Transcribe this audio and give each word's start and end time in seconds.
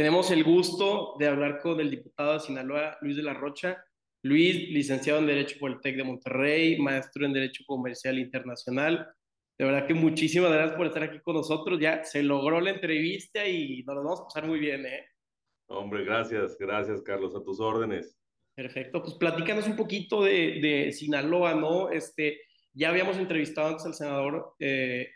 Tenemos 0.00 0.30
el 0.30 0.44
gusto 0.44 1.14
de 1.18 1.26
hablar 1.26 1.60
con 1.60 1.78
el 1.78 1.90
diputado 1.90 2.32
de 2.32 2.40
Sinaloa, 2.40 2.96
Luis 3.02 3.16
de 3.16 3.22
la 3.22 3.34
Rocha. 3.34 3.84
Luis, 4.22 4.70
licenciado 4.70 5.18
en 5.18 5.26
Derecho 5.26 5.58
por 5.60 5.72
el 5.72 5.80
TEC 5.82 5.96
de 5.96 6.04
Monterrey, 6.04 6.78
maestro 6.78 7.26
en 7.26 7.34
Derecho 7.34 7.64
Comercial 7.66 8.18
Internacional. 8.18 9.06
De 9.58 9.66
verdad 9.66 9.86
que 9.86 9.92
muchísimas 9.92 10.52
gracias 10.52 10.78
por 10.78 10.86
estar 10.86 11.02
aquí 11.02 11.20
con 11.20 11.34
nosotros. 11.34 11.78
Ya 11.78 12.02
se 12.02 12.22
logró 12.22 12.62
la 12.62 12.70
entrevista 12.70 13.46
y 13.46 13.82
nos 13.82 13.94
lo 13.96 14.02
vamos 14.02 14.20
a 14.22 14.24
pasar 14.24 14.46
muy 14.46 14.58
bien, 14.58 14.86
¿eh? 14.86 15.04
Hombre, 15.66 16.02
gracias, 16.02 16.56
gracias, 16.58 17.02
Carlos, 17.02 17.36
a 17.36 17.42
tus 17.42 17.60
órdenes. 17.60 18.18
Perfecto, 18.54 19.02
pues 19.02 19.16
platícanos 19.16 19.66
un 19.66 19.76
poquito 19.76 20.24
de, 20.24 20.60
de 20.62 20.92
Sinaloa, 20.92 21.54
¿no? 21.54 21.90
Este, 21.90 22.40
ya 22.72 22.88
habíamos 22.88 23.18
entrevistado 23.18 23.68
antes 23.68 23.84
al 23.84 23.92
senador 23.92 24.54
eh, 24.60 25.10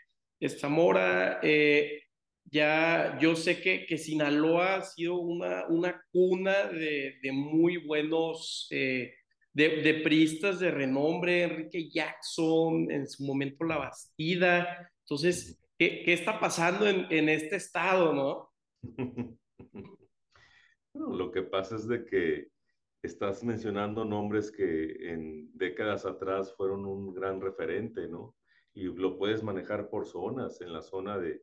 Zamora, 0.47 1.39
eh, 1.41 2.03
ya 2.51 3.17
yo 3.19 3.35
sé 3.35 3.61
que, 3.61 3.85
que, 3.85 3.97
Sinaloa 3.97 4.75
ha 4.75 4.81
sido 4.83 5.15
una, 5.15 5.65
una 5.67 6.01
cuna 6.11 6.67
de, 6.67 7.15
de 7.21 7.31
muy 7.31 7.77
buenos, 7.77 8.67
eh, 8.71 9.13
de, 9.53 9.81
de 9.81 9.93
priistas 9.95 10.59
de 10.59 10.71
renombre, 10.71 11.43
Enrique 11.43 11.89
Jackson, 11.89 12.91
en 12.91 13.07
su 13.07 13.25
momento 13.25 13.65
La 13.65 13.77
Bastida. 13.77 14.91
Entonces, 15.01 15.59
¿qué, 15.77 16.03
qué 16.03 16.13
está 16.13 16.39
pasando 16.39 16.87
en, 16.87 17.07
en, 17.09 17.29
este 17.29 17.55
estado, 17.55 18.13
no? 18.13 18.49
Bueno, 20.93 21.13
lo 21.13 21.29
que 21.29 21.41
pasa 21.41 21.75
es 21.75 21.89
de 21.89 22.05
que 22.05 22.47
estás 23.01 23.43
mencionando 23.43 24.05
nombres 24.05 24.49
que 24.49 25.11
en 25.11 25.51
décadas 25.53 26.05
atrás 26.05 26.53
fueron 26.55 26.85
un 26.85 27.13
gran 27.13 27.41
referente, 27.41 28.07
¿no? 28.07 28.33
Y 28.73 28.85
lo 28.85 29.17
puedes 29.17 29.43
manejar 29.43 29.89
por 29.89 30.05
zonas, 30.05 30.61
en 30.61 30.71
la 30.71 30.81
zona 30.81 31.17
de, 31.17 31.41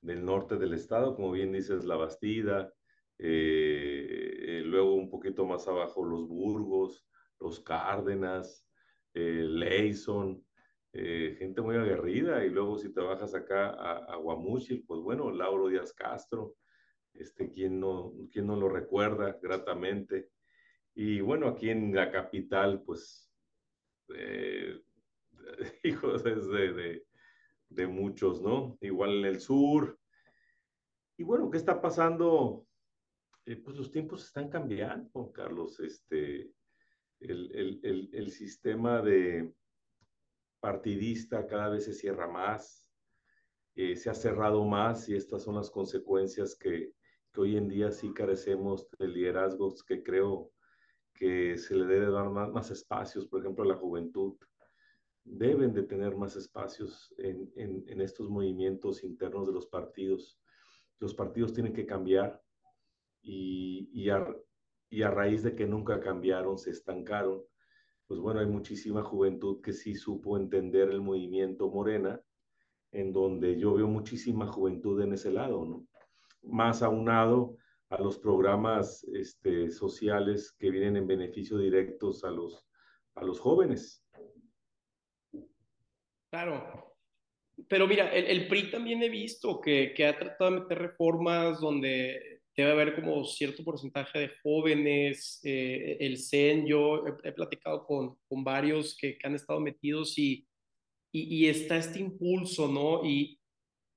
del 0.00 0.24
norte 0.24 0.56
del 0.56 0.74
estado, 0.74 1.14
como 1.14 1.32
bien 1.32 1.52
dices, 1.52 1.84
La 1.84 1.96
Bastida, 1.96 2.72
eh, 3.18 4.06
eh, 4.08 4.62
luego 4.64 4.94
un 4.94 5.10
poquito 5.10 5.46
más 5.46 5.66
abajo 5.68 6.04
los 6.04 6.28
Burgos, 6.28 7.08
los 7.40 7.60
Cárdenas, 7.60 8.66
eh, 9.14 9.44
Leyson, 9.48 10.44
eh, 10.92 11.36
gente 11.38 11.60
muy 11.60 11.76
aguerrida, 11.76 12.44
y 12.44 12.50
luego 12.50 12.78
si 12.78 12.92
te 12.92 13.00
bajas 13.00 13.34
acá 13.34 13.70
a, 13.70 14.12
a 14.12 14.16
Guamuchil, 14.16 14.84
pues 14.86 15.00
bueno, 15.00 15.30
Lauro 15.30 15.68
Díaz 15.68 15.92
Castro, 15.92 16.56
este, 17.12 17.50
¿quién 17.50 17.80
no, 17.80 18.12
quién 18.30 18.46
no 18.46 18.56
lo 18.56 18.68
recuerda 18.68 19.38
gratamente? 19.42 20.30
Y 20.94 21.20
bueno, 21.20 21.48
aquí 21.48 21.70
en 21.70 21.94
la 21.94 22.10
capital, 22.10 22.82
pues, 22.82 23.30
hijos 25.82 26.24
de, 26.24 27.06
de, 27.68 27.86
muchos, 27.86 28.40
¿no? 28.40 28.76
Igual 28.80 29.18
en 29.18 29.24
el 29.26 29.40
sur. 29.40 29.98
Y 31.16 31.22
bueno, 31.24 31.50
¿qué 31.50 31.58
está 31.58 31.80
pasando? 31.80 32.66
Eh, 33.44 33.56
pues 33.56 33.76
los 33.76 33.90
tiempos 33.90 34.24
están 34.24 34.48
cambiando, 34.48 35.32
Carlos. 35.32 35.80
Este, 35.80 36.52
el, 37.20 37.50
el, 37.54 37.80
el, 37.82 38.10
el, 38.12 38.30
sistema 38.30 39.00
de 39.00 39.52
partidista 40.60 41.46
cada 41.46 41.68
vez 41.68 41.84
se 41.84 41.94
cierra 41.94 42.26
más, 42.26 42.90
eh, 43.74 43.96
se 43.96 44.10
ha 44.10 44.14
cerrado 44.14 44.64
más 44.64 45.08
y 45.08 45.16
estas 45.16 45.42
son 45.42 45.54
las 45.54 45.70
consecuencias 45.70 46.56
que, 46.56 46.92
que 47.32 47.40
hoy 47.40 47.56
en 47.56 47.68
día 47.68 47.92
sí 47.92 48.12
carecemos 48.12 48.88
de 48.98 49.08
liderazgos 49.08 49.84
que 49.84 50.02
creo 50.02 50.50
que 51.14 51.56
se 51.56 51.74
le 51.74 51.86
debe 51.86 52.10
dar 52.10 52.30
más, 52.30 52.50
más 52.50 52.70
espacios, 52.70 53.26
por 53.26 53.40
ejemplo, 53.40 53.64
a 53.64 53.68
la 53.68 53.76
juventud. 53.76 54.36
Deben 55.28 55.72
de 55.74 55.82
tener 55.82 56.16
más 56.16 56.36
espacios 56.36 57.12
en, 57.18 57.52
en, 57.56 57.84
en 57.88 58.00
estos 58.00 58.30
movimientos 58.30 59.02
internos 59.02 59.46
de 59.48 59.52
los 59.52 59.66
partidos. 59.66 60.40
Los 61.00 61.14
partidos 61.14 61.52
tienen 61.52 61.72
que 61.72 61.84
cambiar 61.84 62.40
y, 63.22 63.90
y, 63.92 64.08
a, 64.08 64.24
y 64.88 65.02
a 65.02 65.10
raíz 65.10 65.42
de 65.42 65.56
que 65.56 65.66
nunca 65.66 65.98
cambiaron, 65.98 66.56
se 66.56 66.70
estancaron, 66.70 67.42
pues 68.06 68.20
bueno, 68.20 68.38
hay 68.38 68.46
muchísima 68.46 69.02
juventud 69.02 69.60
que 69.60 69.72
sí 69.72 69.96
supo 69.96 70.36
entender 70.36 70.90
el 70.90 71.02
movimiento 71.02 71.68
Morena, 71.68 72.22
en 72.92 73.12
donde 73.12 73.58
yo 73.58 73.74
veo 73.74 73.88
muchísima 73.88 74.46
juventud 74.46 75.02
en 75.02 75.12
ese 75.12 75.32
lado, 75.32 75.66
¿no? 75.66 75.86
Más 76.44 76.82
aunado 76.82 77.56
a 77.90 78.00
los 78.00 78.16
programas 78.18 79.04
este, 79.12 79.70
sociales 79.70 80.54
que 80.56 80.70
vienen 80.70 80.96
en 80.96 81.08
beneficio 81.08 81.58
directos 81.58 82.22
a 82.22 82.30
los, 82.30 82.64
a 83.16 83.24
los 83.24 83.40
jóvenes. 83.40 84.05
Claro. 86.36 86.94
Pero 87.66 87.86
mira, 87.86 88.14
el, 88.14 88.26
el 88.26 88.46
PRI 88.46 88.70
también 88.70 89.02
he 89.02 89.08
visto 89.08 89.58
que, 89.58 89.94
que, 89.96 90.04
ha 90.04 90.18
tratado 90.18 90.50
de 90.50 90.60
meter 90.60 90.78
reformas 90.78 91.58
donde 91.58 92.42
debe 92.54 92.72
haber 92.72 92.94
como 92.94 93.24
cierto 93.24 93.64
porcentaje 93.64 94.18
de 94.18 94.30
jóvenes, 94.42 95.40
eh, 95.44 95.96
el 95.98 96.18
CEN, 96.18 96.66
yo 96.66 97.06
he, 97.06 97.28
he 97.28 97.32
platicado 97.32 97.86
con, 97.86 98.18
con 98.28 98.44
varios 98.44 98.94
que, 98.98 99.16
que, 99.16 99.26
han 99.26 99.34
estado 99.34 99.60
metidos 99.60 100.18
y, 100.18 100.46
y, 101.10 101.36
y 101.36 101.48
está 101.48 101.78
este 101.78 102.00
impulso, 102.00 102.68
¿no? 102.68 103.02
Y, 103.08 103.40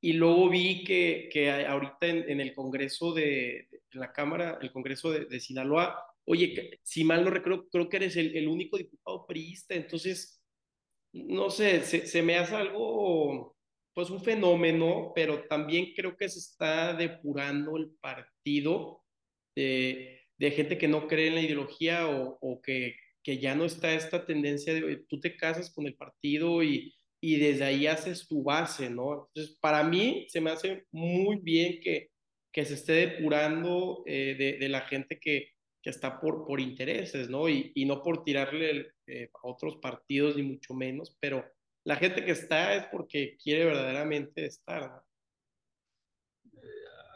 y 0.02 0.14
luego 0.14 0.50
vi 0.50 0.86
que, 0.86 1.28
que 1.30 1.52
ahorita 1.52 2.08
en, 2.08 2.30
en, 2.30 2.40
el 2.40 2.54
Congreso 2.54 3.14
de, 3.14 3.68
la 3.92 4.14
Cámara, 4.14 4.60
el 4.62 4.72
Congreso 4.72 5.12
de, 5.12 5.26
de 5.26 5.42
Sinaloa, 5.42 6.02
oye, 6.24 6.80
si 6.84 7.04
mal 7.04 7.26
no 7.26 7.32
recuerdo, 7.32 7.68
creo 7.70 7.90
que 7.90 7.98
eres 7.98 8.16
el, 8.16 8.34
el 8.38 8.48
único 8.48 8.78
diputado 8.78 9.28
priista, 9.28 9.76
entonces, 9.76 10.39
no 11.14 11.50
sé, 11.50 11.82
se, 11.84 12.08
se, 12.08 12.22
me 12.22 12.38
hace 12.38 12.56
algo, 12.56 13.56
pues 13.94 14.10
un 14.10 14.22
fenómeno, 14.22 15.12
pero 15.16 15.44
también 15.48 15.94
creo 15.96 16.16
que 16.18 16.30
se 16.30 16.40
está 16.40 16.94
depurando 16.94 17.78
el 17.78 17.92
partido 18.02 19.04
de, 19.56 20.22
de 20.38 20.52
gente 20.52 20.78
que 20.78 20.88
no 20.88 21.08
cree 21.08 21.28
en 21.28 21.36
la 21.36 21.42
ideología 21.42 22.08
o, 22.08 22.38
o 22.42 22.62
que, 22.62 22.96
que 23.24 23.40
ya 23.40 23.56
no 23.56 23.66
está 23.66 23.94
esta 23.94 24.26
tendencia 24.26 24.74
de, 24.74 25.04
tú 25.08 25.20
te 25.20 25.36
casas 25.36 25.72
con 25.72 25.88
el 25.88 25.96
partido 25.96 26.64
y 26.64 26.94
y 27.22 27.38
desde 27.38 27.66
ahí 27.66 27.88
haces 27.88 28.28
tu 28.28 28.44
base, 28.44 28.90
¿no? 28.90 29.28
Entonces, 29.28 29.58
para 29.60 29.84
mí 29.84 30.26
se 30.30 30.42
me 30.42 30.52
hace 30.52 30.86
muy 30.92 31.38
bien 31.42 31.80
que, 31.82 32.10
que 32.52 32.66
se 32.66 32.76
esté 32.76 32.94
depurando 32.94 34.04
eh, 34.06 34.36
de, 34.38 34.58
de, 34.58 34.70
la 34.70 34.82
gente 34.82 35.20
que, 35.20 35.52
que 35.82 35.90
está 35.90 36.20
por, 36.20 36.46
por 36.46 36.60
intereses, 36.60 37.30
¿no? 37.30 37.48
Y, 37.48 37.72
y 37.76 37.86
no 37.86 38.04
por 38.04 38.24
tirarle 38.24 38.94
eh, 39.08 39.30
a 39.34 39.48
otros 39.48 39.78
partidos, 39.78 40.36
ni 40.36 40.44
mucho 40.44 40.74
menos, 40.74 41.16
pero 41.20 41.46
la 41.84 41.96
gente 41.96 42.24
que 42.24 42.32
está 42.32 42.76
es 42.76 42.86
porque 42.88 43.38
quiere 43.42 43.66
verdaderamente 43.66 44.46
estar. 44.46 44.92
¿no? 44.92 45.04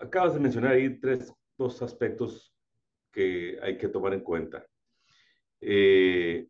Acabas 0.02 0.34
de 0.34 0.40
mencionar 0.40 0.74
ahí 0.74 1.00
tres, 1.00 1.34
dos 1.58 1.82
aspectos 1.82 2.54
que 3.12 3.58
hay 3.62 3.78
que 3.78 3.88
tomar 3.88 4.14
en 4.14 4.22
cuenta. 4.22 4.66
Eh, 5.62 6.48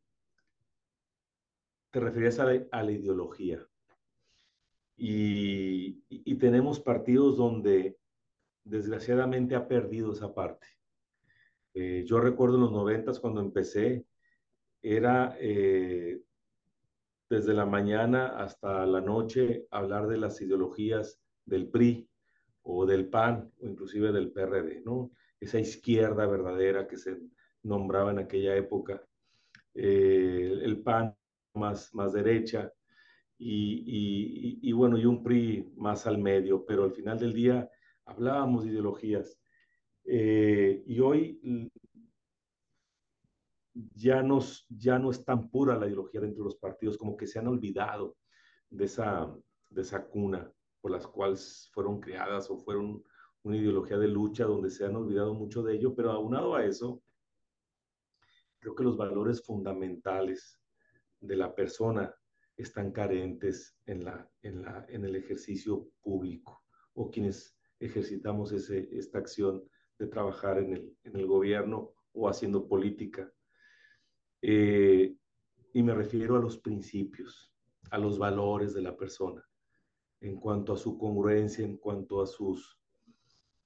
te 1.91 2.00
referías 2.00 2.40
a 2.40 2.46
la, 2.46 2.66
a 2.72 2.84
la 2.84 2.91
ideología. 2.91 3.68
Y, 4.96 6.03
y, 6.07 6.35
tenemos 6.35 6.79
partidos 6.79 7.38
donde 7.38 7.97
desgraciadamente 8.63 9.56
ha 9.56 9.68
perdido 9.68 10.13
esa 10.13 10.34
parte. 10.34 10.68
Eh, 11.73 12.03
yo 12.06 12.19
recuerdo 12.19 12.56
en 12.56 12.61
los 12.61 12.72
noventas 12.72 13.19
cuando 13.19 13.41
empecé, 13.41 14.06
era 14.81 15.35
eh, 15.39 16.22
desde 17.29 17.53
la 17.53 17.66
mañana 17.66 18.38
hasta 18.38 18.85
la 18.85 19.01
noche 19.01 19.66
hablar 19.72 20.07
de 20.07 20.17
las 20.17 20.41
ideologías 20.41 21.19
del 21.45 21.69
PRI 21.69 22.07
o 22.63 22.85
del 22.85 23.09
PAN 23.09 23.51
o 23.59 23.67
inclusive 23.67 24.11
del 24.11 24.31
PRD, 24.31 24.81
¿no? 24.85 25.11
Esa 25.39 25.59
izquierda 25.59 26.25
verdadera 26.28 26.88
que 26.88 26.97
se 26.97 27.19
nombraba 27.63 28.11
en 28.11 28.19
aquella 28.19 28.55
época. 28.55 29.03
Eh, 29.73 30.59
el 30.61 30.81
PAN 30.81 31.16
más, 31.55 31.94
más 31.94 32.13
derecha 32.13 32.72
y, 33.38 33.84
y, 33.85 34.69
y, 34.69 34.72
bueno, 34.73 34.97
y 34.97 35.05
un 35.05 35.23
PRI 35.23 35.73
más 35.75 36.05
al 36.05 36.17
medio, 36.17 36.66
pero 36.66 36.84
al 36.84 36.94
final 36.94 37.19
del 37.19 37.34
día 37.34 37.69
hablábamos 38.05 38.63
de 38.63 38.72
ideologías. 38.72 39.40
Eh, 40.05 40.84
y 40.85 41.00
hoy 41.00 41.72
ya, 43.73 44.22
nos, 44.22 44.66
ya 44.70 45.00
no 45.00 45.11
es 45.11 45.23
tan 45.23 45.50
pura 45.50 45.78
la 45.78 45.88
ideología 45.88 46.22
dentro 46.22 46.44
de 46.44 46.50
los 46.50 46.58
partidos, 46.58 46.97
como 46.97 47.16
que 47.16 47.28
se 47.28 47.40
han 47.40 47.47
olvidado 47.47 48.17
de 48.70 48.85
esa, 48.85 49.34
de 49.70 49.82
esa 49.82 50.05
cuna 50.08 50.52
por 50.82 50.91
las 50.91 51.08
cuales 51.08 51.70
fueron 51.73 52.00
creadas 52.00 52.50
o 52.50 52.58
fueron 52.58 53.03
una 53.44 53.58
ideología 53.58 53.97
de 53.97 54.08
lucha 54.08 54.46
donde 54.46 54.70
se 54.70 54.85
han 54.85 54.96
olvidado 54.96 55.34
mucho 55.34 55.64
de 55.64 55.76
ello, 55.76 55.96
pero 55.96 56.11
aunado 56.11 56.56
a 56.56 56.66
eso, 56.66 57.02
creo 58.59 58.76
que 58.76 58.84
los 58.84 58.97
valores 58.97 59.44
fundamentales 59.46 60.59
de 61.20 61.35
la 61.35 61.53
persona 61.53 62.14
están 62.58 62.91
carentes 62.91 63.78
en, 63.85 64.03
la, 64.03 64.29
en, 64.41 64.61
la, 64.61 64.85
en 64.90 65.06
el 65.06 65.16
ejercicio 65.16 65.90
público 66.02 66.64
o 66.94 67.09
quienes 67.09 67.58
ejercitamos 67.79 68.52
ese, 68.52 68.88
esta 68.91 69.20
acción 69.20 69.64
de 69.99 70.07
trabajar 70.07 70.57
en 70.59 70.73
el, 70.73 70.97
en 71.03 71.16
el 71.16 71.25
gobierno 71.28 71.93
o 72.13 72.28
haciendo 72.28 72.67
política. 72.67 73.31
Eh, 74.41 75.16
y 75.73 75.84
me 75.84 75.95
refiero 75.95 76.35
a 76.35 76.41
los 76.41 76.57
principios, 76.57 77.53
a 77.91 77.97
los 77.97 78.17
valores 78.17 78.73
de 78.73 78.81
la 78.81 78.95
persona, 78.95 79.43
en 80.22 80.35
cuanto 80.37 80.73
a 80.73 80.78
su 80.78 80.97
congruencia, 80.97 81.66
en 81.66 81.78
cuanto 81.78 82.22
a 82.22 82.28
sus, 82.28 82.78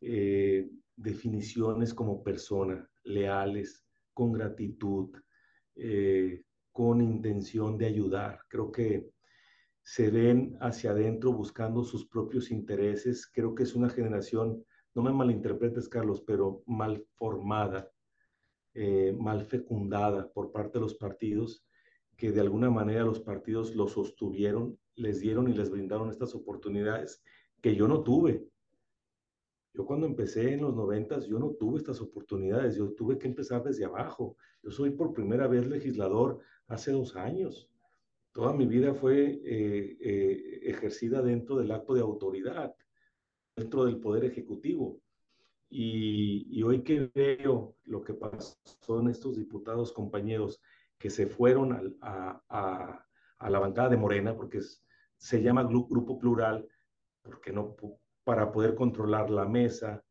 eh, 0.01 0.69
definiciones 0.95 1.93
como 1.93 2.23
persona, 2.23 2.89
leales, 3.03 3.85
con 4.13 4.33
gratitud, 4.33 5.09
eh, 5.75 6.43
con 6.71 7.01
intención 7.01 7.77
de 7.77 7.85
ayudar. 7.85 8.39
Creo 8.49 8.71
que 8.71 9.09
se 9.81 10.09
ven 10.09 10.57
hacia 10.59 10.91
adentro 10.91 11.31
buscando 11.33 11.83
sus 11.83 12.07
propios 12.07 12.51
intereses. 12.51 13.27
Creo 13.27 13.55
que 13.55 13.63
es 13.63 13.75
una 13.75 13.89
generación, 13.89 14.65
no 14.97 15.03
me 15.03 15.11
malinterpretes 15.11 15.87
Carlos, 15.87 16.21
pero 16.21 16.63
mal 16.65 17.05
formada, 17.13 17.91
eh, 18.73 19.15
mal 19.15 19.45
fecundada 19.45 20.27
por 20.33 20.51
parte 20.51 20.79
de 20.79 20.81
los 20.81 20.95
partidos, 20.95 21.63
que 22.15 22.31
de 22.31 22.41
alguna 22.41 22.71
manera 22.71 23.03
los 23.03 23.19
partidos 23.19 23.75
los 23.75 23.91
sostuvieron, 23.91 24.79
les 24.95 25.19
dieron 25.19 25.49
y 25.49 25.53
les 25.53 25.69
brindaron 25.69 26.09
estas 26.09 26.33
oportunidades 26.33 27.21
que 27.61 27.75
yo 27.75 27.87
no 27.87 28.01
tuve. 28.01 28.47
Yo 29.71 29.85
cuando 29.85 30.07
empecé 30.07 30.53
en 30.53 30.63
los 30.63 30.75
noventas, 30.75 31.27
yo 31.27 31.37
no 31.37 31.51
tuve 31.51 31.77
estas 31.77 32.01
oportunidades, 32.01 32.75
yo 32.75 32.89
tuve 32.93 33.19
que 33.19 33.27
empezar 33.27 33.63
desde 33.63 33.85
abajo. 33.85 34.35
Yo 34.63 34.71
soy 34.71 34.89
por 34.89 35.13
primera 35.13 35.47
vez 35.47 35.67
legislador 35.67 36.39
hace 36.65 36.91
dos 36.91 37.15
años. 37.15 37.69
Toda 38.31 38.51
mi 38.51 38.65
vida 38.65 38.95
fue 38.95 39.39
eh, 39.45 39.97
eh, 40.01 40.59
ejercida 40.63 41.21
dentro 41.21 41.57
del 41.57 41.69
acto 41.69 41.93
de 41.93 42.01
autoridad, 42.01 42.73
dentro 43.57 43.85
del 43.85 43.97
Poder 43.97 44.23
Ejecutivo. 44.23 45.01
Y, 45.69 46.63
hoy 46.63 46.81
que 46.81 47.11
veo 47.13 47.75
lo 47.83 48.01
que 48.01 48.13
pasó 48.13 48.99
en 49.01 49.09
estos 49.09 49.35
diputados 49.35 49.91
compañeros 49.91 50.61
que 50.97 51.09
se 51.09 51.27
fueron 51.27 51.97
a, 52.01 52.41
a, 52.47 53.49
la 53.49 53.59
bancada 53.59 53.89
de 53.89 53.97
Morena, 53.97 54.35
porque 54.35 54.61
se 55.17 55.41
llama 55.41 55.63
Grupo 55.63 56.17
Plural, 56.17 56.65
porque 57.21 57.51
no 57.51 57.75
para 58.23 58.51
poder 58.51 58.75
controlar 58.75 59.29
la 59.29 59.45
mesa, 59.45 60.03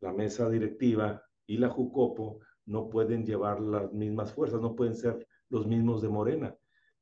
la 0.00 0.12
mesa 0.12 0.48
directiva 0.48 1.22
y 1.46 1.58
la 1.58 1.68
Jucopo 1.68 2.40
no 2.66 2.88
pueden 2.88 3.24
llevar 3.24 3.60
las 3.60 3.92
mismas 3.92 4.32
fuerzas, 4.32 4.60
no 4.60 4.74
pueden 4.74 4.94
ser 4.94 5.26
los 5.48 5.66
mismos 5.66 6.02
de 6.02 6.08
Morena. 6.08 6.56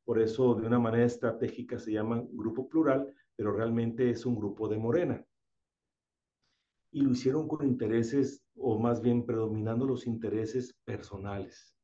Por 0.04 0.20
eso, 0.20 0.54
de 0.54 0.66
una 0.66 0.78
manera 0.78 1.04
estratégica, 1.04 1.78
se 1.78 1.92
llama 1.92 2.24
grupo 2.32 2.68
plural, 2.68 3.12
pero 3.36 3.52
realmente 3.52 4.10
es 4.10 4.24
un 4.24 4.36
grupo 4.36 4.68
de 4.68 4.78
Morena. 4.78 5.27
Y 6.90 7.02
lo 7.02 7.10
hicieron 7.10 7.46
con 7.48 7.66
intereses, 7.66 8.44
o 8.56 8.78
más 8.78 9.00
bien 9.02 9.26
predominando 9.26 9.86
los 9.86 10.06
intereses 10.06 10.74
personales, 10.84 11.76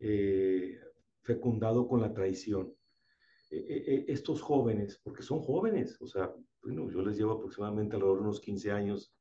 eh, 0.00 0.78
fecundado 1.22 1.86
con 1.86 2.00
la 2.00 2.12
traición. 2.12 2.74
E, 3.50 3.56
e, 3.56 3.94
e, 3.94 4.04
estos 4.08 4.40
jóvenes, 4.42 5.00
porque 5.02 5.22
son 5.22 5.40
jóvenes, 5.40 6.00
o 6.00 6.06
sea, 6.06 6.32
bueno, 6.62 6.90
yo 6.90 7.02
les 7.02 7.16
llevo 7.16 7.32
aproximadamente 7.32 7.94
alrededor 7.94 8.18
de 8.18 8.24
unos 8.24 8.40
15 8.40 8.72
años 8.72 9.14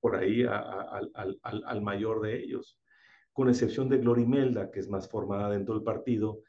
por 0.00 0.16
ahí 0.16 0.44
al, 0.44 1.82
mayor 1.82 2.20
de 2.20 2.42
ellos, 2.42 2.78
con 3.32 3.48
excepción 3.48 3.88
de 3.88 3.98
Glorimelda, 3.98 4.70
que 4.70 4.80
es 4.80 4.88
más 4.88 5.08
formada 5.08 5.50
dentro 5.50 5.74
del 5.74 5.82
partido, 5.82 6.42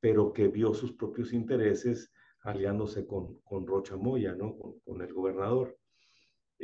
pero 0.00 0.32
que 0.32 0.48
vio 0.48 0.74
sus 0.74 0.92
propios 0.92 1.32
intereses 1.32 2.12
aliándose 2.40 3.06
con, 3.06 3.38
con 3.44 3.66
Rocha 3.66 3.96
Moya, 3.96 4.34
¿no? 4.34 4.56
con, 4.84 5.00
el 5.00 5.12
gobernador. 5.12 5.78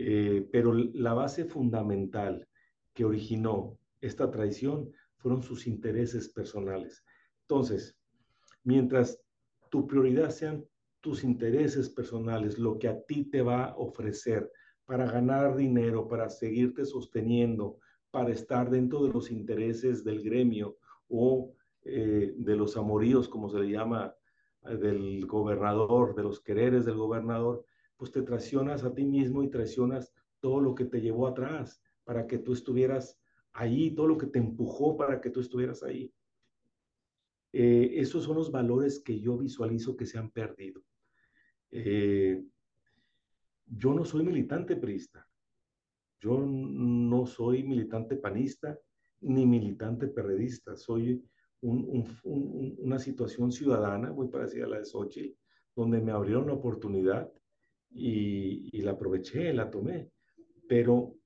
Eh, 0.00 0.48
pero 0.52 0.72
la 0.74 1.12
base 1.12 1.44
fundamental 1.44 2.46
que 2.94 3.04
originó 3.04 3.76
esta 4.00 4.30
traición 4.30 4.92
fueron 5.16 5.42
sus 5.42 5.66
intereses 5.66 6.28
personales. 6.28 7.04
Entonces, 7.40 7.98
mientras 8.62 9.20
tu 9.70 9.88
prioridad 9.88 10.30
sean 10.30 10.64
tus 11.00 11.24
intereses 11.24 11.90
personales, 11.90 12.60
lo 12.60 12.78
que 12.78 12.86
a 12.86 13.02
ti 13.06 13.24
te 13.24 13.42
va 13.42 13.64
a 13.64 13.76
ofrecer 13.76 14.52
para 14.84 15.10
ganar 15.10 15.56
dinero, 15.56 16.06
para 16.06 16.30
seguirte 16.30 16.84
sosteniendo, 16.84 17.80
para 18.12 18.30
estar 18.30 18.70
dentro 18.70 19.02
de 19.02 19.12
los 19.12 19.32
intereses 19.32 20.04
del 20.04 20.22
gremio 20.22 20.78
o 21.08 21.52
eh, 21.82 22.34
de 22.36 22.56
los 22.56 22.76
amoríos, 22.76 23.28
como 23.28 23.48
se 23.48 23.58
le 23.58 23.70
llama, 23.70 24.14
eh, 24.68 24.76
del 24.76 25.26
gobernador, 25.26 26.14
de 26.14 26.22
los 26.22 26.40
quereres 26.40 26.84
del 26.84 26.96
gobernador, 26.96 27.64
pues 27.98 28.12
te 28.12 28.22
traicionas 28.22 28.84
a 28.84 28.94
ti 28.94 29.04
mismo 29.04 29.42
y 29.42 29.50
traicionas 29.50 30.14
todo 30.40 30.60
lo 30.60 30.74
que 30.74 30.86
te 30.86 31.00
llevó 31.00 31.26
atrás 31.26 31.82
para 32.04 32.26
que 32.26 32.38
tú 32.38 32.52
estuvieras 32.52 33.20
ahí, 33.52 33.90
todo 33.90 34.06
lo 34.06 34.16
que 34.16 34.28
te 34.28 34.38
empujó 34.38 34.96
para 34.96 35.20
que 35.20 35.30
tú 35.30 35.40
estuvieras 35.40 35.82
ahí. 35.82 36.10
Eh, 37.52 37.90
esos 37.94 38.24
son 38.24 38.36
los 38.36 38.52
valores 38.52 39.00
que 39.00 39.18
yo 39.20 39.36
visualizo 39.36 39.96
que 39.96 40.06
se 40.06 40.16
han 40.16 40.30
perdido. 40.30 40.80
Eh, 41.70 42.42
yo 43.66 43.92
no 43.92 44.04
soy 44.04 44.22
militante 44.22 44.76
priista, 44.76 45.28
yo 46.20 46.38
no 46.38 47.26
soy 47.26 47.64
militante 47.64 48.16
panista 48.16 48.78
ni 49.20 49.44
militante 49.44 50.06
perredista, 50.06 50.76
soy 50.76 51.22
una 51.60 52.98
situación 53.00 53.50
ciudadana 53.50 54.12
muy 54.12 54.28
parecida 54.28 54.66
a 54.66 54.68
la 54.68 54.78
de 54.78 54.84
Xochitl, 54.84 55.36
donde 55.74 56.00
me 56.00 56.12
abrieron 56.12 56.46
la 56.46 56.52
oportunidad 56.52 57.30
y, 57.98 58.82
la 58.82 58.92
aproveché, 58.92 59.52
la 59.52 59.70
tomé. 59.70 60.10
Pero 60.68 61.16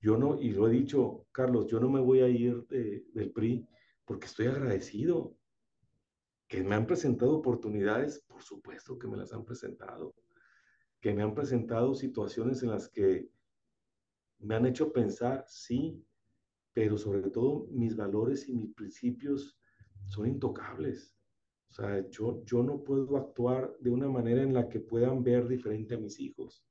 yo 0.00 0.16
no, 0.16 0.40
y 0.40 0.50
lo 0.50 0.68
he 0.68 0.70
dicho, 0.70 1.26
Carlos, 1.32 1.66
yo 1.66 1.80
no 1.80 1.90
me 1.90 2.00
voy 2.00 2.20
a 2.20 2.28
ir 2.28 2.66
del 2.66 3.32
PRI 3.32 3.66
porque 4.04 4.26
estoy 4.26 4.46
agradecido 4.46 5.36
que 6.48 6.62
me 6.64 6.74
han 6.74 6.86
presentado 6.86 7.36
oportunidades, 7.36 8.24
por 8.26 8.42
supuesto 8.42 8.98
que 8.98 9.06
me 9.06 9.16
las 9.16 9.32
han 9.32 9.44
presentado, 9.44 10.14
que 11.00 11.14
me 11.14 11.22
han 11.22 11.34
presentado 11.34 11.94
situaciones 11.94 12.62
en 12.62 12.70
las 12.70 12.88
que 12.88 13.30
me 14.40 14.56
han 14.56 14.66
hecho 14.66 14.92
pensar, 14.92 15.44
sí, 15.46 16.04
pero 16.72 16.98
sobre 16.98 17.30
todo 17.30 17.66
mis 17.70 17.94
valores 17.94 18.48
y 18.48 18.54
mis 18.54 18.74
principios 18.74 19.56
son 20.06 20.26
intocables. 20.26 21.19
O 21.70 21.72
sea, 21.72 22.08
yo, 22.10 22.42
yo 22.44 22.64
no 22.64 22.82
puedo 22.82 23.16
actuar 23.16 23.76
de 23.78 23.90
una 23.90 24.08
manera 24.08 24.42
en 24.42 24.52
la 24.52 24.68
que 24.68 24.80
puedan 24.80 25.22
ver 25.22 25.46
diferente 25.46 25.94
a 25.94 25.98
mis 25.98 26.18
hijos. 26.18 26.64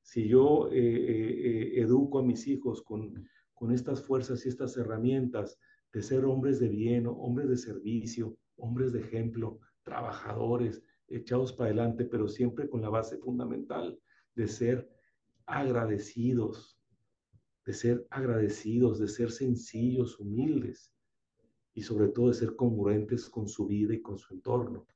Si 0.00 0.26
yo 0.28 0.70
eh, 0.72 0.78
eh, 0.78 1.72
eh, 1.76 1.80
educo 1.80 2.18
a 2.18 2.22
mis 2.22 2.46
hijos 2.46 2.82
con, 2.82 3.28
con 3.52 3.70
estas 3.70 4.02
fuerzas 4.02 4.46
y 4.46 4.48
estas 4.48 4.76
herramientas 4.78 5.58
de 5.92 6.02
ser 6.02 6.24
hombres 6.24 6.58
de 6.58 6.68
bien, 6.68 7.06
hombres 7.06 7.50
de 7.50 7.58
servicio, 7.58 8.38
hombres 8.56 8.92
de 8.92 9.00
ejemplo, 9.00 9.60
trabajadores, 9.82 10.82
echados 11.08 11.52
para 11.52 11.68
adelante, 11.68 12.06
pero 12.06 12.26
siempre 12.26 12.68
con 12.68 12.80
la 12.80 12.88
base 12.88 13.18
fundamental 13.18 13.98
de 14.34 14.48
ser 14.48 14.90
agradecidos, 15.44 16.80
de 17.66 17.74
ser 17.74 18.06
agradecidos, 18.08 18.98
de 18.98 19.08
ser 19.08 19.30
sencillos, 19.30 20.18
humildes 20.18 20.95
y 21.76 21.82
sobre 21.82 22.08
todo 22.08 22.28
de 22.28 22.34
ser 22.34 22.56
congruentes 22.56 23.28
con 23.28 23.46
su 23.46 23.66
vida 23.66 23.92
y 23.94 24.00
con 24.00 24.16
su 24.18 24.32
entorno. 24.32 24.86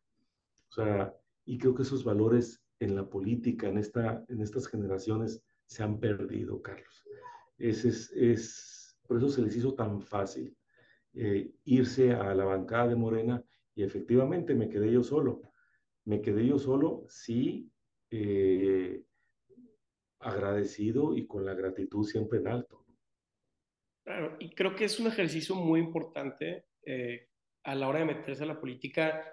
O 0.70 0.72
sea, 0.72 1.14
y 1.44 1.58
creo 1.58 1.74
que 1.74 1.82
esos 1.82 2.02
valores 2.02 2.64
en 2.78 2.96
la 2.96 3.06
política, 3.08 3.68
en, 3.68 3.76
esta, 3.76 4.24
en 4.28 4.40
estas 4.40 4.66
generaciones, 4.66 5.44
se 5.66 5.82
han 5.82 6.00
perdido, 6.00 6.62
Carlos. 6.62 7.04
Ese 7.58 7.90
es, 7.90 8.10
es, 8.12 8.98
por 9.06 9.18
eso 9.18 9.28
se 9.28 9.42
les 9.42 9.54
hizo 9.56 9.74
tan 9.74 10.00
fácil 10.00 10.56
eh, 11.12 11.52
irse 11.64 12.12
a 12.12 12.34
la 12.34 12.46
bancada 12.46 12.88
de 12.88 12.96
Morena 12.96 13.44
y 13.74 13.82
efectivamente 13.82 14.54
me 14.54 14.70
quedé 14.70 14.90
yo 14.90 15.02
solo. 15.02 15.42
Me 16.06 16.22
quedé 16.22 16.46
yo 16.46 16.58
solo, 16.58 17.04
sí, 17.08 17.70
eh, 18.10 19.04
agradecido 20.18 21.14
y 21.14 21.26
con 21.26 21.44
la 21.44 21.52
gratitud 21.52 22.06
siempre 22.06 22.38
en 22.38 22.48
alto. 22.48 22.86
Claro, 24.02 24.36
y 24.40 24.54
creo 24.54 24.74
que 24.74 24.86
es 24.86 24.98
un 24.98 25.08
ejercicio 25.08 25.54
muy 25.54 25.78
importante 25.78 26.69
eh, 26.86 27.28
a 27.64 27.74
la 27.74 27.88
hora 27.88 28.00
de 28.00 28.06
meterse 28.06 28.44
a 28.44 28.46
la 28.46 28.60
política, 28.60 29.24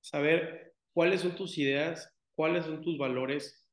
saber 0.00 0.74
cuáles 0.92 1.20
son 1.22 1.34
tus 1.34 1.58
ideas, 1.58 2.14
cuáles 2.36 2.64
son 2.64 2.80
tus 2.82 2.98
valores, 2.98 3.64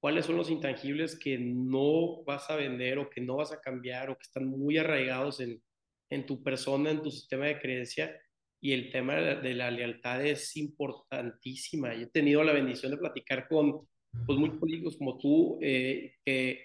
cuáles 0.00 0.26
son 0.26 0.36
los 0.36 0.50
intangibles 0.50 1.18
que 1.18 1.38
no 1.38 2.22
vas 2.24 2.50
a 2.50 2.56
vender 2.56 2.98
o 2.98 3.10
que 3.10 3.20
no 3.20 3.36
vas 3.36 3.52
a 3.52 3.60
cambiar 3.60 4.10
o 4.10 4.16
que 4.16 4.22
están 4.22 4.46
muy 4.46 4.78
arraigados 4.78 5.40
en, 5.40 5.62
en 6.10 6.26
tu 6.26 6.42
persona, 6.42 6.90
en 6.90 7.02
tu 7.02 7.10
sistema 7.10 7.46
de 7.46 7.58
creencia. 7.58 8.20
Y 8.60 8.72
el 8.72 8.90
tema 8.90 9.14
de 9.16 9.54
la, 9.54 9.70
lealtad 9.70 10.24
es 10.24 10.56
importantísima. 10.56 11.94
Yo 11.94 12.02
he 12.02 12.10
tenido 12.10 12.42
la 12.42 12.52
bendición 12.52 12.90
de 12.90 12.98
platicar 12.98 13.46
con 13.48 13.86
pues, 14.26 14.38
muchos 14.38 14.58
políticos 14.58 14.96
como 14.96 15.18
tú, 15.18 15.58
eh, 15.60 16.14
que, 16.24 16.64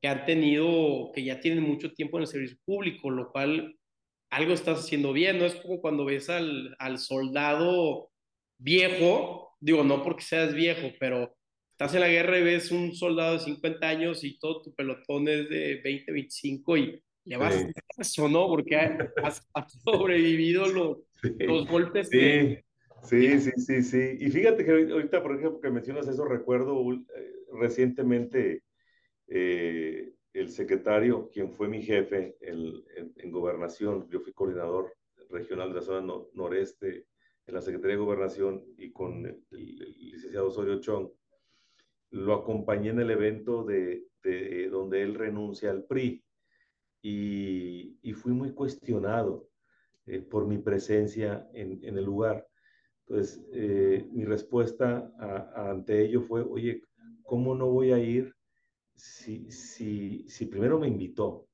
que 0.00 0.08
han 0.08 0.24
tenido, 0.24 1.10
que 1.12 1.24
ya 1.24 1.40
tienen 1.40 1.64
mucho 1.64 1.92
tiempo 1.92 2.16
en 2.16 2.22
el 2.22 2.28
servicio 2.28 2.56
público, 2.64 3.10
lo 3.10 3.30
cual 3.32 3.76
algo 4.34 4.52
estás 4.52 4.80
haciendo 4.80 5.12
bien, 5.12 5.38
no 5.38 5.44
es 5.44 5.54
como 5.54 5.80
cuando 5.80 6.04
ves 6.04 6.28
al, 6.28 6.74
al 6.80 6.98
soldado 6.98 8.10
viejo, 8.58 9.56
digo, 9.60 9.84
no 9.84 10.02
porque 10.02 10.22
seas 10.22 10.54
viejo, 10.54 10.88
pero 10.98 11.36
estás 11.70 11.94
en 11.94 12.00
la 12.00 12.08
guerra 12.08 12.38
y 12.38 12.42
ves 12.42 12.72
un 12.72 12.94
soldado 12.94 13.34
de 13.34 13.44
50 13.44 13.88
años 13.88 14.24
y 14.24 14.36
todo 14.38 14.60
tu 14.62 14.74
pelotón 14.74 15.28
es 15.28 15.48
de 15.48 15.80
20, 15.84 16.12
25 16.12 16.76
y 16.76 17.02
le 17.26 17.36
vas 17.36 17.54
a 17.54 17.68
eso, 18.02 18.28
¿no? 18.28 18.48
Porque 18.48 18.76
has, 18.76 19.46
sobrevivido 19.84 20.66
los, 20.66 20.98
los 21.38 21.68
golpes. 21.68 22.08
Sí. 22.08 22.58
Sí, 23.04 23.38
sí, 23.38 23.50
sí, 23.58 23.82
sí. 23.82 24.16
Y 24.18 24.30
fíjate 24.30 24.64
que 24.64 24.70
ahorita, 24.70 25.22
por 25.22 25.36
ejemplo, 25.36 25.60
que 25.60 25.70
mencionas 25.70 26.08
eso, 26.08 26.24
recuerdo 26.24 26.80
eh, 26.90 27.00
recientemente 27.52 28.62
eh, 29.28 30.14
el 30.32 30.48
secretario, 30.48 31.28
quien 31.30 31.52
fue 31.52 31.68
mi 31.68 31.82
jefe 31.82 32.36
en, 33.24 33.32
gobernación, 33.32 34.08
yo 34.10 34.20
fui 34.20 34.32
coordinador 34.32 34.92
regional 35.30 35.70
de 35.70 35.74
la 35.76 35.82
zona 35.82 36.14
noreste 36.34 37.06
en 37.46 37.54
la 37.54 37.60
Secretaría 37.60 37.96
de 37.96 38.02
Gobernación 38.02 38.64
y 38.76 38.92
con 38.92 39.26
el, 39.26 39.44
licenciado 39.50 40.48
Osorio 40.48 40.80
Chong, 40.80 41.10
lo 42.10 42.34
acompañé 42.34 42.90
en 42.90 43.00
el 43.00 43.10
evento 43.10 43.64
de, 43.64 44.06
donde 44.70 45.02
él 45.02 45.14
renuncia 45.14 45.70
al 45.70 45.84
PRI 45.84 46.24
y, 47.02 48.12
fui 48.14 48.32
muy 48.32 48.52
cuestionado 48.52 49.48
eh, 50.06 50.20
por 50.20 50.46
mi 50.46 50.58
presencia 50.58 51.48
en, 51.52 51.82
el 51.82 52.04
lugar. 52.04 52.46
Entonces, 53.06 53.44
eh, 53.52 54.08
mi 54.12 54.24
respuesta 54.24 55.12
ante 55.54 56.02
ello 56.02 56.22
fue, 56.22 56.42
oye, 56.42 56.80
¿cómo 57.24 57.54
no 57.54 57.66
voy 57.66 57.92
a 57.92 57.98
ir 57.98 58.32
si, 58.94 59.50
si, 59.50 60.24
si 60.28 60.46
primero 60.46 60.78
me 60.78 60.88
invitó? 60.88 61.48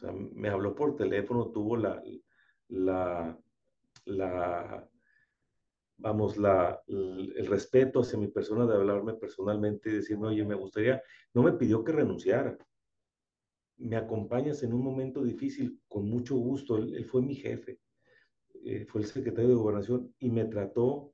Sea, 0.00 0.12
me 0.12 0.48
habló 0.48 0.74
por 0.74 0.96
teléfono, 0.96 1.50
tuvo 1.50 1.76
la, 1.76 2.02
la, 2.68 3.38
la 4.06 4.88
vamos, 5.98 6.38
la, 6.38 6.82
el, 6.88 7.46
respeto 7.46 8.00
hacia 8.00 8.18
mi 8.18 8.28
persona 8.28 8.66
de 8.66 8.74
hablarme 8.74 9.14
personalmente 9.14 9.90
y 9.90 9.94
decirme, 9.94 10.28
oye, 10.28 10.44
me 10.44 10.54
gustaría, 10.54 11.02
no 11.34 11.42
me 11.42 11.52
pidió 11.52 11.84
que 11.84 11.92
renunciara. 11.92 12.56
Me 13.76 13.96
acompañas 13.96 14.62
en 14.62 14.72
un 14.72 14.82
momento 14.82 15.22
difícil, 15.22 15.80
con 15.88 16.08
mucho 16.08 16.36
gusto. 16.36 16.78
Él, 16.78 17.04
fue 17.04 17.20
mi 17.22 17.34
jefe, 17.34 17.78
eh, 18.64 18.86
fue 18.86 19.02
el 19.02 19.06
secretario 19.06 19.50
de 19.50 19.56
gobernación 19.56 20.14
y 20.18 20.30
me 20.30 20.46
trató 20.46 21.12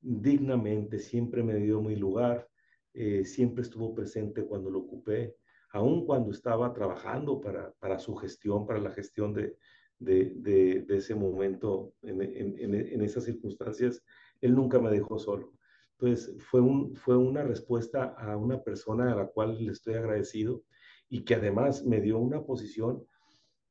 dignamente, 0.00 0.98
siempre 0.98 1.42
me 1.42 1.54
dio 1.54 1.80
mi 1.80 1.96
lugar, 1.96 2.48
eh, 2.94 3.24
siempre 3.24 3.62
estuvo 3.62 3.94
presente 3.94 4.44
cuando 4.44 4.70
lo 4.70 4.80
ocupé, 4.80 5.36
aun 5.76 6.06
cuando 6.06 6.30
estaba 6.30 6.72
trabajando 6.72 7.40
para, 7.40 7.72
para 7.78 7.98
su 7.98 8.14
gestión, 8.16 8.66
para 8.66 8.80
la 8.80 8.90
gestión 8.90 9.34
de, 9.34 9.56
de, 9.98 10.84
ese 10.88 11.14
momento, 11.14 11.92
en, 12.02 12.22
en, 12.22 12.74
en, 12.74 13.02
esas 13.02 13.24
circunstancias, 13.24 14.02
él 14.40 14.54
nunca 14.54 14.78
me 14.78 14.90
dejó 14.90 15.18
solo. 15.18 15.52
Entonces, 15.98 16.34
fue, 16.42 16.60
un, 16.60 16.94
fue 16.94 17.16
una 17.16 17.42
respuesta 17.42 18.04
a 18.18 18.36
una 18.36 18.62
persona 18.62 19.12
a 19.12 19.16
la 19.16 19.26
cual 19.26 19.64
le 19.64 19.72
estoy 19.72 19.94
agradecido 19.94 20.62
y 21.08 21.24
que 21.24 21.34
además 21.34 21.84
me 21.84 22.00
dio 22.00 22.18
una 22.18 22.42
posición 22.42 23.04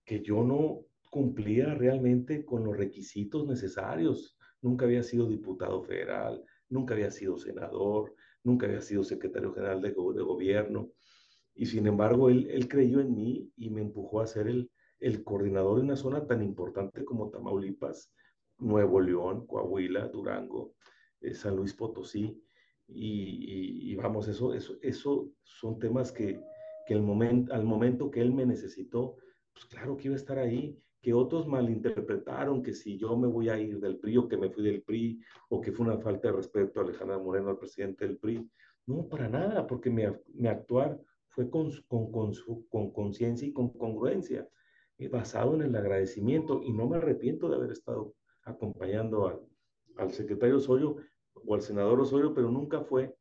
que 0.06 0.22
yo 0.22 0.44
no 0.44 0.82
cumplía 1.12 1.74
realmente 1.76 2.46
con 2.46 2.64
los 2.64 2.78
requisitos 2.78 3.48
necesarios. 3.48 4.38
Nunca 4.62 4.86
había 4.86 5.04
sido 5.04 5.28
diputado 5.28 5.84
federal, 5.84 6.44
nunca 6.70 6.94
había 6.94 7.12
sido 7.12 7.38
senador, 7.38 8.16
nunca 8.44 8.66
había 8.66 8.82
sido 8.82 9.04
secretario 9.04 9.54
general 9.54 9.82
de, 9.82 9.90
de 9.90 10.24
gobierno. 10.24 10.92
Y 11.56 11.66
sin 11.68 11.88
embargo, 11.88 12.30
él, 12.30 12.48
él 12.52 12.68
creyó 12.68 13.00
en 13.00 13.16
mí 13.16 13.50
y 13.56 13.70
me 13.70 13.82
empujó 13.82 14.20
a 14.20 14.28
ser 14.28 14.48
el, 14.48 14.70
el 15.00 15.24
coordinador 15.24 15.78
de 15.78 15.84
una 15.84 15.96
zona 15.96 16.26
tan 16.26 16.42
importante 16.42 17.06
como 17.06 17.30
Tamaulipas, 17.30 18.14
Nuevo 18.58 19.00
León, 19.00 19.46
Coahuila, 19.48 20.08
Durango, 20.08 20.76
eh, 21.22 21.34
San 21.34 21.56
Luis 21.56 21.74
Potosí. 21.74 22.42
Y, 22.88 23.96
vamos, 23.96 24.28
eso, 24.28 24.54
eso, 24.54 24.78
eso 24.82 25.32
son 25.44 25.80
temas 25.80 26.12
que, 26.12 26.40
que 26.86 26.94
el 26.94 27.02
momento, 27.02 27.54
al 27.54 27.66
momento 27.66 28.12
que 28.12 28.22
él 28.22 28.32
me 28.32 28.46
necesitó, 28.46 29.18
pues 29.54 29.66
claro 29.66 29.98
que 29.98 30.08
iba 30.08 30.16
a 30.16 30.18
estar 30.20 30.38
ahí, 30.38 30.78
que 31.02 31.14
otros 31.14 31.48
malinterpretaron 31.48 32.62
que 32.62 32.74
si 32.74 32.98
yo 32.98 33.18
me 33.18 33.28
voy 33.28 33.50
a 33.50 33.60
ir 33.60 33.80
del 33.80 33.98
PRI 33.98 34.18
o 34.18 34.28
que 34.28 34.38
me 34.38 34.50
fui 34.50 34.64
del 34.64 34.84
PRI 34.84 35.20
o 35.50 35.62
que 35.62 35.72
fue 35.72 35.86
una 35.86 35.98
falta 35.98 36.28
de 36.28 36.36
respeto 36.36 36.80
a 36.80 36.84
Alejandra 36.84 37.18
Moreno, 37.18 37.50
al 37.50 37.58
presidente 37.58 38.06
del 38.06 38.18
PRI. 38.18 38.48
No, 38.88 39.08
para 39.08 39.30
nada, 39.30 39.66
porque 39.66 39.90
mi, 39.90 40.04
mi 40.34 40.48
actuar 40.48 41.00
fue 41.36 41.50
con 41.50 41.70
conciencia 42.12 42.56
con, 42.70 42.92
con 42.92 43.12
y 43.14 43.54
con 43.54 43.70
congruencia 43.78 44.50
basado 45.12 45.56
en 45.56 45.64
el 45.64 45.76
agradecimiento 45.76 46.62
y 46.64 46.72
no 46.72 46.88
me 46.88 46.98
arrepiento 46.98 47.50
de 47.50 47.58
haber 47.58 47.72
estado 47.72 48.16
acompañando 48.44 49.28
al, 49.28 49.42
al 49.98 50.12
secretario 50.12 50.56
Osorio 50.56 50.96
o 51.34 51.54
al 51.54 51.62
senador 51.62 52.00
Osorio, 52.00 52.34
pero 52.34 52.50
nunca 52.50 52.82
fue 52.82 53.14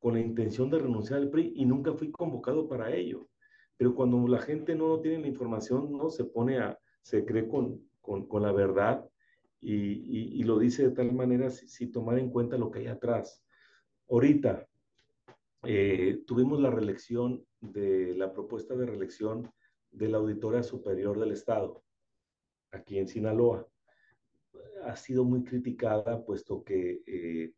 con 0.00 0.14
la 0.14 0.20
intención 0.20 0.68
de 0.68 0.80
renunciar 0.80 1.20
al 1.20 1.30
PRI 1.30 1.52
y 1.54 1.64
nunca 1.64 1.92
fui 1.92 2.10
convocado 2.10 2.68
para 2.68 2.92
ello. 2.92 3.28
Pero 3.76 3.94
cuando 3.94 4.26
la 4.26 4.40
gente 4.40 4.74
no 4.74 5.00
tiene 5.00 5.20
la 5.20 5.28
información, 5.28 5.96
no 5.96 6.10
se 6.10 6.24
pone 6.24 6.58
a, 6.58 6.76
se 7.02 7.24
cree 7.24 7.46
con, 7.46 7.80
con, 8.00 8.26
con 8.26 8.42
la 8.42 8.50
verdad 8.50 9.08
y, 9.60 10.40
y, 10.40 10.42
lo 10.42 10.58
dice 10.58 10.88
de 10.88 10.90
tal 10.90 11.12
manera 11.12 11.48
sin 11.50 11.92
tomar 11.92 12.18
en 12.18 12.30
cuenta 12.30 12.58
lo 12.58 12.72
que 12.72 12.80
hay 12.80 12.86
atrás. 12.88 13.44
Ahorita 14.08 14.66
eh, 15.62 16.20
tuvimos 16.26 16.60
la 16.60 16.70
reelección 16.70 17.46
de 17.62 18.14
la 18.16 18.32
propuesta 18.32 18.74
de 18.74 18.86
reelección 18.86 19.50
de 19.90 20.08
la 20.08 20.18
Auditoría 20.18 20.62
Superior 20.62 21.18
del 21.18 21.32
Estado, 21.32 21.82
aquí 22.72 22.98
en 22.98 23.08
Sinaloa. 23.08 23.66
Ha 24.84 24.96
sido 24.96 25.24
muy 25.24 25.44
criticada 25.44 26.24
puesto 26.24 26.64
que 26.64 27.02
eh, 27.06 27.54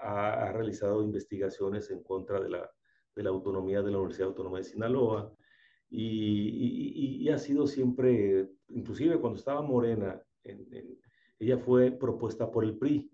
ha, 0.00 0.50
realizado 0.52 1.02
investigaciones 1.02 1.90
en 1.90 2.02
contra 2.02 2.40
de 2.40 2.48
la, 2.48 2.70
de 3.14 3.22
la, 3.22 3.30
autonomía 3.30 3.82
de 3.82 3.90
la 3.90 3.98
Universidad 3.98 4.28
Autónoma 4.28 4.58
de 4.58 4.64
Sinaloa 4.64 5.32
y, 5.90 7.28
ha 7.28 7.38
sido 7.38 7.66
siempre, 7.66 8.48
inclusive 8.68 9.20
cuando 9.20 9.38
estaba 9.38 9.60
Morena, 9.60 10.22
ella 11.38 11.58
fue 11.58 11.90
propuesta 11.90 12.50
por 12.50 12.64
el 12.64 12.78
PRI. 12.78 13.10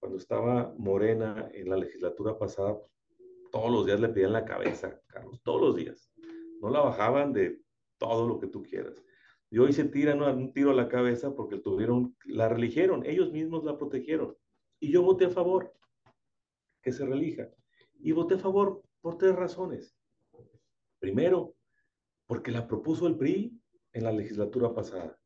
Cuando 0.00 0.16
estaba 0.16 0.74
Morena 0.78 1.50
en 1.52 1.68
la 1.68 1.76
legislatura 1.76 2.38
pasada, 2.38 2.78
todos 3.58 3.72
los 3.72 3.86
días 3.86 3.98
le 3.98 4.08
pedían 4.10 4.32
la 4.32 4.44
cabeza, 4.44 5.00
Carlos, 5.08 5.42
todos 5.42 5.60
los 5.60 5.76
días 5.76 6.12
no 6.60 6.70
la 6.70 6.80
bajaban 6.80 7.32
de 7.32 7.60
todo 7.98 8.28
lo 8.28 8.38
que 8.38 8.46
tú 8.46 8.62
quieras. 8.62 9.02
Y 9.50 9.58
hoy 9.58 9.72
se 9.72 9.84
tiran 9.84 10.22
un 10.22 10.52
tiro 10.52 10.70
a 10.70 10.74
la 10.74 10.88
cabeza 10.88 11.34
porque 11.34 11.58
tuvieron, 11.58 12.16
la 12.26 12.48
religieron, 12.48 13.04
ellos 13.04 13.32
mismos 13.32 13.64
la 13.64 13.76
protegieron. 13.76 14.36
Y 14.78 14.92
yo 14.92 15.02
voté 15.02 15.24
a 15.24 15.30
favor 15.30 15.72
que 16.82 16.92
se 16.92 17.04
relija. 17.04 17.48
Y 17.98 18.12
voté 18.12 18.34
a 18.36 18.38
favor 18.38 18.80
por 19.00 19.18
tres 19.18 19.34
razones. 19.34 19.96
Primero, 21.00 21.56
porque 22.26 22.52
la 22.52 22.68
propuso 22.68 23.08
el 23.08 23.16
PRI 23.16 23.60
en 23.92 24.04
la 24.04 24.12
legislatura 24.12 24.72
pasada. 24.72 25.18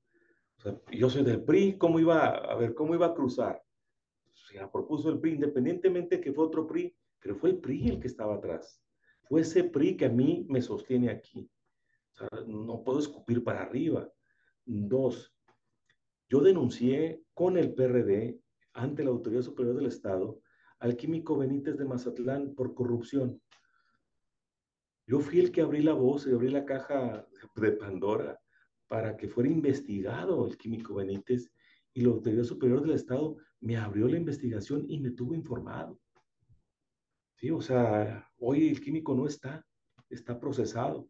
Yo 0.90 1.10
soy 1.10 1.22
del 1.22 1.44
PRI, 1.44 1.76
¿cómo 1.76 2.00
iba 2.00 2.28
a 2.28 2.54
ver 2.54 2.72
cómo 2.72 2.94
iba 2.94 3.06
a 3.08 3.14
cruzar? 3.14 3.62
Se 4.32 4.56
la 4.56 4.72
propuso 4.72 5.10
el 5.10 5.20
PRI, 5.20 5.32
independientemente 5.32 6.18
que 6.18 6.32
fue 6.32 6.46
otro 6.46 6.66
PRI, 6.66 6.96
pero 7.22 7.36
fue 7.36 7.50
el 7.50 7.58
PRI 7.58 7.88
el 7.88 8.00
que 8.00 8.08
estaba 8.08 8.34
atrás 8.34 8.82
fue 9.32 9.40
ese 9.40 9.64
PRI 9.64 9.96
que 9.96 10.04
a 10.04 10.10
mí 10.10 10.44
me 10.50 10.60
sostiene 10.60 11.08
aquí. 11.08 11.48
no 12.46 12.84
puedo 12.84 12.98
escupir 12.98 13.42
para 13.42 13.62
arriba. 13.62 14.06
Dos, 14.66 15.34
yo 16.28 16.40
denuncié 16.40 17.22
con 17.32 17.56
el 17.56 17.72
PRD 17.72 18.38
ante 18.74 19.02
la 19.02 19.08
Autoridad 19.08 19.40
Superior 19.40 19.74
del 19.74 19.86
Estado 19.86 20.38
al 20.80 20.98
químico 20.98 21.38
Benítez 21.38 21.78
de 21.78 21.86
Mazatlán 21.86 22.54
por 22.54 22.74
corrupción. 22.74 23.40
Yo 25.06 25.18
fui 25.20 25.40
el 25.40 25.50
que 25.50 25.62
abrí 25.62 25.80
la 25.80 25.94
voz 25.94 26.26
y 26.26 26.32
abrí 26.32 26.50
la 26.50 26.66
caja 26.66 27.26
de 27.56 27.72
Pandora 27.72 28.38
para 28.86 29.16
que 29.16 29.28
fuera 29.28 29.48
investigado 29.48 30.46
el 30.46 30.58
químico 30.58 30.96
Benítez 30.96 31.50
y 31.94 32.02
la 32.02 32.10
Autoridad 32.10 32.44
Superior 32.44 32.82
del 32.82 32.92
Estado 32.92 33.38
me 33.60 33.78
abrió 33.78 34.08
la 34.08 34.18
investigación 34.18 34.84
y 34.90 34.98
me 35.00 35.12
tuvo 35.12 35.34
informado. 35.34 36.01
¿Sí? 37.42 37.50
O 37.50 37.60
sea, 37.60 38.30
hoy 38.38 38.68
el 38.68 38.80
químico 38.80 39.14
no 39.14 39.26
está, 39.26 39.66
está 40.08 40.38
procesado. 40.38 41.08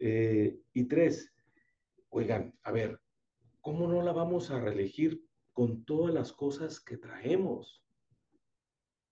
Eh, 0.00 0.60
y 0.72 0.84
tres, 0.84 1.32
oigan, 2.08 2.52
a 2.64 2.72
ver, 2.72 3.00
¿cómo 3.60 3.86
no 3.86 4.02
la 4.02 4.12
vamos 4.12 4.50
a 4.50 4.60
reelegir 4.60 5.24
con 5.52 5.84
todas 5.84 6.12
las 6.12 6.32
cosas 6.32 6.80
que 6.80 6.96
traemos? 6.96 7.82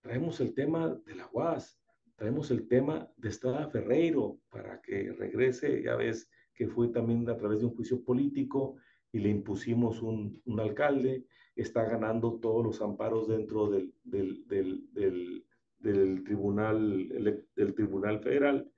Traemos 0.01 0.41
el 0.41 0.53
tema 0.53 0.93
de 1.05 1.15
la 1.15 1.29
UAS, 1.31 1.79
traemos 2.17 2.51
el 2.51 2.67
tema 2.67 3.09
de 3.15 3.29
Estrada 3.29 3.69
Ferreiro 3.69 4.39
para 4.49 4.81
que 4.81 5.13
regrese, 5.13 5.81
ya 5.81 5.95
ves 5.95 6.29
que 6.53 6.67
fue 6.67 6.89
también 6.89 7.27
a 7.29 7.37
través 7.37 7.59
de 7.59 7.65
un 7.65 7.75
juicio 7.75 8.03
político 8.03 8.75
y 9.13 9.19
le 9.19 9.29
impusimos 9.29 10.01
un, 10.01 10.41
un 10.43 10.59
alcalde, 10.59 11.25
está 11.55 11.85
ganando 11.85 12.39
todos 12.39 12.63
los 12.63 12.81
amparos 12.81 13.29
dentro 13.29 13.69
del, 13.69 13.93
del, 14.03 14.45
del 14.47 14.91
del 14.91 15.45
Tribunal, 15.83 17.45
del 17.55 17.75
Tribunal 17.75 18.19
Federal. 18.19 18.71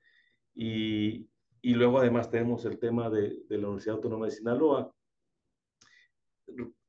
Y, 0.53 1.29
y, 1.61 1.73
luego 1.73 1.99
además 1.99 2.29
tenemos 2.29 2.65
el 2.65 2.79
tema 2.79 3.09
de, 3.09 3.43
de, 3.47 3.57
la 3.57 3.67
Universidad 3.67 3.95
Autónoma 3.95 4.25
de 4.25 4.31
Sinaloa. 4.31 4.93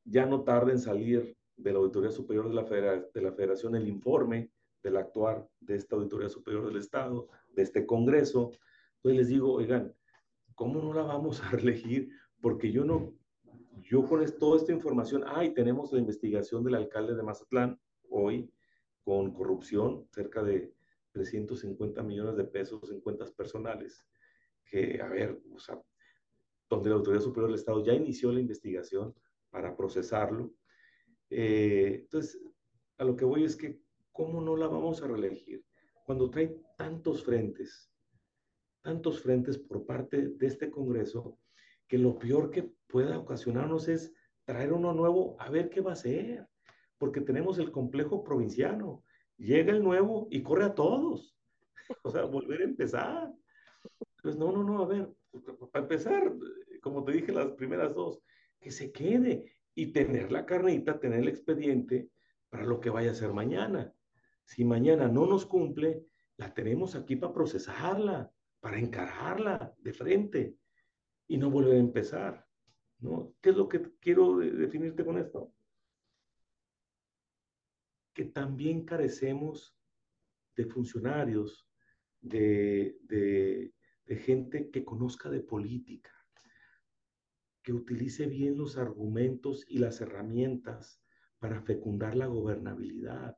Ya 0.04 0.26
no 0.26 0.42
tarda 0.42 0.72
en 0.72 0.78
salir 0.78 1.36
de 1.56 1.72
la 1.72 1.78
Auditoría 1.78 2.10
Superior 2.10 2.48
de 2.48 2.54
la, 2.54 2.64
de 3.12 3.22
la 3.22 3.32
Federación 3.32 3.74
el 3.74 3.88
informe 3.88 4.50
del 4.82 4.96
actuar 4.96 5.48
de 5.60 5.76
esta 5.76 5.96
Auditoría 5.96 6.28
Superior 6.28 6.66
del 6.66 6.76
Estado, 6.76 7.28
de 7.54 7.62
este 7.62 7.86
Congreso. 7.86 8.52
Entonces 8.96 9.18
les 9.18 9.28
digo, 9.28 9.52
oigan, 9.52 9.94
¿cómo 10.54 10.80
no 10.80 10.92
la 10.92 11.02
vamos 11.02 11.42
a 11.42 11.50
reelegir? 11.50 12.10
Porque 12.40 12.70
yo 12.70 12.84
no, 12.84 13.14
yo 13.82 14.04
con 14.04 14.24
toda 14.38 14.58
esta 14.58 14.72
información, 14.72 15.24
ay, 15.26 15.54
tenemos 15.54 15.92
la 15.92 15.98
investigación 15.98 16.62
del 16.64 16.76
alcalde 16.76 17.14
de 17.14 17.22
Mazatlán 17.22 17.80
hoy, 18.10 18.50
con 19.06 19.32
corrupción, 19.32 20.08
cerca 20.10 20.42
de, 20.42 20.74
350 21.16 22.02
millones 22.02 22.36
de 22.36 22.44
pesos 22.44 22.90
en 22.90 23.00
cuentas 23.00 23.30
personales, 23.30 24.06
que, 24.64 25.00
a 25.00 25.08
ver, 25.08 25.40
o 25.50 25.58
sea, 25.58 25.80
donde 26.68 26.90
la 26.90 26.96
Autoridad 26.96 27.22
Superior 27.22 27.48
del 27.48 27.58
Estado 27.58 27.82
ya 27.82 27.94
inició 27.94 28.32
la 28.32 28.40
investigación 28.40 29.14
para 29.48 29.74
procesarlo. 29.74 30.52
Eh, 31.30 32.00
entonces, 32.02 32.38
a 32.98 33.04
lo 33.04 33.16
que 33.16 33.24
voy 33.24 33.44
es 33.44 33.56
que, 33.56 33.80
¿cómo 34.12 34.42
no 34.42 34.56
la 34.56 34.66
vamos 34.66 35.02
a 35.02 35.06
reelegir? 35.06 35.64
Cuando 36.04 36.28
trae 36.28 36.60
tantos 36.76 37.24
frentes, 37.24 37.90
tantos 38.82 39.22
frentes 39.22 39.56
por 39.56 39.86
parte 39.86 40.28
de 40.28 40.46
este 40.46 40.70
Congreso, 40.70 41.38
que 41.88 41.96
lo 41.96 42.18
peor 42.18 42.50
que 42.50 42.74
pueda 42.88 43.18
ocasionarnos 43.18 43.88
es 43.88 44.12
traer 44.44 44.72
uno 44.74 44.92
nuevo 44.92 45.40
a 45.40 45.48
ver 45.48 45.70
qué 45.70 45.80
va 45.80 45.92
a 45.92 45.94
hacer, 45.94 46.46
porque 46.98 47.20
tenemos 47.20 47.58
el 47.58 47.70
complejo 47.70 48.22
provinciano. 48.22 49.04
Llega 49.36 49.72
el 49.72 49.82
nuevo 49.82 50.28
y 50.30 50.42
corre 50.42 50.64
a 50.64 50.74
todos. 50.74 51.36
O 52.02 52.10
sea, 52.10 52.24
volver 52.24 52.62
a 52.62 52.64
empezar. 52.64 53.32
Pues 54.22 54.36
no, 54.36 54.50
no, 54.50 54.64
no, 54.64 54.82
a 54.82 54.86
ver, 54.86 55.08
para 55.70 55.84
empezar, 55.84 56.34
como 56.80 57.04
te 57.04 57.12
dije 57.12 57.32
las 57.32 57.52
primeras 57.52 57.94
dos, 57.94 58.20
que 58.58 58.70
se 58.70 58.90
quede 58.90 59.52
y 59.74 59.92
tener 59.92 60.32
la 60.32 60.46
carnita, 60.46 60.98
tener 60.98 61.20
el 61.20 61.28
expediente 61.28 62.10
para 62.48 62.64
lo 62.64 62.80
que 62.80 62.90
vaya 62.90 63.12
a 63.12 63.14
ser 63.14 63.32
mañana. 63.32 63.92
Si 64.44 64.64
mañana 64.64 65.08
no 65.08 65.26
nos 65.26 65.46
cumple, 65.46 66.06
la 66.36 66.52
tenemos 66.54 66.94
aquí 66.94 67.16
para 67.16 67.32
procesarla, 67.32 68.30
para 68.60 68.78
encararla 68.78 69.74
de 69.78 69.92
frente 69.92 70.56
y 71.28 71.36
no 71.38 71.50
volver 71.50 71.74
a 71.74 71.80
empezar. 71.80 72.46
¿no? 72.98 73.34
¿Qué 73.40 73.50
es 73.50 73.56
lo 73.56 73.68
que 73.68 73.82
quiero 74.00 74.38
definirte 74.38 75.04
con 75.04 75.18
esto? 75.18 75.52
Que 78.16 78.24
también 78.24 78.84
carecemos 78.84 79.76
de 80.56 80.64
funcionarios, 80.64 81.68
de, 82.20 82.98
de, 83.02 83.72
gente 84.16 84.70
que 84.70 84.84
conozca 84.84 85.28
de 85.28 85.40
política, 85.40 86.10
que 87.62 87.74
utilice 87.74 88.26
bien 88.26 88.56
los 88.56 88.78
argumentos 88.78 89.66
y 89.68 89.78
las 89.78 90.00
herramientas 90.00 91.02
para 91.38 91.60
fecundar 91.60 92.16
la 92.16 92.26
gobernabilidad. 92.26 93.36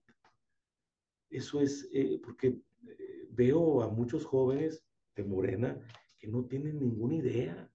Eso 1.28 1.60
es 1.60 1.88
eh, 1.92 2.20
porque 2.22 2.62
eh, 2.86 3.26
veo 3.30 3.82
a 3.82 3.88
muchos 3.88 4.24
jóvenes 4.24 4.84
de 5.16 5.24
Morena 5.24 5.76
que 6.18 6.28
no 6.28 6.44
tienen 6.44 6.78
ninguna 6.78 7.16
idea 7.16 7.70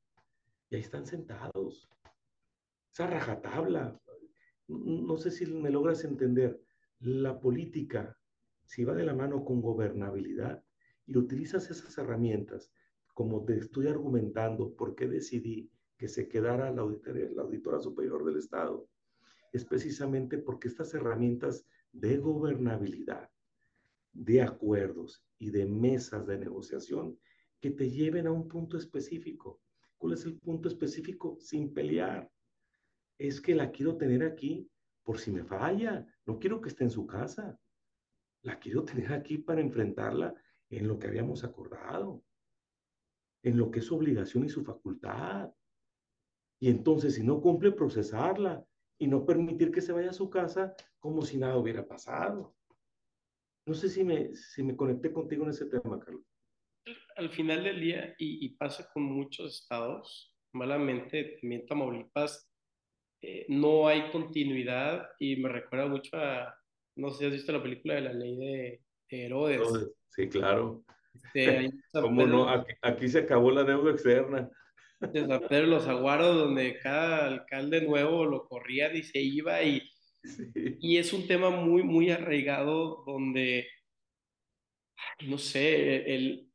y 0.70 0.76
ahí 0.76 0.82
están 0.82 1.06
sentados. 1.06 1.90
Esa 2.94 3.08
rajatabla. 3.08 4.00
No 4.68 5.18
sé 5.18 5.30
si 5.32 5.46
me 5.46 5.70
logras 5.70 6.06
entender. 6.06 6.64
La 7.06 7.38
política, 7.38 8.18
si 8.64 8.86
va 8.86 8.94
de 8.94 9.04
la 9.04 9.14
mano 9.14 9.44
con 9.44 9.62
gobernabilidad 9.62 10.64
y 11.06 11.18
utilizas 11.18 11.70
esas 11.70 11.98
herramientas, 11.98 12.72
como 13.14 13.44
te 13.44 13.58
estoy 13.58 13.88
argumentando, 13.88 14.74
por 14.74 14.96
qué 14.96 15.10
decidí 15.10 15.70
que 15.98 16.08
se 16.08 16.30
quedara 16.30 16.72
la, 16.72 16.86
la 16.86 17.42
auditora 17.42 17.82
superior 17.82 18.24
del 18.24 18.38
Estado, 18.38 18.88
es 19.52 19.66
precisamente 19.66 20.38
porque 20.38 20.70
estas 20.70 20.94
herramientas 20.94 21.66
de 21.92 22.20
gobernabilidad, 22.20 23.30
de 24.14 24.42
acuerdos 24.42 25.26
y 25.40 25.50
de 25.50 25.66
mesas 25.66 26.26
de 26.26 26.38
negociación 26.38 27.20
que 27.60 27.72
te 27.72 27.92
lleven 27.92 28.28
a 28.28 28.32
un 28.32 28.48
punto 28.48 28.78
específico. 28.78 29.60
¿Cuál 29.98 30.14
es 30.14 30.24
el 30.24 30.40
punto 30.40 30.70
específico? 30.70 31.36
Sin 31.42 31.74
pelear. 31.74 32.32
Es 33.18 33.42
que 33.42 33.56
la 33.56 33.72
quiero 33.72 33.98
tener 33.98 34.24
aquí 34.24 34.70
por 35.04 35.20
si 35.20 35.32
me 35.32 35.44
falla. 35.44 36.06
No 36.26 36.40
quiero 36.40 36.62
que 36.62 36.70
esté 36.70 36.84
en 36.84 36.92
su 36.92 37.06
casa. 37.06 37.60
La 38.42 38.60
quiero 38.60 38.84
tener 38.84 39.14
aquí 39.14 39.38
para 39.38 39.62
enfrentarla 39.62 40.34
en 40.70 40.88
lo 40.88 40.98
que 40.98 41.08
habíamos 41.08 41.44
acordado, 41.44 42.24
en 43.44 43.58
lo 43.58 43.70
que 43.70 43.80
es 43.80 43.86
su 43.86 43.96
obligación 43.96 44.46
y 44.46 44.50
su 44.50 44.64
facultad. 44.64 45.54
Y 46.60 46.70
entonces, 46.70 47.16
si 47.16 47.24
no 47.24 47.42
cumple, 47.42 47.72
procesarla 47.72 48.66
y 48.98 49.08
no 49.08 49.26
permitir 49.26 49.72
que 49.72 49.82
se 49.82 49.92
vaya 49.92 50.12
a 50.12 50.14
su 50.14 50.30
casa 50.30 50.74
como 51.00 51.22
si 51.22 51.38
nada 51.38 51.58
hubiera 51.58 51.88
pasado. 51.88 52.56
No 53.66 53.74
sé 53.74 53.90
si 53.90 54.04
me, 54.04 54.34
si 54.36 54.64
me 54.64 54.76
conecté 54.76 55.12
contigo 55.12 55.44
en 55.44 55.52
ese 55.52 55.66
tema, 55.66 56.00
Carlos. 56.00 56.24
Al 57.16 57.30
final 57.30 57.64
del 57.64 57.80
día, 57.80 58.16
y, 58.18 58.50
pasa 58.56 58.90
con 58.94 59.04
muchos 59.04 59.62
estados, 59.62 60.36
malamente 60.54 61.38
también 61.40 61.66
Tamaulipas, 61.66 62.50
eh, 63.26 63.46
no 63.48 63.88
hay 63.88 64.12
continuidad 64.12 65.10
y 65.18 65.38
me 65.38 65.48
recuerda 65.48 65.88
mucho 65.88 66.18
a, 66.18 66.54
no 66.98 67.10
sé 67.10 67.20
si 67.20 67.26
has 67.26 67.32
visto 67.32 67.54
la 67.54 67.64
película 67.64 67.96
de 67.96 68.02
la 68.02 68.14
ley 68.14 68.36
de, 68.36 68.82
Herodes. 69.08 69.62
Sí, 70.10 70.28
claro. 70.28 70.84
Este, 71.14 71.70
¿Cómo 71.94 72.26
no? 72.26 72.50
Aquí, 72.50 72.74
aquí, 72.82 73.08
se 73.08 73.20
acabó 73.20 73.52
la 73.52 73.64
deuda 73.64 73.92
externa 73.92 74.50
de 75.00 75.26
San 75.26 75.48
Pedro 75.48 75.68
los 75.68 75.88
Aguaros, 75.88 76.36
donde 76.36 76.80
cada 76.80 77.28
alcalde 77.28 77.82
nuevo 77.82 78.26
lo 78.26 78.46
corría 78.46 78.94
y 78.94 79.04
se 79.04 79.22
iba 79.22 79.62
y, 79.64 79.82
y 80.56 80.98
es 80.98 81.14
un 81.14 81.26
tema 81.26 81.50
muy, 81.50 81.84
muy 81.84 82.10
arraigado 82.12 83.04
donde, 83.06 83.68
no 85.28 85.38
sé, 85.38 86.14
el, 86.14 86.50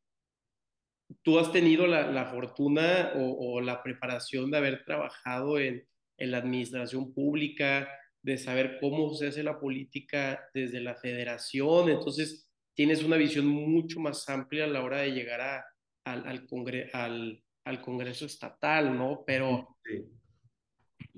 tú 1.22 1.38
has 1.38 1.50
tenido 1.50 1.86
la, 1.86 2.10
la 2.10 2.26
fortuna 2.26 3.12
o, 3.14 3.54
o, 3.54 3.60
la 3.60 3.82
preparación 3.82 4.50
de 4.50 4.58
haber 4.58 4.84
trabajado 4.84 5.58
en, 5.58 5.86
en 6.18 6.30
la 6.30 6.38
administración 6.38 7.14
pública, 7.14 7.88
de 8.22 8.36
saber 8.36 8.78
cómo 8.80 9.14
se 9.14 9.28
hace 9.28 9.42
la 9.42 9.58
política 9.58 10.50
desde 10.52 10.80
la 10.80 10.94
federación, 10.96 11.88
entonces 11.88 12.50
tienes 12.74 13.02
una 13.02 13.16
visión 13.16 13.46
mucho 13.46 14.00
más 14.00 14.28
amplia 14.28 14.64
a 14.64 14.68
la 14.68 14.82
hora 14.82 14.98
de 14.98 15.12
llegar 15.12 15.40
a, 15.40 15.64
al, 16.04 16.26
al, 16.26 16.46
congre 16.46 16.90
al, 16.92 17.42
al 17.64 17.80
Congreso 17.80 18.26
Estatal, 18.26 18.96
¿no? 18.96 19.24
Pero, 19.26 19.76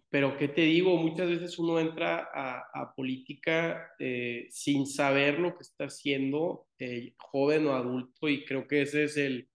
pero 0.09 0.37
¿qué 0.37 0.49
te 0.49 0.63
digo? 0.63 0.97
Muchas 0.97 1.29
veces 1.29 1.59
uno 1.59 1.79
entra 1.79 2.29
a, 2.33 2.93
política 2.95 3.93
eh, 3.99 4.49
sin 4.51 4.87
saber 4.87 5.39
lo 5.39 5.57
que 5.57 5.63
está 5.63 5.85
haciendo, 5.85 6.67
eh, 6.79 7.15
joven 7.17 7.67
o 7.69 7.75
adulto, 7.75 8.29
y 8.29 8.45
creo 8.45 8.67
que 8.67 8.83
ese 8.83 9.05
es 9.05 9.17
el, 9.17 9.49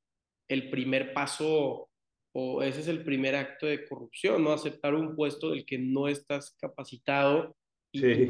el 0.47 0.69
primer 0.69 1.13
paso 1.13 1.89
o 2.37 2.61
ese 2.61 2.81
es 2.81 2.89
el 2.89 3.01
primer 3.01 3.33
acto 3.33 3.65
de 3.65 3.85
corrupción, 3.85 4.43
¿no? 4.43 4.51
Aceptar 4.51 4.93
un 4.93 5.15
puesto 5.15 5.51
del 5.51 5.65
que 5.65 5.77
no 5.77 6.09
estás 6.09 6.53
capacitado 6.59 7.55
y 7.93 7.99
sí. 8.01 8.29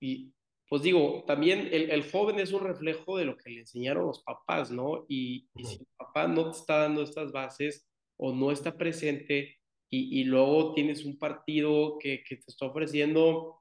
y 0.00 0.32
pues 0.66 0.80
digo, 0.80 1.22
también 1.26 1.68
el, 1.70 1.90
el, 1.90 2.10
joven 2.10 2.40
es 2.40 2.50
un 2.50 2.64
reflejo 2.64 3.18
de 3.18 3.26
lo 3.26 3.36
que 3.36 3.50
le 3.50 3.60
enseñaron 3.60 4.06
los 4.06 4.22
papás, 4.22 4.70
¿no? 4.70 5.04
Y, 5.06 5.50
y 5.54 5.64
si 5.64 5.80
el 5.80 5.86
papá 5.98 6.26
no 6.26 6.50
te 6.50 6.56
está 6.56 6.78
dando 6.78 7.02
estas 7.02 7.30
bases 7.30 7.86
o 8.16 8.32
no 8.32 8.50
está 8.50 8.74
presente 8.78 9.58
y, 9.90 10.20
y 10.20 10.24
luego 10.24 10.72
tienes 10.72 11.04
un 11.04 11.18
partido 11.18 11.98
que, 11.98 12.24
que 12.26 12.36
te 12.36 12.44
está 12.46 12.64
ofreciendo 12.64 13.60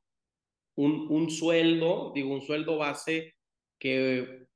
un, 0.77 1.07
un, 1.09 1.29
sueldo, 1.29 2.13
digo, 2.15 2.33
un 2.33 2.41
sueldo 2.41 2.77
base 2.77 3.35
que 3.77 4.47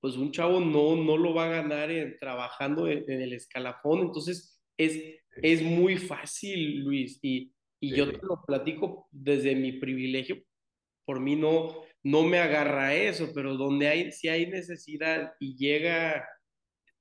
pues 0.00 0.16
un 0.16 0.32
chavo 0.32 0.60
no, 0.60 0.96
no 0.96 1.16
lo 1.16 1.34
va 1.34 1.46
a 1.46 1.62
ganar 1.62 1.90
en, 1.90 2.18
trabajando 2.18 2.88
en, 2.88 3.04
en, 3.10 3.20
el 3.20 3.32
escalafón, 3.32 4.00
entonces 4.00 4.60
es, 4.76 5.00
es 5.42 5.62
muy 5.62 5.96
fácil, 5.96 6.80
Luis, 6.80 7.18
y, 7.22 7.52
y 7.80 7.94
yo 7.94 8.10
te 8.10 8.24
lo 8.24 8.42
platico 8.46 9.08
desde 9.10 9.54
mi 9.54 9.72
privilegio, 9.72 10.42
por 11.04 11.20
mí 11.20 11.36
no, 11.36 11.82
no 12.02 12.22
me 12.22 12.38
agarra 12.38 12.94
eso, 12.94 13.30
pero 13.34 13.56
donde 13.56 13.88
hay, 13.88 14.12
si 14.12 14.28
hay 14.28 14.46
necesidad 14.46 15.32
y 15.40 15.56
llega, 15.56 16.28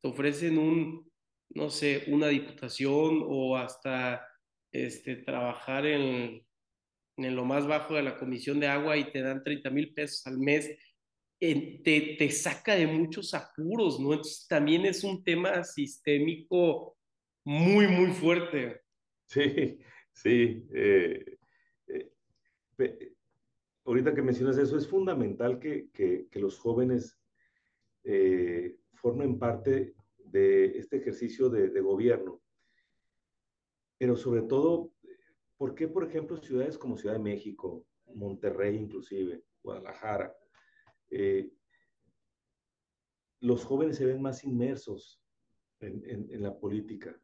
te 0.02 0.08
ofrecen 0.08 0.58
un, 0.58 1.12
no 1.50 1.70
sé, 1.70 2.06
una 2.08 2.28
diputación 2.28 3.24
o 3.26 3.58
hasta 3.58 4.26
este, 4.72 5.18
trabajar 5.18 5.86
en, 5.86 6.46
en 7.18 7.36
lo 7.36 7.46
más 7.46 7.68
bajo 7.68 7.96
de 7.96 8.04
la 8.04 8.18
comisión 8.18 8.60
de 8.60 8.68
agua 8.68 8.98
y 8.98 9.12
te 9.12 9.22
dan 9.22 9.44
30 9.44 9.70
mil 9.72 9.94
pesos 9.94 10.26
al 10.28 10.38
mes, 10.38 10.78
te, 11.40 12.16
te, 12.18 12.32
saca 12.32 12.76
de 12.76 12.88
muchos 12.88 13.34
apuros, 13.34 14.00
¿no? 14.00 14.14
Entonces 14.14 14.48
también 14.48 14.86
es 14.86 15.04
un 15.04 15.24
tema 15.24 15.64
sistémico 15.64 16.98
muy, 17.44 17.88
muy 17.88 18.12
fuerte. 18.12 18.82
Sí, 19.28 19.80
sí. 20.14 20.66
Eh, 20.74 21.38
eh, 22.80 23.14
ahorita 23.86 24.14
que 24.14 24.22
mencionas 24.22 24.58
eso, 24.58 24.78
es 24.78 24.88
fundamental 24.88 25.60
que, 25.60 25.90
que, 25.92 26.40
los 26.40 26.60
jóvenes 26.60 27.20
eh, 28.04 28.78
formen 28.94 29.40
parte 29.40 29.96
de 30.18 30.78
este 30.78 30.98
ejercicio 30.98 31.50
de, 31.50 31.82
gobierno. 31.82 32.42
Pero 33.98 34.16
sobre 34.16 34.42
todo, 34.42 34.92
¿por 35.58 35.74
qué, 35.74 35.88
por 35.88 36.04
ejemplo, 36.04 36.38
ciudades 36.38 36.78
como 36.78 36.98
Ciudad 36.98 37.16
de 37.16 37.22
México, 37.22 37.86
Monterrey 38.14 38.76
inclusive, 38.76 39.42
Guadalajara, 39.64 40.36
eh, 41.10 41.52
los 43.40 43.64
jóvenes 43.64 43.98
se 43.98 44.06
ven 44.06 44.22
más 44.22 44.44
inmersos 44.44 45.22
en, 45.80 46.42
la 46.42 46.58
política? 46.58 47.20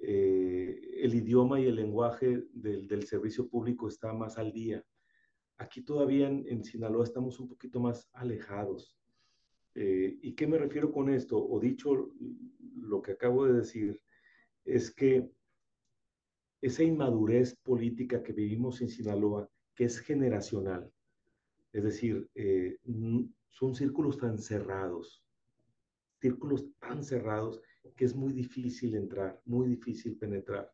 Eh, 0.00 1.00
el 1.02 1.14
idioma 1.14 1.60
y 1.60 1.66
el 1.66 1.76
lenguaje 1.76 2.44
del, 2.52 3.06
servicio 3.06 3.48
público 3.48 3.88
está 3.88 4.12
más 4.12 4.38
al 4.38 4.52
día 4.52 4.84
Aquí 5.56 5.82
todavía 5.82 6.26
en, 6.26 6.44
en, 6.48 6.64
Sinaloa 6.64 7.04
estamos 7.04 7.38
un 7.38 7.48
poquito 7.48 7.78
más 7.78 8.08
alejados. 8.12 8.98
Eh, 9.74 10.18
¿Y 10.20 10.34
qué 10.34 10.46
me 10.46 10.58
refiero 10.58 10.90
con 10.92 11.08
esto? 11.08 11.38
O 11.38 11.60
dicho 11.60 12.12
lo 12.76 13.02
que 13.02 13.12
acabo 13.12 13.46
de 13.46 13.54
decir, 13.54 14.00
es 14.64 14.92
que 14.92 15.30
esa 16.60 16.82
inmadurez 16.82 17.56
política 17.62 18.22
que 18.22 18.32
vivimos 18.32 18.80
en 18.80 18.88
Sinaloa, 18.88 19.48
que 19.74 19.84
es 19.84 19.98
generacional, 20.00 20.90
es 21.74 21.82
decir, 21.82 22.30
eh, 22.36 22.78
son 23.50 23.74
círculos 23.74 24.16
tan 24.16 24.38
cerrados, 24.38 25.24
círculos 26.20 26.66
tan 26.78 27.02
cerrados 27.02 27.60
que 27.96 28.04
es 28.04 28.14
muy 28.14 28.32
difícil 28.32 28.94
entrar, 28.94 29.42
muy 29.44 29.66
difícil 29.66 30.16
penetrar. 30.16 30.72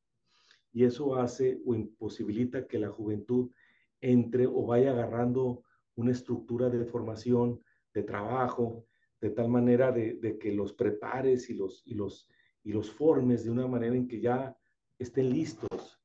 Y 0.73 0.85
eso 0.85 1.17
hace 1.17 1.59
o 1.65 1.75
imposibilita 1.75 2.67
que 2.67 2.79
la 2.79 2.91
juventud 2.91 3.51
entre 4.03 4.47
o 4.47 4.67
vaya 4.67 4.91
agarrando 4.91 5.65
una 5.97 6.13
estructura 6.13 6.69
de 6.69 6.85
formación, 6.85 7.63
de 7.95 8.03
trabajo, 8.03 8.85
de 9.23 9.31
tal 9.31 9.49
manera 9.49 9.93
de, 9.93 10.39
que 10.39 10.53
los 10.53 10.75
prepares 10.75 11.49
y 11.49 11.55
los, 11.55 11.83
y, 11.87 11.95
los, 11.95 12.29
y 12.63 12.73
los 12.73 12.91
formes 12.91 13.45
de 13.45 13.51
una 13.51 13.67
manera 13.67 13.97
en 13.97 14.07
que 14.07 14.21
ya 14.21 14.55
estén 14.99 15.31
listos. 15.31 15.99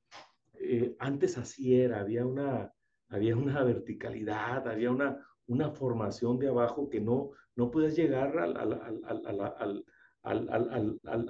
Eh, 0.54 0.96
antes 1.00 1.38
así 1.38 1.76
era, 1.76 2.00
había 2.00 2.26
una, 2.26 2.74
había 3.10 3.36
una 3.36 3.64
verticalidad, 3.64 4.68
había 4.68 4.92
una, 4.92 5.26
una 5.48 5.70
formación 5.72 6.40
de 6.40 6.48
abajo 6.50 6.90
que 6.90 7.00
no, 7.00 7.32
no 7.56 7.72
podías 7.72 7.96
llegar 7.96 8.38
a, 8.38 8.48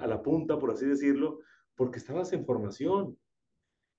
la 0.06 0.22
punta, 0.22 0.58
por 0.58 0.70
así 0.70 0.86
decirlo, 0.86 1.40
porque 1.74 1.98
estabas 1.98 2.32
en 2.32 2.44
formación. 2.44 3.18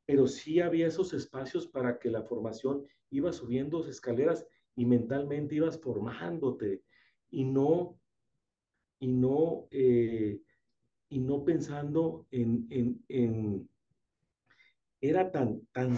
Pero 0.05 0.27
sí 0.27 0.61
había 0.61 0.87
esos 0.87 1.13
espacios 1.13 1.67
para 1.67 1.99
que 1.99 2.09
la 2.09 2.23
formación 2.23 2.85
iba 3.09 3.31
subiendo 3.33 3.85
escaleras 3.87 4.47
y 4.75 4.85
mentalmente 4.85 5.55
ibas 5.55 5.79
formándote 5.79 6.83
y 7.29 7.43
no, 7.43 7.99
y 8.99 9.07
no, 9.07 9.67
eh, 9.71 10.39
y 11.09 11.19
no 11.19 11.43
pensando 11.43 12.25
en, 12.31 12.67
en, 12.69 13.03
en, 13.09 13.69
era 15.01 15.31
tan, 15.31 15.65
tan, 15.71 15.97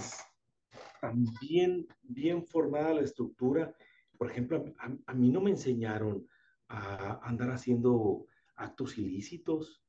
tan 1.00 1.26
bien, 1.42 1.88
bien 2.04 2.46
formada 2.46 2.94
la 2.94 3.02
estructura. 3.02 3.74
Por 4.18 4.30
ejemplo, 4.30 4.66
a, 5.06 5.14
mí 5.14 5.30
no 5.30 5.42
me 5.42 5.52
enseñaron 5.52 6.28
a 6.68 7.20
andar 7.28 7.52
haciendo 7.52 8.26
actos 8.56 8.98
ilícitos. 8.98 9.84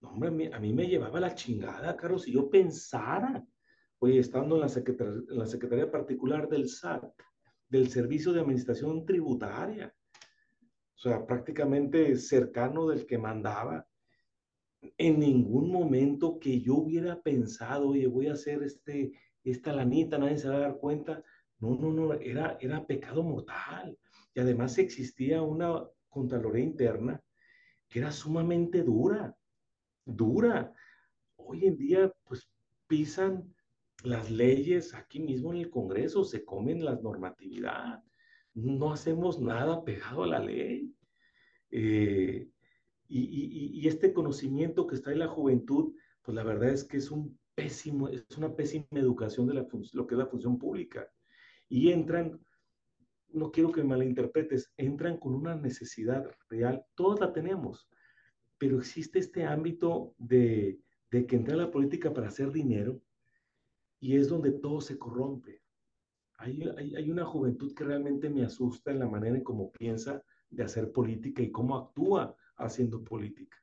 No, 0.00 0.10
hombre, 0.10 0.50
a 0.52 0.58
mí 0.58 0.72
me 0.72 0.86
llevaba 0.86 1.20
la 1.20 1.34
chingada, 1.34 1.96
Carlos, 1.96 2.22
si 2.22 2.32
yo 2.32 2.48
pensara, 2.48 3.44
oye, 3.98 4.18
estando 4.18 4.54
en 4.54 4.60
la, 4.60 4.68
en 4.68 5.38
la 5.38 5.46
Secretaría 5.46 5.90
Particular 5.90 6.48
del 6.48 6.68
SAT, 6.68 7.04
del 7.68 7.88
Servicio 7.88 8.32
de 8.32 8.40
Administración 8.40 9.04
Tributaria, 9.04 9.94
o 10.94 11.00
sea, 11.00 11.26
prácticamente 11.26 12.16
cercano 12.16 12.88
del 12.88 13.06
que 13.06 13.18
mandaba, 13.18 13.86
en 14.96 15.18
ningún 15.18 15.70
momento 15.70 16.38
que 16.38 16.60
yo 16.60 16.76
hubiera 16.76 17.20
pensado, 17.22 17.88
oye, 17.88 18.06
voy 18.06 18.28
a 18.28 18.32
hacer 18.32 18.62
este, 18.62 19.12
esta 19.44 19.72
lanita, 19.72 20.18
nadie 20.18 20.38
se 20.38 20.48
va 20.48 20.56
a 20.56 20.60
dar 20.60 20.78
cuenta. 20.78 21.22
No, 21.60 21.74
no, 21.74 21.92
no, 21.92 22.14
era, 22.14 22.56
era 22.60 22.86
pecado 22.86 23.22
mortal. 23.22 23.98
Y 24.34 24.40
además 24.40 24.78
existía 24.78 25.42
una 25.42 25.84
Contraloría 26.08 26.64
interna 26.64 27.22
que 27.88 28.00
era 28.00 28.12
sumamente 28.12 28.82
dura, 28.82 29.36
dura. 30.04 30.72
Hoy 31.36 31.66
en 31.66 31.76
día, 31.76 32.12
pues 32.24 32.50
pisan 32.86 33.54
las 34.04 34.30
leyes 34.30 34.94
aquí 34.94 35.20
mismo 35.20 35.52
en 35.52 35.60
el 35.60 35.70
Congreso, 35.70 36.24
se 36.24 36.44
comen 36.44 36.84
la 36.84 36.96
normatividad, 36.96 38.02
no 38.54 38.92
hacemos 38.92 39.40
nada 39.40 39.84
pegado 39.84 40.24
a 40.24 40.26
la 40.26 40.38
ley. 40.38 40.94
Eh, 41.70 42.48
y, 43.10 43.80
y, 43.80 43.88
este 43.88 44.12
conocimiento 44.12 44.86
que 44.86 44.96
está 44.96 45.12
en 45.12 45.20
la 45.20 45.28
juventud, 45.28 45.94
pues 46.22 46.34
la 46.34 46.42
verdad 46.42 46.70
es 46.70 46.84
que 46.84 46.98
es 46.98 47.10
un 47.10 47.38
pésimo, 47.58 48.08
es 48.08 48.24
una 48.38 48.54
pésima 48.54 48.86
educación 48.92 49.48
de 49.48 49.54
la 49.54 49.66
lo 49.92 50.06
que 50.06 50.14
es 50.14 50.18
la 50.18 50.26
función 50.26 50.58
pública. 50.60 51.10
Y 51.68 51.90
entran, 51.90 52.40
no 53.30 53.50
quiero 53.50 53.72
que 53.72 53.82
me 53.82 53.88
malinterpretes, 53.88 54.72
entran 54.76 55.18
con 55.18 55.34
una 55.34 55.56
necesidad 55.56 56.30
real, 56.48 56.86
todos 56.94 57.18
la 57.18 57.32
tenemos, 57.32 57.90
pero 58.58 58.78
existe 58.78 59.18
este 59.18 59.44
ámbito 59.44 60.14
de, 60.18 60.78
de 61.10 61.26
que 61.26 61.34
entra 61.34 61.56
la 61.56 61.72
política 61.72 62.12
para 62.12 62.28
hacer 62.28 62.52
dinero 62.52 63.02
y 63.98 64.16
es 64.16 64.28
donde 64.28 64.52
todo 64.52 64.80
se 64.80 64.96
corrompe. 64.96 65.60
Hay, 66.38 66.62
hay, 66.76 66.94
hay, 66.94 67.10
una 67.10 67.24
juventud 67.24 67.74
que 67.74 67.82
realmente 67.82 68.30
me 68.30 68.44
asusta 68.44 68.92
en 68.92 69.00
la 69.00 69.08
manera 69.08 69.36
en 69.36 69.42
cómo 69.42 69.72
piensa 69.72 70.22
de 70.48 70.62
hacer 70.62 70.92
política 70.92 71.42
y 71.42 71.50
cómo 71.50 71.76
actúa 71.76 72.36
haciendo 72.56 73.02
política. 73.02 73.56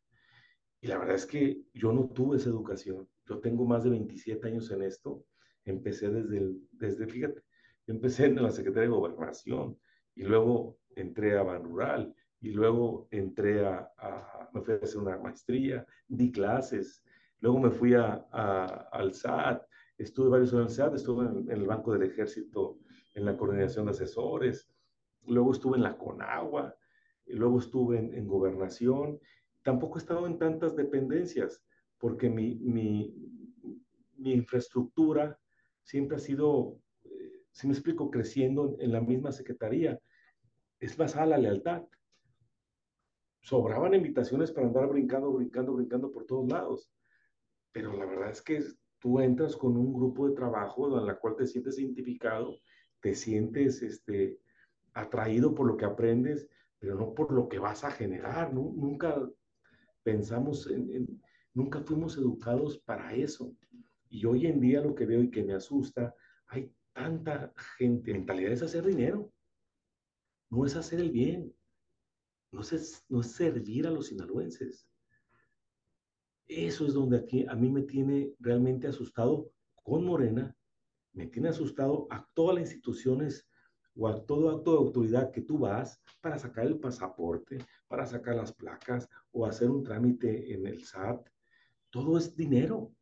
Y 0.82 0.88
la 0.88 0.98
verdad 0.98 1.16
es 1.16 1.26
que 1.26 1.64
yo 1.74 1.94
no 1.94 2.10
tuve 2.10 2.36
esa 2.36 2.50
educación. 2.50 3.08
Yo 3.28 3.40
tengo 3.40 3.66
más 3.66 3.84
de 3.84 3.90
27 3.90 4.48
años 4.48 4.72
en 4.72 4.84
esto. 4.84 5.26
Empecé 5.64 6.10
desde, 6.10 6.38
el, 6.38 6.62
desde 6.72 7.08
fíjate, 7.08 7.42
empecé 7.88 8.26
en 8.26 8.42
la 8.42 8.52
Secretaría 8.52 8.90
de 8.90 8.96
Gobernación 8.96 9.78
y 10.14 10.24
luego 10.24 10.78
entré 10.96 11.38
a 11.38 11.44
Ban 11.44 11.64
Rural 11.64 12.16
y 12.40 12.52
luego 12.52 13.08
entré 13.12 13.66
a, 13.66 13.92
a, 13.98 14.50
me 14.54 14.62
fui 14.62 14.76
a 14.76 14.78
hacer 14.78 15.02
una 15.02 15.18
maestría, 15.18 15.86
di 16.08 16.32
clases, 16.32 17.04
luego 17.40 17.60
me 17.60 17.72
fui 17.72 17.96
a, 17.96 18.28
a, 18.32 18.66
al 18.92 19.14
SAT, 19.14 19.64
estuve 19.98 20.30
varios 20.30 20.54
años 20.54 20.62
en 20.62 20.68
el 20.68 20.76
SAT, 20.76 20.96
estuve 20.96 21.26
en, 21.26 21.38
en, 21.50 21.52
el 21.52 21.66
Banco 21.66 21.94
del 21.94 22.04
Ejército 22.04 22.78
en 23.16 23.26
la 23.26 23.36
coordinación 23.36 23.86
de 23.86 23.92
asesores, 23.92 24.70
luego 25.26 25.52
estuve 25.54 25.78
en 25.78 25.84
la 25.84 25.98
CONAGUA, 25.98 26.76
luego 27.28 27.60
estuve 27.60 27.98
en, 27.98 28.14
en, 28.14 28.28
gobernación, 28.28 29.20
tampoco 29.64 29.98
he 29.98 30.02
estado 30.02 30.28
en 30.28 30.38
tantas 30.38 30.76
dependencias, 30.76 31.66
porque 31.98 32.30
mi, 32.30 32.56
mi, 32.56 33.16
mi 34.18 34.34
infraestructura 34.34 35.40
siempre 35.84 36.18
ha 36.18 36.20
sido, 36.20 36.80
eh, 37.04 37.44
si 37.52 37.68
me 37.68 37.74
explico, 37.74 38.10
creciendo 38.10 38.76
en 38.80 38.92
la 38.92 39.02
misma 39.02 39.32
secretaría. 39.32 40.00
Es 40.80 40.98
basada 40.98 41.26
la 41.26 41.38
lealtad 41.38 41.84
sobraban 43.46 43.94
invitaciones 43.94 44.52
para 44.52 44.66
andar 44.66 44.88
brincando, 44.88 45.32
brincando, 45.32 45.74
brincando 45.74 46.12
por 46.12 46.26
todos 46.26 46.52
lados. 46.52 46.92
Pero 47.72 47.96
la 47.96 48.06
verdad 48.06 48.32
es 48.32 48.42
que 48.42 48.64
tú 48.98 49.20
entras 49.20 49.56
con 49.56 49.78
un 49.78 49.94
grupo 49.94 50.28
de 50.28 50.34
trabajo 50.34 50.98
en 50.98 51.06
la 51.06 51.20
cual 51.20 51.36
te 51.36 51.46
sientes 51.46 51.78
identificado, 51.78 52.56
te 53.02 53.14
sientes 53.14 53.84
este, 53.84 54.40
atraído 54.94 55.54
por 55.54 55.68
lo 55.68 55.78
que 55.78 55.86
aprendes, 55.86 56.50
pero 56.80 56.96
no 56.96 57.14
por 57.14 57.32
lo 57.32 57.48
que 57.48 57.60
vas 57.60 57.84
a 57.84 57.92
generar. 57.92 58.52
¿no? 58.52 58.74
Nunca 58.76 59.16
pensamos 60.02 60.66
en, 60.66 60.92
en, 60.92 61.22
nunca 61.56 61.82
fuimos 61.82 62.16
educados 62.18 62.78
para 62.78 63.16
eso. 63.16 63.52
Y 64.10 64.26
hoy 64.26 64.46
en 64.46 64.60
día 64.60 64.82
lo 64.82 64.94
que 64.94 65.08
veo 65.08 65.24
y 65.24 65.32
que 65.32 65.44
me 65.44 65.54
asusta, 65.54 66.14
hay 66.46 66.72
tanta 66.94 67.52
gente, 67.78 68.14
mentalidad 68.14 68.52
es 68.52 68.62
hacer 68.62 68.86
dinero, 68.86 69.32
no 70.52 70.64
es 70.68 70.76
hacer 70.76 71.00
el 71.00 71.12
bien 71.12 71.52
no 72.56 72.62
es, 72.62 73.06
no 73.10 73.20
es 73.20 73.32
servir 73.32 73.86
a 73.86 73.92
los 73.92 74.08
sinaloenses. 74.08 74.88
Eso 76.48 76.86
es 76.86 76.94
donde 76.94 77.18
aquí 77.18 77.46
a 77.48 77.56
mí 77.56 77.70
me 77.70 77.82
tiene 77.82 78.34
realmente 78.40 78.88
asustado 78.88 79.52
con 79.84 80.06
Morena, 80.06 80.56
me 81.14 81.28
tiene 81.28 81.50
asustado 81.50 82.08
a 82.10 82.26
todas 82.34 82.56
las 82.56 82.70
instituciones 82.70 83.48
o 83.96 84.08
a 84.08 84.26
todo 84.26 84.50
acto 84.50 84.72
de 84.72 84.78
autoridad 84.78 85.32
que 85.32 85.42
tú 85.42 85.60
vas 85.60 86.02
para 86.22 86.38
sacar 86.40 86.66
el 86.66 86.80
pasaporte, 86.80 87.58
para 87.88 88.06
sacar 88.06 88.36
las 88.36 88.54
placas 88.54 89.10
o 89.32 89.46
hacer 89.46 89.70
un 89.70 89.84
trámite 89.84 90.54
en 90.54 90.66
el 90.66 90.84
SAT. 90.84 91.28
Todo 91.96 92.18
es 92.18 92.36
dinero. 92.36 92.94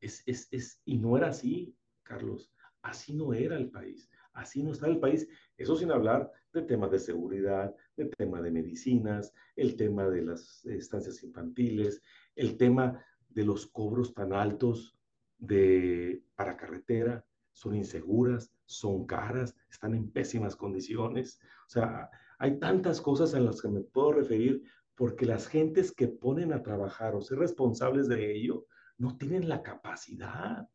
Es, 0.00 0.22
es, 0.24 0.46
es, 0.52 0.80
y 0.84 0.96
no 0.96 1.16
era 1.16 1.30
así, 1.30 1.76
Carlos. 2.04 2.52
Así 2.82 3.12
no 3.12 3.34
era 3.34 3.56
el 3.56 3.68
país. 3.68 4.08
Así 4.32 4.62
no 4.62 4.70
está 4.70 4.86
el 4.86 5.00
país. 5.00 5.28
Eso 5.56 5.74
sin 5.74 5.90
hablar 5.90 6.30
de 6.52 6.62
temas 6.62 6.92
de 6.92 7.00
seguridad, 7.00 7.74
el 7.96 8.10
tema 8.10 8.40
de 8.40 8.52
medicinas, 8.52 9.34
el 9.56 9.74
tema 9.74 10.08
de 10.08 10.22
las 10.22 10.64
estancias 10.66 11.20
infantiles, 11.24 12.00
el 12.36 12.56
tema 12.56 13.04
de 13.28 13.44
los 13.44 13.66
cobros 13.66 14.14
tan 14.14 14.32
altos 14.32 14.96
de, 15.38 16.22
para 16.36 16.56
carretera, 16.56 17.26
son 17.50 17.74
inseguras, 17.74 18.54
son 18.66 19.04
caras, 19.04 19.56
están 19.68 19.94
en 19.94 20.12
pésimas 20.12 20.54
condiciones. 20.54 21.40
O 21.66 21.70
sea, 21.70 22.08
hay 22.38 22.60
tantas 22.60 23.00
cosas 23.00 23.34
en 23.34 23.46
las 23.46 23.60
que 23.60 23.66
me 23.66 23.80
puedo 23.80 24.12
referir 24.12 24.62
porque 24.98 25.24
las 25.24 25.46
gentes 25.46 25.92
que 25.92 26.08
ponen 26.08 26.52
a 26.52 26.62
trabajar 26.62 27.14
o 27.14 27.22
ser 27.22 27.38
responsables 27.38 28.08
de 28.08 28.34
ello 28.36 28.66
no 28.98 29.16
tienen 29.16 29.48
la 29.48 29.62
capacidad, 29.62 30.68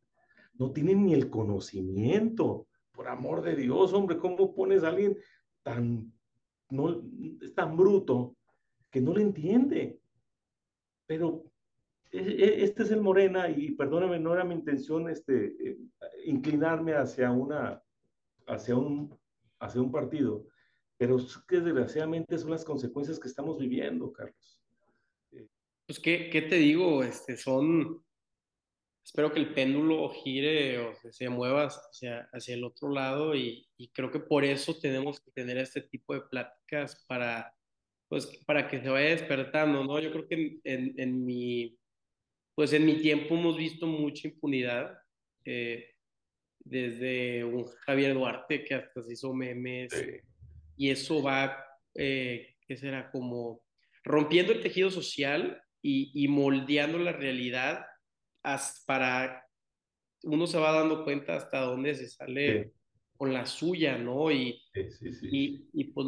no 0.54 0.72
tienen 0.72 1.04
ni 1.04 1.14
el 1.14 1.30
conocimiento. 1.30 2.66
Por 2.90 3.08
amor 3.08 3.42
de 3.42 3.54
Dios, 3.54 3.92
hombre, 3.92 4.18
¿cómo 4.18 4.54
pones 4.54 4.82
a 4.82 4.88
alguien 4.88 5.16
tan 5.62 6.14
no, 6.70 7.02
es 7.40 7.54
tan 7.54 7.76
bruto 7.76 8.36
que 8.90 9.00
no 9.00 9.12
le 9.14 9.22
entiende. 9.22 10.00
Pero 11.06 11.44
e, 12.10 12.18
e, 12.18 12.64
este 12.64 12.84
es 12.84 12.90
el 12.90 13.00
Morena 13.00 13.48
y 13.50 13.72
perdóname, 13.72 14.18
no 14.18 14.32
era 14.34 14.44
mi 14.44 14.54
intención 14.54 15.08
este, 15.08 15.46
eh, 15.68 15.78
inclinarme 16.24 16.94
hacia 16.94 17.30
una, 17.30 17.82
hacia 18.46 18.76
un, 18.76 19.14
hacia 19.60 19.80
un 19.80 19.92
partido, 19.92 20.46
pero 20.96 21.16
que 21.48 21.60
desgraciadamente 21.60 22.38
son 22.38 22.50
las 22.50 22.64
consecuencias 22.64 23.18
que 23.18 23.28
estamos 23.28 23.58
viviendo, 23.58 24.12
Carlos. 24.12 24.60
Pues, 25.86 26.00
¿qué, 26.00 26.30
qué 26.30 26.42
te 26.42 26.56
digo? 26.56 27.02
Este, 27.02 27.36
son, 27.36 28.02
espero 29.04 29.32
que 29.32 29.40
el 29.40 29.52
péndulo 29.52 30.08
gire 30.10 30.78
o 30.78 30.94
se 30.94 31.28
mueva 31.28 31.66
hacia, 31.66 32.28
hacia 32.32 32.54
el 32.54 32.64
otro 32.64 32.88
lado 32.90 33.34
y, 33.34 33.68
y, 33.76 33.88
creo 33.88 34.10
que 34.10 34.20
por 34.20 34.44
eso 34.44 34.78
tenemos 34.78 35.20
que 35.20 35.30
tener 35.32 35.58
este 35.58 35.82
tipo 35.82 36.14
de 36.14 36.22
pláticas 36.22 37.04
para, 37.06 37.54
pues, 38.08 38.26
para 38.46 38.66
que 38.68 38.80
se 38.80 38.88
vaya 38.88 39.10
despertando, 39.10 39.84
¿no? 39.84 40.00
Yo 40.00 40.10
creo 40.10 40.26
que 40.26 40.34
en, 40.34 40.60
en, 40.64 40.94
en 40.98 41.26
mi, 41.26 41.76
pues 42.54 42.72
en 42.72 42.86
mi 42.86 43.00
tiempo 43.00 43.34
hemos 43.34 43.56
visto 43.56 43.86
mucha 43.86 44.28
impunidad, 44.28 44.96
eh, 45.44 45.90
desde 46.60 47.44
un 47.44 47.66
Javier 47.66 48.14
Duarte 48.14 48.64
que 48.64 48.74
hasta 48.74 49.02
se 49.02 49.12
hizo 49.12 49.34
memes, 49.34 49.92
sí. 49.92 50.20
Y 50.76 50.90
eso 50.90 51.22
va, 51.22 51.64
eh, 51.94 52.54
¿qué 52.66 52.76
será? 52.76 53.10
Como 53.10 53.62
rompiendo 54.02 54.52
el 54.52 54.60
tejido 54.60 54.90
social 54.90 55.62
y, 55.82 56.10
y 56.14 56.28
moldeando 56.28 56.98
la 56.98 57.12
realidad 57.12 57.84
para 58.86 59.42
uno 60.24 60.46
se 60.46 60.58
va 60.58 60.72
dando 60.72 61.04
cuenta 61.04 61.36
hasta 61.36 61.60
dónde 61.60 61.94
se 61.94 62.08
sale 62.08 62.64
sí. 62.64 62.70
con 63.16 63.32
la 63.32 63.46
suya, 63.46 63.98
¿no? 63.98 64.30
Y, 64.30 64.60
sí, 64.72 65.12
sí, 65.12 65.28
y, 65.30 65.68
y, 65.72 65.84
pues 65.84 66.06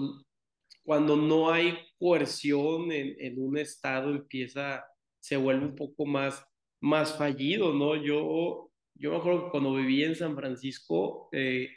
cuando 0.83 1.17
no 1.17 1.51
hay 1.51 1.77
coerción 1.99 2.93
en, 2.93 3.17
en, 3.19 3.43
un 3.43 3.59
estado 3.59 4.11
empieza, 4.11 4.85
se 5.21 5.37
vuelve 5.37 5.67
un 5.67 5.75
poco 5.75 6.07
más, 6.07 6.45
más 6.81 7.17
fallido, 7.17 7.75
¿no? 7.75 7.97
Yo, 7.97 8.71
yo 8.95 9.11
me 9.11 9.17
acuerdo 9.17 9.45
que 9.47 9.51
cuando 9.51 9.75
vivía 9.75 10.07
en 10.07 10.17
San 10.17 10.37
Francisco, 10.37 11.29
eh, 11.33 11.69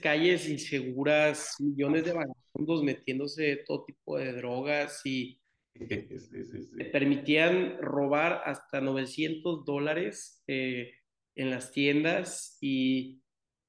calles 0.00 0.48
inseguras, 0.48 1.56
millones 1.58 2.04
de 2.04 2.12
vagabundos 2.12 2.82
metiéndose 2.84 3.64
todo 3.66 3.84
tipo 3.84 4.16
de 4.16 4.32
drogas 4.32 5.04
y 5.04 5.40
sí, 5.74 6.18
sí, 6.18 6.44
sí. 6.44 6.84
permitían 6.92 7.78
robar 7.80 8.42
hasta 8.44 8.80
900 8.80 9.64
dólares 9.64 10.42
eh, 10.46 10.92
en 11.34 11.50
las 11.50 11.72
tiendas 11.72 12.58
y, 12.60 13.22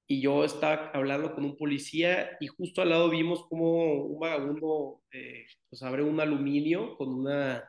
y, 0.07 0.21
yo 0.21 0.43
estaba 0.43 0.91
hablando 0.93 1.33
con 1.33 1.45
un 1.45 1.57
policía 1.57 2.37
y 2.39 2.47
justo 2.47 2.81
al 2.81 2.89
lado 2.89 3.09
vimos 3.09 3.47
como 3.47 4.03
un 4.03 4.19
vagabundo 4.19 5.01
eh, 5.11 5.45
pues 5.69 5.81
abre 5.81 6.03
un 6.03 6.19
aluminio 6.19 6.95
con 6.97 7.13
una, 7.13 7.65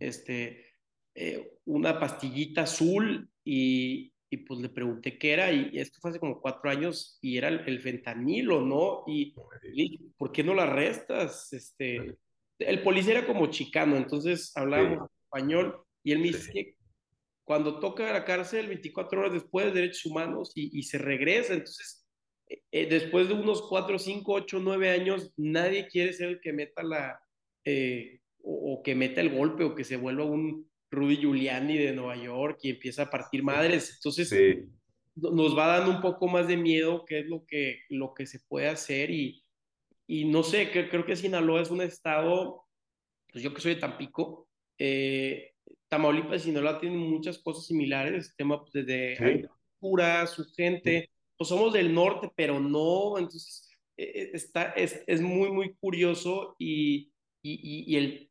este, 0.00 0.64
eh, 1.14 1.58
una 1.66 2.00
pastillita 2.00 2.62
azul 2.62 3.30
y, 3.44 4.12
y, 4.30 4.36
pues 4.38 4.60
le 4.60 4.68
pregunté 4.68 5.18
qué 5.18 5.32
era 5.32 5.52
y 5.52 5.78
esto 5.78 5.98
fue 6.00 6.10
hace 6.10 6.20
como 6.20 6.40
cuatro 6.40 6.70
años 6.70 7.18
y 7.20 7.36
era 7.38 7.48
el, 7.48 7.60
el 7.66 7.80
fentanilo, 7.80 8.60
¿no? 8.60 9.04
Y, 9.06 9.34
y, 9.72 9.98
¿por 10.16 10.32
qué 10.32 10.44
no 10.44 10.54
la 10.54 10.64
arrestas? 10.64 11.52
Este 11.52 12.16
el 12.58 12.82
policía 12.82 13.18
era 13.18 13.26
como 13.26 13.46
chicano, 13.46 13.96
entonces 13.96 14.52
hablábamos 14.56 15.08
sí. 15.08 15.16
español 15.24 15.80
y 16.02 16.12
él 16.12 16.18
me 16.18 16.28
dice 16.28 16.42
sí. 16.42 16.52
que 16.52 16.74
cuando 17.44 17.78
toca 17.80 18.12
la 18.12 18.24
cárcel 18.24 18.66
24 18.68 19.20
horas 19.20 19.32
después, 19.32 19.72
derechos 19.72 20.04
humanos 20.06 20.52
y, 20.54 20.76
y 20.78 20.82
se 20.82 20.98
regresa, 20.98 21.54
entonces 21.54 22.06
eh, 22.70 22.86
después 22.86 23.28
de 23.28 23.34
unos 23.34 23.62
4, 23.62 23.98
5, 23.98 24.32
8, 24.32 24.60
9 24.60 24.90
años, 24.90 25.32
nadie 25.36 25.86
quiere 25.86 26.12
ser 26.12 26.28
el 26.28 26.40
que 26.40 26.52
meta 26.52 26.82
la, 26.82 27.20
eh, 27.64 28.20
o, 28.42 28.74
o, 28.74 28.82
que 28.82 28.94
meta 28.94 29.20
el 29.20 29.30
golpe 29.30 29.64
o 29.64 29.74
que 29.74 29.84
se 29.84 29.96
vuelva 29.96 30.24
un 30.24 30.67
Rudy 30.90 31.18
Giuliani 31.18 31.78
de 31.78 31.92
Nueva 31.92 32.16
York 32.16 32.60
y 32.62 32.70
empieza 32.70 33.02
a 33.02 33.10
partir 33.10 33.42
madres, 33.42 33.94
entonces 33.96 34.28
sí. 34.28 34.64
nos 35.16 35.56
va 35.56 35.78
dando 35.78 35.90
un 35.90 36.00
poco 36.00 36.28
más 36.28 36.48
de 36.48 36.56
miedo 36.56 37.04
qué 37.04 37.20
es 37.20 37.26
lo 37.26 37.44
que, 37.46 37.80
lo 37.88 38.14
que 38.14 38.26
se 38.26 38.40
puede 38.40 38.68
hacer 38.68 39.10
y, 39.10 39.44
y 40.06 40.24
no 40.24 40.42
sé, 40.42 40.70
que, 40.70 40.88
creo 40.88 41.04
que 41.04 41.16
Sinaloa 41.16 41.62
es 41.62 41.70
un 41.70 41.82
estado, 41.82 42.64
pues 43.30 43.44
yo 43.44 43.52
que 43.52 43.60
soy 43.60 43.74
de 43.74 43.80
Tampico, 43.80 44.48
eh, 44.78 45.52
Tamaulipas 45.88 46.42
y 46.42 46.44
Sinaloa 46.44 46.80
tienen 46.80 46.98
muchas 46.98 47.38
cosas 47.38 47.66
similares, 47.66 48.34
tema 48.36 48.64
pues, 48.64 48.86
de 48.86 49.16
sí. 49.16 49.24
agricultura, 49.24 50.26
su 50.26 50.44
gente, 50.54 51.10
pues 51.36 51.48
somos 51.48 51.72
del 51.72 51.94
norte, 51.94 52.30
pero 52.34 52.58
no, 52.58 53.18
entonces 53.18 53.70
eh, 53.96 54.30
está, 54.32 54.70
es, 54.72 55.02
es, 55.06 55.20
muy, 55.20 55.50
muy 55.50 55.74
curioso 55.74 56.56
y, 56.58 57.12
y, 57.42 57.84
y, 57.92 57.96
el, 57.96 58.27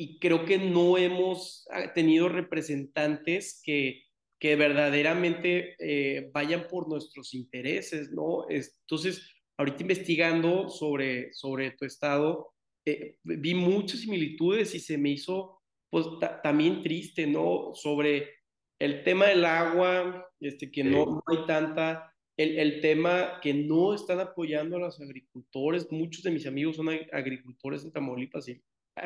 y 0.00 0.18
creo 0.18 0.46
que 0.46 0.56
no 0.56 0.96
hemos 0.96 1.68
ah, 1.70 1.92
tenido 1.92 2.30
representantes 2.30 3.60
que, 3.62 4.04
que 4.40 4.56
verdaderamente 4.56 5.76
eh, 5.78 6.30
vayan 6.32 6.68
por 6.68 6.88
nuestros 6.88 7.34
intereses, 7.34 8.10
¿no? 8.10 8.46
Entonces, 8.48 9.30
ahorita 9.58 9.82
investigando 9.82 10.70
sobre, 10.70 11.34
sobre 11.34 11.72
tu 11.72 11.84
estado, 11.84 12.54
eh, 12.86 13.18
vi 13.24 13.52
muchas 13.52 14.00
similitudes 14.00 14.74
y 14.74 14.80
se 14.80 14.96
me 14.96 15.10
hizo 15.10 15.60
pues 15.90 16.06
también 16.42 16.80
triste, 16.80 17.26
¿no? 17.26 17.72
Sobre 17.74 18.30
el 18.78 19.04
tema 19.04 19.26
del 19.26 19.44
agua, 19.44 20.26
este, 20.40 20.70
que 20.70 20.82
no, 20.82 21.04
no 21.04 21.22
hay 21.26 21.44
tanta, 21.46 22.10
el, 22.38 22.58
el, 22.58 22.80
tema 22.80 23.38
que 23.42 23.52
no 23.52 23.92
están 23.92 24.18
apoyando 24.20 24.76
a 24.76 24.80
los 24.80 24.98
agricultores, 24.98 25.92
muchos 25.92 26.22
de 26.22 26.30
mis 26.30 26.46
amigos 26.46 26.76
son 26.76 26.88
agricultores 27.12 27.84
en 27.84 27.92
Tamaulipas 27.92 28.48
y 28.48 28.62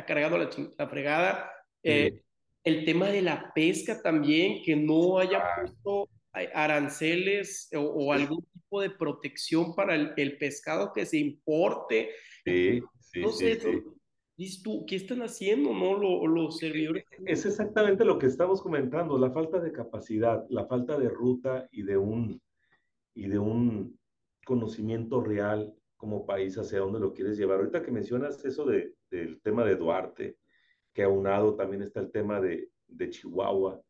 cargando 0.06 0.38
la, 0.38 0.50
la 0.78 0.88
fregada, 0.88 1.50
eh, 1.82 2.20
el 2.64 2.84
tema 2.84 3.08
de 3.08 3.22
la 3.22 3.52
pesca 3.54 4.00
también, 4.02 4.62
que 4.64 4.74
no 4.74 5.18
haya 5.18 5.42
puesto 5.56 6.08
aranceles 6.32 7.68
o, 7.74 7.80
o 7.80 8.12
algún 8.12 8.44
tipo 8.52 8.80
de 8.80 8.90
protección 8.90 9.74
para 9.74 9.94
el, 9.94 10.12
el, 10.16 10.36
pescado 10.38 10.92
que 10.92 11.06
se 11.06 11.18
importe. 11.18 12.10
Sí, 12.44 12.82
sí, 13.00 13.20
no 13.20 13.30
sé, 13.30 13.60
sí, 13.60 13.82
sí. 14.36 14.62
Tú, 14.62 14.84
¿qué 14.86 14.96
están 14.96 15.22
haciendo, 15.22 15.72
no? 15.72 15.96
Los, 15.96 16.28
los 16.28 16.58
servidores. 16.58 17.04
Es 17.24 17.46
exactamente 17.46 18.04
lo 18.04 18.18
que 18.18 18.26
estamos 18.26 18.60
comentando, 18.60 19.16
la 19.16 19.30
falta 19.30 19.60
de 19.60 19.70
capacidad, 19.70 20.44
la 20.48 20.66
falta 20.66 20.98
de 20.98 21.08
ruta 21.08 21.68
y 21.70 21.82
de 21.82 21.96
un, 21.96 22.42
y 23.14 23.28
de 23.28 23.38
un 23.38 23.98
conocimiento 24.44 25.20
real 25.20 25.72
como 25.96 26.26
país 26.26 26.58
hacia 26.58 26.80
dónde 26.80 26.98
lo 26.98 27.12
quieres 27.12 27.38
llevar. 27.38 27.58
Ahorita 27.58 27.82
que 27.82 27.92
mencionas 27.92 28.44
eso 28.44 28.64
de, 28.64 28.92
del 29.14 29.40
tema 29.40 29.64
de 29.64 29.76
Duarte, 29.76 30.38
que 30.92 31.02
aunado 31.02 31.54
también 31.54 31.82
está 31.82 32.00
el 32.00 32.10
tema 32.10 32.40
de, 32.40 32.70
de 32.88 33.10
Chihuahua, 33.10 33.80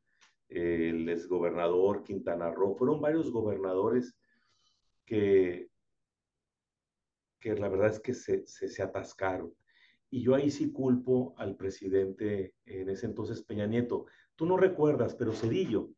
el 0.48 1.08
exgobernador 1.08 2.02
Quintana 2.02 2.50
Roo, 2.50 2.76
fueron 2.76 3.00
varios 3.00 3.30
gobernadores 3.30 4.14
que, 5.04 5.68
que 7.40 7.54
la 7.54 7.68
verdad 7.68 7.90
es 7.90 8.00
que 8.00 8.14
se, 8.14 8.46
se, 8.46 8.68
se, 8.68 8.82
atascaron. 8.82 9.54
Y 10.10 10.22
yo 10.22 10.34
ahí 10.34 10.50
sí 10.50 10.70
culpo 10.70 11.34
al 11.38 11.56
presidente 11.56 12.54
en 12.66 12.88
ese 12.88 13.06
entonces 13.06 13.42
Peña 13.42 13.66
Nieto. 13.66 14.06
Tú 14.36 14.46
no 14.46 14.56
recuerdas, 14.56 15.14
pero 15.14 15.32
Cedillo, 15.32 15.90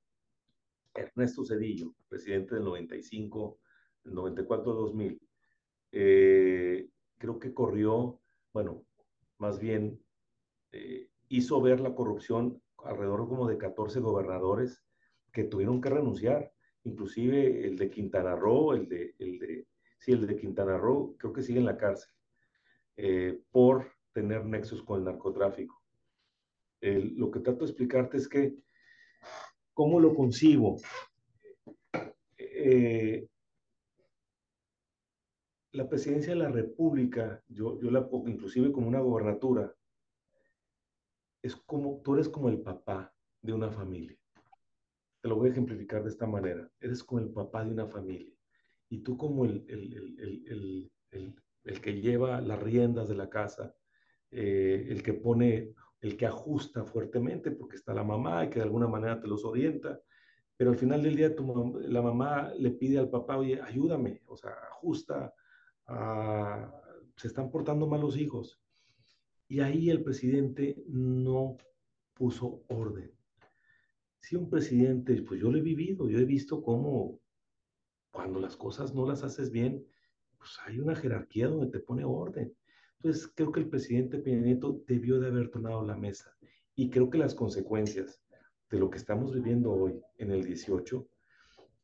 Ernesto 0.94 1.44
Cedillo, 1.44 1.94
presidente 2.08 2.54
del 2.54 2.64
95, 2.64 3.58
del 4.04 4.14
94-2000, 4.14 5.20
eh, 5.92 6.88
creo 7.18 7.38
que 7.38 7.52
corrió, 7.52 8.20
bueno, 8.52 8.86
más 9.38 9.59
bien 9.59 10.01
eh, 10.72 11.09
hizo 11.29 11.61
ver 11.61 11.81
la 11.81 11.94
corrupción 11.94 12.62
alrededor 12.85 13.29
como 13.29 13.49
de 13.49 13.59
14 13.59 14.01
gobernadores 14.01 14.83
que 15.33 15.44
tuvieron 15.44 15.81
que 15.81 15.90
renunciar, 15.90 16.53
inclusive 16.85 17.66
el 17.66 17.77
de 17.77 17.90
Quintana 17.90 18.37
Roo, 18.37 18.72
el 18.72 18.88
de, 18.88 19.14
el 19.18 19.38
de, 19.38 19.66
sí, 19.99 20.12
el 20.12 20.27
de 20.27 20.37
Quintana 20.37 20.79
Roo, 20.79 21.16
creo 21.18 21.33
que 21.33 21.42
sigue 21.42 21.59
en 21.59 21.66
la 21.66 21.77
cárcel, 21.77 22.11
eh, 22.96 23.40
por 23.51 23.92
tener 24.12 24.44
nexos 24.46 24.83
con 24.83 24.99
el 24.99 25.05
narcotráfico. 25.05 25.83
Lo 26.81 27.31
que 27.31 27.40
trato 27.40 27.64
de 27.64 27.70
explicarte 27.70 28.16
es 28.16 28.29
que, 28.29 28.55
¿cómo 29.75 29.99
lo 29.99 30.14
concibo? 30.14 30.77
Eh, 32.38 33.27
la 35.72 35.88
presidencia 35.88 36.33
de 36.33 36.38
la 36.38 36.48
República, 36.48 37.42
yo, 37.48 37.79
yo 37.81 37.90
la 37.90 38.09
inclusive 38.26 38.72
como 38.72 38.88
una 38.88 39.00
gobernatura, 39.00 39.74
es 41.42 41.55
como, 41.55 42.00
tú 42.02 42.14
eres 42.14 42.29
como 42.29 42.48
el 42.48 42.61
papá 42.61 43.14
de 43.42 43.52
una 43.52 43.70
familia. 43.70 44.18
Te 45.20 45.29
lo 45.29 45.37
voy 45.37 45.48
a 45.48 45.52
ejemplificar 45.52 46.02
de 46.02 46.11
esta 46.11 46.26
manera. 46.26 46.70
Eres 46.81 47.05
como 47.05 47.20
el 47.20 47.31
papá 47.31 47.64
de 47.64 47.72
una 47.72 47.87
familia. 47.87 48.35
Y 48.88 48.98
tú 48.98 49.16
como 49.16 49.44
el, 49.44 49.64
el, 49.68 50.90
el, 51.11 51.40
el 51.66 51.81
que 51.81 52.00
lleva 52.00 52.40
las 52.40 52.62
riendas 52.62 53.09
de 53.09 53.16
la 53.16 53.29
casa, 53.29 53.74
eh, 54.31 54.87
el 54.88 55.02
que 55.02 55.14
pone, 55.14 55.74
el 56.00 56.16
que 56.16 56.26
ajusta 56.26 56.85
fuertemente, 56.85 57.50
porque 57.50 57.76
está 57.76 57.92
la 57.92 58.05
mamá 58.05 58.44
y 58.44 58.50
que 58.50 58.61
de 58.61 58.64
alguna 58.64 58.87
manera 58.87 59.20
te 59.20 59.29
los 59.29 59.44
orienta, 59.44 60.00
pero 60.57 60.70
al 60.70 60.76
final 60.76 61.02
del 61.02 61.16
día 61.16 61.35
tu, 61.35 61.81
la 61.81 62.00
mamá 62.00 62.52
le 62.57 62.70
pide 62.70 62.98
al 62.98 63.11
papá, 63.11 63.37
oye, 63.37 63.61
ayúdame, 63.61 64.22
o 64.26 64.37
sea, 64.37 64.52
ajusta, 64.70 65.35
se 67.16 67.29
están 67.29 67.51
portando 67.51 67.87
mal 67.87 68.01
los 68.01 68.16
hijos. 68.16 68.61
Y 69.49 69.61
ahí 69.61 69.90
el 69.90 70.03
presidente 70.03 70.83
no 70.88 71.57
puso 72.14 72.64
orden. 72.68 73.12
Si 74.18 74.35
un 74.35 74.51
presidente, 74.51 75.22
pues 75.22 75.40
yo 75.40 75.51
lo 75.51 75.59
he 75.59 75.62
vivido, 75.62 76.09
yo 76.09 76.18
he 76.18 76.25
visto 76.25 76.62
cómo 76.62 77.20
cuando 78.11 78.40
las 78.40 78.57
cosas 78.57 78.94
no 78.94 79.07
las 79.07 79.22
haces 79.22 79.51
bien, 79.51 79.87
pues 80.38 80.59
hay 80.64 80.81
una 80.81 80.96
jerarquía 80.96 81.49
donde 81.49 81.70
te 81.70 81.85
pone 81.85 82.05
orden. 82.05 82.57
Entonces, 82.96 83.31
creo 83.35 83.53
que 83.53 83.61
el 83.61 83.68
presidente 83.68 84.18
Peña 84.18 84.40
Nieto 84.40 84.83
debió 84.87 85.20
de 85.20 85.29
haber 85.29 85.51
tomado 85.51 85.85
la 85.85 85.96
mesa. 85.96 86.37
Y 86.75 86.90
creo 86.90 87.11
que 87.11 87.18
las 87.18 87.35
consecuencias 87.35 88.20
de 88.70 88.79
lo 88.79 88.90
que 88.90 88.99
estamos 88.99 89.35
viviendo 89.35 89.70
hoy 89.70 90.01
en 90.16 90.31
el 90.33 90.44
18, 90.44 91.07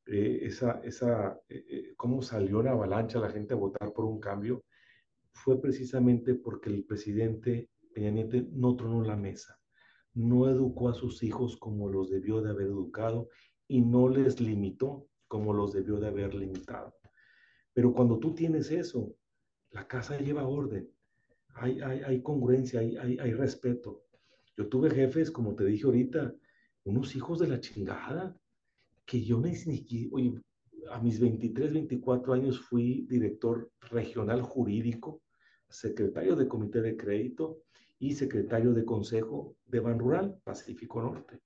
eh, 0.06 0.40
esa, 0.42 0.80
esa, 0.82 1.40
eh, 1.48 1.64
eh, 1.68 1.94
cómo 1.96 2.22
salió 2.22 2.62
la 2.62 2.72
avalancha 2.72 3.20
la 3.20 3.30
gente 3.30 3.54
a 3.54 3.56
votar 3.56 3.92
por 3.92 4.04
un 4.04 4.18
cambio, 4.18 4.64
fue 5.32 5.60
precisamente 5.60 6.34
porque 6.34 6.70
el 6.70 6.84
presidente 6.84 7.70
Peña 7.94 8.12
no 8.52 8.74
tronó 8.74 9.02
la 9.02 9.16
mesa, 9.16 9.58
no 10.14 10.48
educó 10.48 10.88
a 10.88 10.94
sus 10.94 11.22
hijos 11.22 11.56
como 11.56 11.88
los 11.88 12.10
debió 12.10 12.40
de 12.40 12.50
haber 12.50 12.66
educado 12.66 13.28
y 13.68 13.82
no 13.82 14.08
les 14.08 14.40
limitó 14.40 15.08
como 15.28 15.52
los 15.52 15.72
debió 15.72 16.00
de 16.00 16.08
haber 16.08 16.34
limitado. 16.34 16.94
Pero 17.72 17.92
cuando 17.92 18.18
tú 18.18 18.34
tienes 18.34 18.70
eso, 18.70 19.14
la 19.70 19.86
casa 19.86 20.18
lleva 20.18 20.46
orden, 20.46 20.90
hay, 21.54 21.80
hay, 21.80 22.02
hay 22.02 22.22
congruencia, 22.22 22.80
hay, 22.80 22.96
hay, 22.96 23.18
hay 23.18 23.32
respeto. 23.32 24.04
Yo 24.56 24.68
tuve 24.68 24.90
jefes, 24.90 25.30
como 25.30 25.54
te 25.54 25.64
dije 25.64 25.86
ahorita, 25.86 26.34
unos 26.84 27.14
hijos 27.14 27.38
de 27.38 27.48
la 27.48 27.60
chingada, 27.60 28.36
que 29.04 29.22
yo 29.22 29.40
ni, 29.40 29.52
ni 29.66 30.08
oye, 30.10 30.40
a 30.90 31.00
mis 31.00 31.20
23, 31.20 31.72
24 31.72 32.32
años 32.32 32.60
fui 32.60 33.06
director 33.08 33.70
regional 33.90 34.42
jurídico, 34.42 35.22
secretario 35.68 36.36
de 36.36 36.48
comité 36.48 36.80
de 36.82 36.96
crédito 36.96 37.62
y 37.98 38.14
secretario 38.14 38.72
de 38.72 38.84
consejo 38.84 39.56
de 39.66 39.80
Ban 39.80 39.98
Rural, 39.98 40.38
Pacífico 40.44 41.00
Norte. 41.00 41.40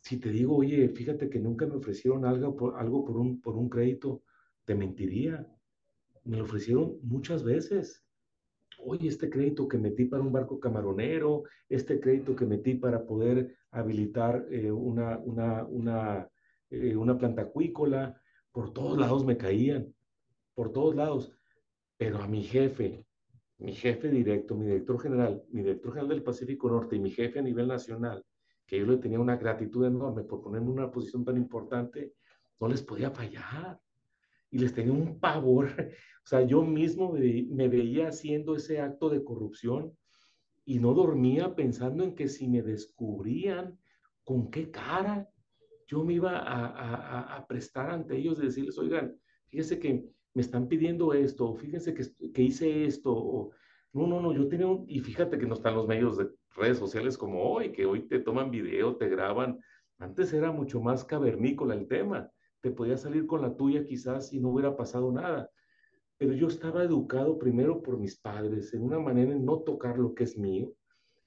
Si 0.00 0.18
te 0.18 0.30
digo, 0.30 0.56
oye, 0.56 0.88
fíjate 0.88 1.28
que 1.28 1.38
nunca 1.38 1.66
me 1.66 1.76
ofrecieron 1.76 2.24
algo 2.24 2.56
por, 2.56 2.78
algo 2.80 3.04
por, 3.04 3.16
un, 3.18 3.40
por 3.40 3.56
un 3.56 3.68
crédito, 3.68 4.22
te 4.64 4.74
mentiría. 4.74 5.46
Me 6.24 6.38
lo 6.38 6.44
ofrecieron 6.44 6.98
muchas 7.02 7.44
veces 7.44 8.04
oye, 8.84 9.08
este 9.08 9.30
crédito 9.30 9.68
que 9.68 9.78
metí 9.78 10.04
para 10.04 10.22
un 10.22 10.32
barco 10.32 10.58
camaronero, 10.58 11.44
este 11.68 12.00
crédito 12.00 12.34
que 12.34 12.46
metí 12.46 12.74
para 12.74 13.04
poder 13.04 13.56
habilitar 13.70 14.46
eh, 14.50 14.70
una, 14.70 15.18
una, 15.18 15.64
una, 15.64 16.28
eh, 16.70 16.96
una 16.96 17.16
planta 17.16 17.42
acuícola, 17.42 18.20
por 18.52 18.72
todos 18.72 18.98
lados 18.98 19.24
me 19.24 19.36
caían, 19.36 19.94
por 20.54 20.72
todos 20.72 20.94
lados. 20.94 21.32
Pero 21.96 22.18
a 22.18 22.26
mi 22.26 22.42
jefe, 22.42 23.04
mi 23.58 23.72
jefe 23.72 24.08
directo, 24.08 24.56
mi 24.56 24.66
director 24.66 25.00
general, 25.00 25.44
mi 25.50 25.62
director 25.62 25.92
general 25.92 26.08
del 26.08 26.22
Pacífico 26.22 26.68
Norte 26.68 26.96
y 26.96 27.00
mi 27.00 27.10
jefe 27.10 27.38
a 27.38 27.42
nivel 27.42 27.68
nacional, 27.68 28.24
que 28.66 28.78
yo 28.78 28.86
le 28.86 28.96
tenía 28.98 29.20
una 29.20 29.36
gratitud 29.36 29.84
enorme 29.86 30.24
por 30.24 30.40
ponerme 30.40 30.68
en 30.68 30.72
una 30.72 30.90
posición 30.90 31.24
tan 31.24 31.36
importante, 31.36 32.14
no 32.58 32.68
les 32.68 32.82
podía 32.82 33.10
fallar. 33.10 33.78
Y 34.52 34.58
les 34.58 34.74
tenía 34.74 34.92
un 34.92 35.20
pavor 35.20 35.68
o 36.24 36.28
sea, 36.28 36.42
yo 36.42 36.62
mismo 36.62 37.12
me, 37.12 37.68
veía 37.68 38.08
haciendo 38.08 38.54
ese 38.54 38.80
acto 38.80 39.08
de 39.08 39.24
corrupción 39.24 39.96
y 40.70 40.78
no 40.78 40.94
dormía 40.94 41.56
pensando 41.56 42.04
en 42.04 42.14
que 42.14 42.28
si 42.28 42.46
me 42.46 42.62
descubrían, 42.62 43.76
¿con 44.22 44.52
qué 44.52 44.70
cara 44.70 45.28
yo 45.88 46.04
me 46.04 46.12
iba 46.12 46.38
a, 46.38 47.44
prestar 47.48 47.90
ante 47.90 48.16
ellos 48.16 48.38
y 48.38 48.42
decirles, 48.42 48.78
oigan, 48.78 49.18
fíjense 49.48 49.80
que 49.80 50.08
me 50.32 50.42
están 50.42 50.68
pidiendo 50.68 51.12
esto, 51.12 51.56
fíjense 51.56 51.92
que, 51.92 52.04
que 52.32 52.42
hice 52.42 52.84
esto, 52.84 53.12
o, 53.12 53.50
no, 53.92 54.06
no, 54.06 54.20
no, 54.20 54.32
yo 54.32 54.46
tenía 54.46 54.68
un, 54.68 54.84
y 54.86 55.00
fíjate 55.00 55.38
que 55.38 55.46
no 55.46 55.54
están 55.54 55.74
los 55.74 55.88
medios 55.88 56.16
de 56.16 56.30
redes 56.54 56.78
sociales 56.78 57.18
como 57.18 57.50
hoy, 57.50 57.72
que 57.72 57.84
hoy 57.84 58.06
te 58.06 58.20
toman 58.20 58.52
video, 58.52 58.94
te 58.94 59.08
graban, 59.08 59.58
antes 59.98 60.32
era 60.32 60.52
mucho 60.52 60.80
más 60.80 61.04
cavernícola 61.04 61.74
el 61.74 61.88
tema, 61.88 62.30
te 62.60 62.70
podía 62.70 62.96
salir 62.96 63.26
con 63.26 63.42
la 63.42 63.56
tuya 63.56 63.84
quizás 63.84 64.32
y 64.32 64.38
no 64.38 64.50
hubiera 64.50 64.76
pasado 64.76 65.10
nada 65.10 65.50
pero 66.20 66.34
yo 66.34 66.48
estaba 66.48 66.84
educado 66.84 67.38
primero 67.38 67.80
por 67.80 67.98
mis 67.98 68.14
padres 68.14 68.74
en 68.74 68.82
una 68.82 68.98
manera 68.98 69.32
en 69.32 69.42
no 69.42 69.60
tocar 69.60 69.98
lo 69.98 70.14
que 70.14 70.24
es 70.24 70.36
mío, 70.36 70.74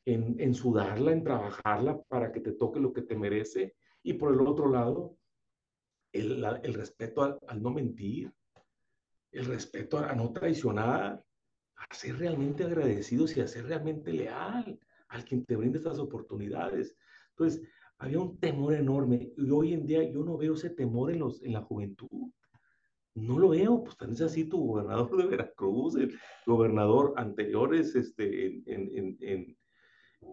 en, 0.05 0.39
en 0.39 0.53
sudarla, 0.53 1.11
en 1.11 1.23
trabajarla 1.23 1.99
para 2.03 2.31
que 2.31 2.41
te 2.41 2.51
toque 2.51 2.79
lo 2.79 2.93
que 2.93 3.01
te 3.01 3.15
merece, 3.15 3.75
y 4.03 4.13
por 4.13 4.31
el 4.31 4.41
otro 4.41 4.69
lado, 4.69 5.17
el, 6.11 6.45
el 6.61 6.75
respeto 6.75 7.23
al, 7.23 7.39
al, 7.47 7.63
no 7.63 7.71
mentir, 7.71 8.31
el 9.31 9.45
respeto 9.45 9.97
a, 9.97 10.11
a, 10.11 10.15
no 10.15 10.31
traicionar, 10.31 11.23
a 11.75 11.95
ser 11.95 12.19
realmente 12.19 12.63
agradecidos 12.63 13.35
y 13.35 13.41
a 13.41 13.47
ser 13.47 13.65
realmente 13.65 14.13
leal 14.13 14.79
al 15.07 15.25
quien 15.25 15.43
te 15.43 15.55
brinda 15.55 15.79
estas 15.79 15.97
oportunidades. 15.97 16.95
Entonces, 17.29 17.67
había 17.97 18.19
un 18.19 18.37
temor 18.37 18.75
enorme 18.75 19.33
y 19.37 19.49
hoy 19.49 19.73
en 19.73 19.87
día 19.87 20.03
yo 20.03 20.23
no 20.23 20.37
veo 20.37 20.53
ese 20.53 20.69
temor 20.69 21.09
en, 21.09 21.17
los, 21.17 21.41
en 21.41 21.53
la 21.53 21.63
juventud. 21.63 22.29
No 23.15 23.37
lo 23.37 23.49
veo, 23.49 23.83
pues 23.83 23.95
tan 23.95 24.11
es 24.11 24.21
así 24.21 24.45
tu 24.45 24.65
gobernador 24.65 25.15
de 25.17 25.27
Veracruz, 25.27 25.95
el 25.95 26.17
gobernador 26.47 27.13
anteriores 27.15 27.95
este, 27.95 28.47
en, 28.47 28.63
en, 28.65 29.17
en, 29.21 29.57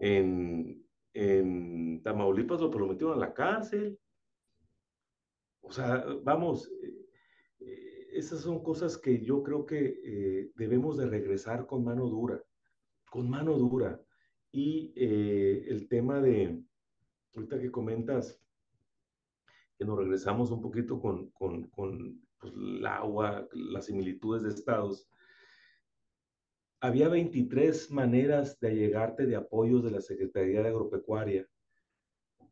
en, 0.01 0.85
en 1.13 2.01
Tamaulipas 2.01 2.59
lo 2.59 2.71
prometieron 2.71 3.15
a 3.17 3.19
la 3.19 3.33
cárcel. 3.33 3.99
O 5.61 5.71
sea, 5.71 6.03
vamos, 6.23 6.71
eh, 7.59 8.09
esas 8.13 8.41
son 8.41 8.63
cosas 8.63 8.97
que 8.97 9.23
yo 9.23 9.43
creo 9.43 9.63
que 9.65 10.01
eh, 10.03 10.51
debemos 10.55 10.97
de 10.97 11.05
regresar 11.05 11.67
con 11.67 11.83
mano 11.83 12.07
dura, 12.07 12.43
con 13.11 13.29
mano 13.29 13.57
dura. 13.59 14.01
Y 14.51 14.91
eh, 14.95 15.65
el 15.67 15.87
tema 15.87 16.19
de, 16.19 16.61
ahorita 17.35 17.59
que 17.59 17.71
comentas, 17.71 18.41
que 19.77 19.85
nos 19.85 19.99
regresamos 19.99 20.49
un 20.49 20.61
poquito 20.61 20.99
con, 20.99 21.29
con 21.29 21.69
pues, 22.41 22.53
el 22.53 22.85
agua, 22.85 23.47
las 23.53 23.85
similitudes 23.85 24.43
de 24.43 24.49
estados, 24.49 25.07
había 26.81 27.07
23 27.07 27.91
maneras 27.91 28.59
de 28.59 28.69
allegarte 28.69 29.27
de 29.27 29.35
apoyos 29.35 29.83
de 29.83 29.91
la 29.91 30.01
Secretaría 30.01 30.63
de 30.63 30.69
Agropecuaria, 30.69 31.47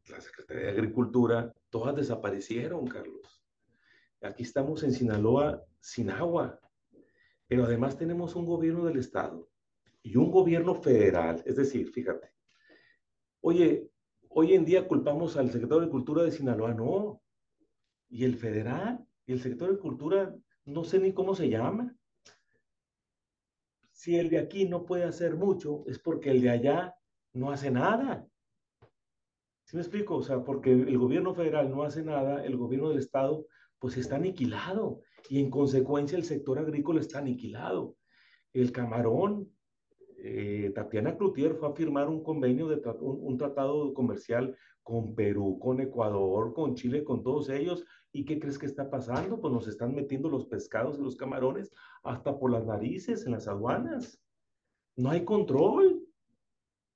la 0.08 0.22
Secretaría 0.22 0.66
de 0.66 0.72
Agricultura, 0.72 1.54
todas 1.70 1.96
desaparecieron, 1.96 2.88
Carlos. 2.88 3.44
Aquí 4.22 4.44
estamos 4.44 4.84
en 4.84 4.94
Sinaloa 4.94 5.64
sin 5.80 6.12
agua, 6.12 6.60
pero 7.48 7.64
además 7.64 7.98
tenemos 7.98 8.36
un 8.36 8.46
gobierno 8.46 8.86
del 8.86 9.00
Estado 9.00 9.50
y 10.04 10.16
un 10.16 10.30
gobierno 10.30 10.76
federal. 10.76 11.42
Es 11.46 11.56
decir, 11.56 11.90
fíjate, 11.90 12.32
oye, 13.42 13.90
hoy 14.30 14.54
en 14.54 14.66
día 14.66 14.88
culpamos 14.88 15.38
al 15.38 15.50
secretario 15.50 15.86
de 15.86 15.92
Cultura 15.92 16.24
de 16.24 16.32
Sinaloa, 16.32 16.74
no. 16.74 17.22
¿Y 18.10 18.26
el 18.26 18.36
federal? 18.36 19.06
Y 19.30 19.34
el 19.34 19.42
sector 19.42 19.70
de 19.70 19.78
cultura, 19.78 20.36
no 20.66 20.84
sé 20.84 20.98
ni 20.98 21.14
cómo 21.14 21.36
se 21.36 21.50
llama. 21.50 21.96
Si 23.92 24.18
el 24.18 24.28
de 24.28 24.40
aquí 24.40 24.68
no 24.68 24.88
puede 24.88 25.04
hacer 25.04 25.36
mucho, 25.36 25.84
es 25.86 26.00
porque 26.00 26.32
el 26.32 26.42
de 26.42 26.50
allá 26.50 26.96
no 27.34 27.52
hace 27.52 27.70
nada. 27.70 28.26
¿Sí 29.66 29.76
me 29.76 29.84
explico? 29.84 30.16
O 30.16 30.24
sea, 30.24 30.44
porque 30.44 30.72
el 30.72 30.98
gobierno 30.98 31.36
federal 31.36 31.70
no 31.70 31.84
hace 31.84 32.02
nada, 32.02 32.44
el 32.44 32.58
gobierno 32.58 32.90
del 32.90 32.98
estado 32.98 33.46
pues 33.78 33.98
está 33.98 34.16
aniquilado 34.16 35.02
y 35.30 35.40
en 35.40 35.52
consecuencia 35.52 36.18
el 36.18 36.24
sector 36.24 36.58
agrícola 36.58 37.00
está 37.00 37.20
aniquilado. 37.20 37.98
El 38.52 38.72
camarón, 38.72 39.48
eh, 40.18 40.72
Tatiana 40.74 41.16
Cloutier 41.16 41.54
fue 41.54 41.70
a 41.70 41.74
firmar 41.74 42.10
un 42.10 42.24
convenio 42.24 42.68
de 42.68 42.82
un, 43.00 43.20
un, 43.22 43.38
tratado 43.38 43.94
comercial 43.94 44.58
con 44.82 45.14
Perú, 45.14 45.60
con 45.60 45.80
Ecuador, 45.82 46.52
con 46.56 46.74
Chile, 46.74 47.04
con 47.04 47.22
todos 47.22 47.48
ellos, 47.50 47.86
¿Y 48.12 48.26
qué 48.26 48.40
crees 48.40 48.58
que 48.58 48.66
está 48.66 48.90
pasando? 48.90 49.40
Pues 49.40 49.54
nos 49.54 49.68
están 49.68 49.94
metiendo 49.94 50.30
los 50.30 50.46
pescados 50.46 50.98
y 50.98 51.02
los 51.02 51.16
camarones 51.16 51.72
hasta 52.04 52.38
por 52.38 52.52
las 52.52 52.66
narices 52.66 53.26
en 53.26 53.34
las 53.34 53.48
aduanas. 53.48 54.20
No 54.96 55.12
hay 55.12 55.24
control. 55.26 56.04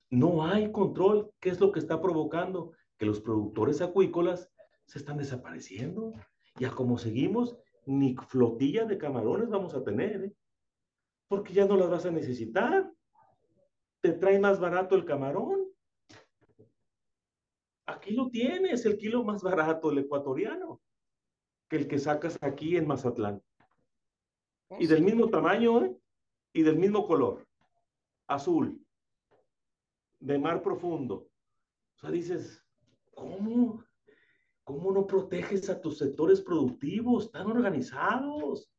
No 0.10 0.45
hay 0.45 0.71
control. 0.71 1.32
¿Qué 1.39 1.49
es 1.49 1.60
lo 1.60 1.71
que 1.71 1.80
está 1.80 2.02
provocando? 2.02 2.71
Que 2.97 3.06
los 3.06 3.21
productores 3.21 3.82
acuícolas 3.82 4.49
se 4.86 4.97
están 4.97 5.17
desapareciendo. 5.17 6.13
Y 6.58 6.65
a 6.65 6.71
como 6.71 6.97
seguimos, 6.97 7.58
ni 7.86 8.15
flotilla 8.15 8.86
de 8.86 8.97
camarones 8.97 9.49
vamos 9.49 9.76
a 9.76 9.84
tener, 9.84 10.26
¿eh? 10.26 10.36
porque 11.28 11.53
ya 11.53 11.66
no 11.66 11.78
las 11.78 11.89
vas 11.89 12.05
a 12.05 12.11
necesitar. 12.11 12.91
Te 14.01 14.14
trae 14.14 14.39
más 14.39 14.59
barato 14.59 14.95
el 14.95 15.05
camarón. 15.05 15.68
Aquí 17.86 18.11
lo 18.14 18.30
tienes, 18.30 18.86
el 18.86 18.97
kilo 18.97 19.24
más 19.24 19.43
barato, 19.43 19.91
el 19.91 19.99
ecuatoriano 19.99 20.82
el 21.76 21.88
que 21.88 21.99
sacas 21.99 22.38
aquí 22.41 22.78
en 22.78 22.88
Mazatlán. 22.88 23.41
Oh, 24.69 24.78
y 24.80 24.88
del 24.88 25.03
mismo 25.03 25.30
tamaño, 25.30 25.86
¿eh? 25.86 25.97
Y 26.53 26.63
del 26.63 26.78
mismo 26.78 27.07
color. 27.07 27.45
Azul. 28.28 28.80
De 30.19 30.38
mar 30.38 30.61
profundo. 30.61 31.28
O 31.95 31.99
sea, 31.99 32.11
dices, 32.11 32.63
¿cómo? 33.15 33.84
¿Cómo 34.63 34.91
no 34.91 35.05
proteges 35.05 35.69
a 35.69 35.82
tus 35.82 35.97
sectores 35.97 36.41
productivos 36.41 37.32
tan 37.32 37.47
organizados? 37.47 38.71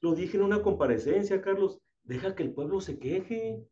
Lo 0.00 0.14
dije 0.14 0.36
en 0.36 0.44
una 0.44 0.62
comparecencia, 0.62 1.40
Carlos. 1.40 1.78
Deja 2.02 2.34
que 2.34 2.42
el 2.42 2.52
pueblo 2.52 2.80
se 2.80 2.98
queje. 2.98 3.64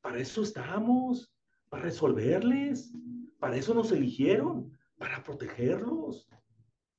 Para 0.00 0.18
eso 0.18 0.42
estamos. 0.42 1.32
Para 1.68 1.84
resolverles. 1.84 2.92
Para 3.38 3.56
eso 3.56 3.74
nos 3.74 3.92
eligieron. 3.92 4.76
Para 4.96 5.22
protegerlos 5.22 6.28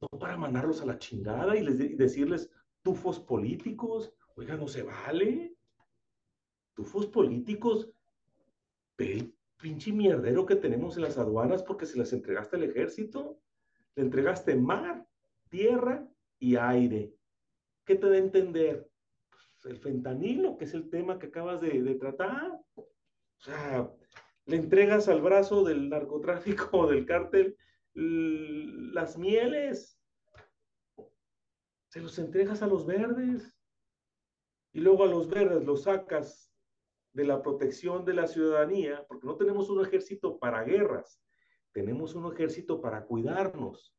para 0.10 0.38
mandarlos 0.38 0.82
a 0.82 0.86
la 0.86 0.98
chingada 0.98 1.56
y, 1.56 1.64
les, 1.64 1.98
decirles, 1.98 2.50
tufos 2.82 3.20
políticos. 3.20 4.14
Oiga, 4.36 4.56
no 4.56 4.68
se 4.68 4.84
vale. 4.84 5.56
Tufos 6.74 7.08
políticos. 7.08 7.90
El 8.98 9.34
pinche 9.58 9.92
mierdero 9.92 10.46
que 10.46 10.56
tenemos 10.56 10.98
en 10.98 11.04
las 11.04 11.18
aduanas 11.18 11.64
porque 11.64 11.86
se 11.86 11.98
las 11.98 12.14
entregaste 12.14 12.56
al 12.56 12.64
ejército. 12.64 13.40
Le 13.96 14.04
entregaste 14.04 14.56
mar, 14.56 15.08
tierra 15.50 16.08
y 16.40 16.56
aire. 16.56 17.14
¿Qué 17.86 17.96
te 17.96 18.10
da 18.10 18.16
a 18.16 18.20
entender? 18.20 18.90
Pues 19.30 19.74
el 19.74 19.80
fentanilo, 19.80 20.58
que 20.58 20.66
es 20.66 20.74
el 20.74 20.90
tema 20.90 21.20
que 21.20 21.28
acabas 21.28 21.62
de, 21.62 21.82
de 21.82 21.96
tratar. 21.96 22.60
O 22.76 22.88
sea, 23.40 23.92
le 24.46 24.56
entregas 24.58 25.08
al 25.08 25.22
brazo 25.22 25.64
del 25.64 25.90
narcotráfico 25.90 26.70
o 26.78 26.88
del 26.88 27.06
cártel 27.06 27.58
las 27.96 29.18
mieles, 29.18 29.95
se 31.96 32.02
los 32.02 32.20
entregas 32.20 32.62
a 32.62 32.68
los 32.68 32.86
verdes 32.86 33.58
y 34.74 34.82
luego 34.82 35.06
a 35.06 35.08
los 35.08 35.30
verdes 35.30 35.64
los 35.64 35.84
sacas 35.84 36.52
de 37.14 37.24
la 37.24 37.42
protección 37.42 38.04
de 38.04 38.14
la 38.14 38.28
ciudadanía, 38.28 39.06
porque 39.08 39.26
no 39.26 39.38
tenemos 39.38 39.70
un 39.70 39.82
ejército 39.82 40.38
para 40.38 40.64
guerras, 40.64 41.24
tenemos 41.72 42.14
un 42.14 42.34
ejército 42.34 42.82
para 42.82 43.06
cuidarnos. 43.06 43.96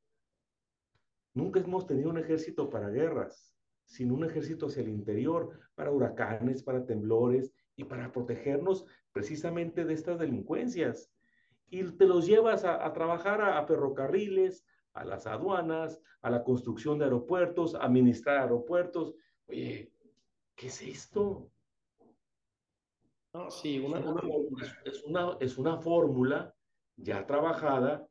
Nunca 1.32 1.58
hemos 1.60 1.86
tenido 1.86 2.10
un 2.10 2.18
ejército 2.18 2.68
para 2.68 2.90
guerras, 2.90 3.56
sino 3.86 4.12
un 4.12 4.24
ejército 4.26 4.66
hacia 4.66 4.82
el 4.82 4.90
interior, 4.90 5.58
para 5.74 5.90
huracanes, 5.90 6.62
para 6.62 6.84
temblores 6.84 7.54
y 7.76 7.84
para 7.84 8.12
protegernos 8.12 8.84
precisamente 9.10 9.86
de 9.86 9.94
estas 9.94 10.18
delincuencias 10.18 11.10
y 11.70 11.82
te 11.82 12.04
los 12.04 12.26
llevas 12.26 12.66
a, 12.66 12.92
trabajar 12.92 13.40
a, 13.40 13.66
ferrocarriles, 13.66 14.66
a 14.96 15.04
las 15.04 15.26
aduanas, 15.26 16.00
a 16.22 16.30
la 16.30 16.42
construcción 16.42 16.98
de 16.98 17.04
aeropuertos, 17.04 17.74
a 17.74 17.80
administrar 17.80 18.38
aeropuertos. 18.38 19.14
Oye, 19.46 19.92
¿qué 20.54 20.66
es 20.68 20.82
esto? 20.82 21.50
No, 23.34 23.50
sí, 23.50 23.78
una, 23.78 24.00
es, 24.84 25.04
una, 25.04 25.36
es 25.40 25.58
una 25.58 25.76
fórmula 25.76 26.54
ya 26.96 27.26
trabajada 27.26 28.08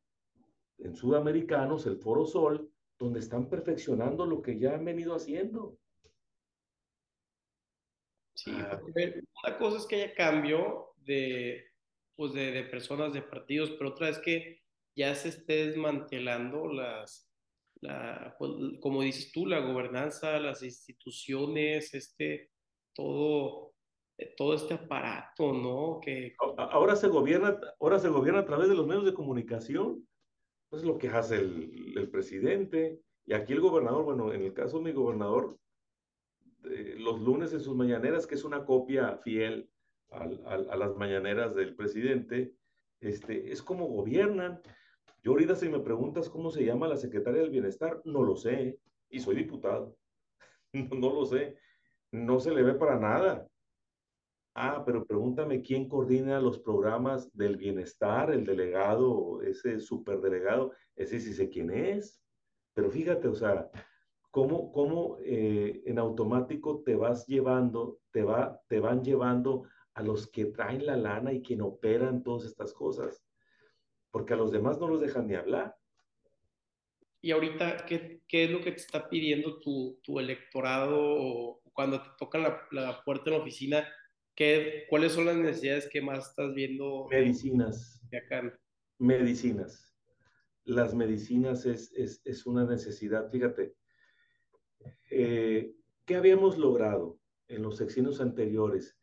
en 0.78 0.96
sudamericanos, 0.96 1.88
el 1.88 1.98
Foro 1.98 2.26
Sol, 2.26 2.70
donde 3.00 3.20
están 3.20 3.50
perfeccionando 3.50 4.26
lo 4.28 4.42
que 4.42 4.60
ya 4.60 4.76
han 4.76 4.86
venido 4.86 5.16
haciendo. 5.16 5.80
Sí, 8.36 8.52
ah. 8.54 8.80
una 9.44 9.58
cosa 9.58 9.78
es 9.78 9.86
que 9.88 9.96
haya 9.96 10.14
cambio 10.14 10.94
de, 10.98 11.66
pues 12.16 12.34
de, 12.34 12.64
personas, 12.64 13.12
de 13.12 13.24
partidos, 13.24 13.72
pero 13.72 13.90
otra 13.90 14.10
es 14.10 14.20
que 14.20 14.65
ya 14.96 15.14
se 15.16 15.30
esté 15.30 15.68
desmantelando 15.68 16.68
las, 16.68 17.30
la, 17.82 18.36
pues, 18.40 18.52
como 18.82 19.02
dices 19.02 19.32
tú, 19.32 19.46
la 19.46 19.60
gobernanza, 19.60 20.40
las 20.40 20.64
instituciones, 20.64 21.94
este, 21.94 22.52
todo, 22.94 23.74
eh, 24.18 24.34
todo 24.38 24.56
este 24.56 24.76
aparato, 24.76 25.54
¿no? 25.54 26.00
Que... 26.02 26.36
Ahora 26.58 26.96
se 26.96 27.08
gobierna, 27.08 27.60
ahora 27.80 28.00
se 28.00 28.10
gobierna 28.10 28.42
a 28.42 28.46
través 28.46 28.70
de 28.70 28.76
los 28.76 28.88
medios 28.88 29.06
de 29.06 29.14
comunicación. 29.14 30.08
Pues 30.70 30.82
es 30.82 30.88
lo 30.88 30.98
que 30.98 31.10
hace 31.10 31.38
el, 31.38 31.94
el 31.96 32.10
presidente. 32.10 33.02
Y 33.26 33.34
aquí 33.34 33.54
el 33.54 33.62
gobernador, 33.62 34.04
bueno, 34.04 34.34
en 34.34 34.44
el 34.44 34.54
caso 34.54 34.78
de 34.78 34.86
mi 34.86 34.92
gobernador, 34.92 35.58
eh, 36.70 36.96
los 36.98 37.22
lunes 37.22 37.54
en 37.54 37.60
sus 37.60 37.76
mañaneras, 37.76 38.26
que 38.26 38.36
es 38.36 38.44
una 38.44 38.66
copia 38.66 39.18
fiel 39.18 39.70
a, 40.12 40.76
las 40.76 40.96
mañaneras 40.96 41.56
del 41.56 41.76
presidente, 41.76 42.54
este, 43.02 43.52
es 43.52 43.62
como 43.62 43.88
gobiernan. 43.88 44.62
Yo 45.26 45.32
ahorita 45.32 45.56
si 45.56 45.68
me 45.70 45.80
preguntas 45.80 46.30
cómo 46.30 46.52
se 46.52 46.64
llama 46.64 46.88
la 46.88 46.98
secretaria 46.98 47.42
del 47.42 47.50
bienestar, 47.50 48.00
no 48.06 48.22
lo 48.22 48.36
sé, 48.36 48.80
y 49.10 49.20
soy 49.20 49.36
diputado, 49.36 49.98
no, 50.74 51.16
lo 51.16 51.26
sé, 51.26 51.58
no 52.12 52.40
se 52.40 52.54
le 52.54 52.62
ve 52.62 52.76
para 52.76 53.00
nada. 53.00 53.48
Ah, 54.54 54.84
pero 54.86 55.04
pregúntame 55.04 55.64
quién 55.64 55.90
coordina 55.90 56.40
los 56.40 56.60
programas 56.60 57.36
del 57.36 57.58
bienestar, 57.58 58.30
el 58.30 58.46
delegado, 58.46 59.42
ese 59.42 59.80
superdelegado, 59.80 60.74
ese 60.96 61.20
sí 61.20 61.34
sé 61.34 61.50
quién 61.50 61.72
es. 61.72 62.22
Pero 62.76 62.92
fíjate, 62.92 63.28
o 63.28 63.34
sea, 63.34 63.72
cómo, 64.30 64.72
cómo 64.72 65.18
eh, 65.22 65.82
en 65.88 65.98
automático 65.98 66.84
te 66.84 66.96
vas 66.96 67.26
llevando, 67.26 67.98
te, 68.12 68.22
va, 68.22 68.62
te 68.68 68.80
van 68.80 69.04
llevando 69.04 69.64
a 69.96 70.04
los 70.04 70.28
que 70.28 70.46
traen 70.46 70.86
la 70.86 70.98
lana 70.98 71.34
y 71.34 71.42
quien 71.42 71.62
operan 71.62 72.22
todas 72.22 72.46
estas 72.46 72.74
cosas, 72.74 73.25
porque 74.16 74.34
a 74.34 74.38
los 74.38 74.50
demás 74.50 74.80
no 74.80 74.88
los 74.88 75.02
dejan 75.02 75.28
ni 75.28 75.36
hablar. 75.36 75.76
Y 77.20 77.32
ahorita, 77.32 77.86
¿qué, 77.86 78.22
qué 78.30 78.46
es 78.46 78.50
lo 78.50 78.62
que 78.62 78.72
te 78.72 78.78
está 78.78 79.10
pidiendo 79.10 79.60
tu, 79.60 80.00
tu 80.02 80.22
electorado 80.22 80.98
o 80.98 81.62
cuando 81.74 82.02
te 82.02 82.08
tocan 82.18 82.44
la, 82.44 82.62
la, 82.72 83.04
puerta 83.04 83.26
en 83.26 83.36
la 83.36 83.42
oficina? 83.42 83.86
¿qué, 84.34 84.86
¿Cuáles 84.90 85.12
son 85.12 85.26
las 85.26 85.36
necesidades 85.36 85.90
que 85.92 86.02
más 86.02 86.30
estás 86.30 86.54
viendo? 86.54 87.10
Medicinas. 87.12 88.00
De 88.10 88.20
acá? 88.20 88.58
Medicinas. 89.00 89.94
Las 90.64 90.96
medicinas 90.96 91.66
es, 91.66 91.92
es, 91.92 92.22
es 92.24 92.46
una 92.46 92.64
necesidad. 92.64 93.30
Fíjate, 93.30 93.76
eh, 95.12 95.74
¿qué 96.06 96.16
habíamos 96.16 96.58
logrado 96.58 97.20
en 97.50 97.64
los 97.64 97.76
sexenios 97.76 98.22
anteriores? 98.22 98.98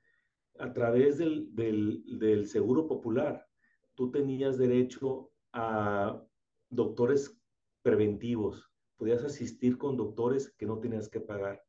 a 0.59 0.73
través 0.73 1.19
del, 1.19 1.49
del, 1.55 2.47
seguro 2.47 2.87
popular, 2.87 3.47
tú 3.95 4.11
tenías 4.11 4.59
derecho 4.59 5.31
a 5.53 6.23
doctores 6.71 7.39
preventivos, 7.83 8.71
podías 8.97 9.25
asistir 9.25 9.79
con 9.79 9.97
doctores 9.97 10.51
que 10.57 10.67
no 10.67 10.79
tenías 10.79 11.09
que 11.09 11.21
pagar 11.21 11.63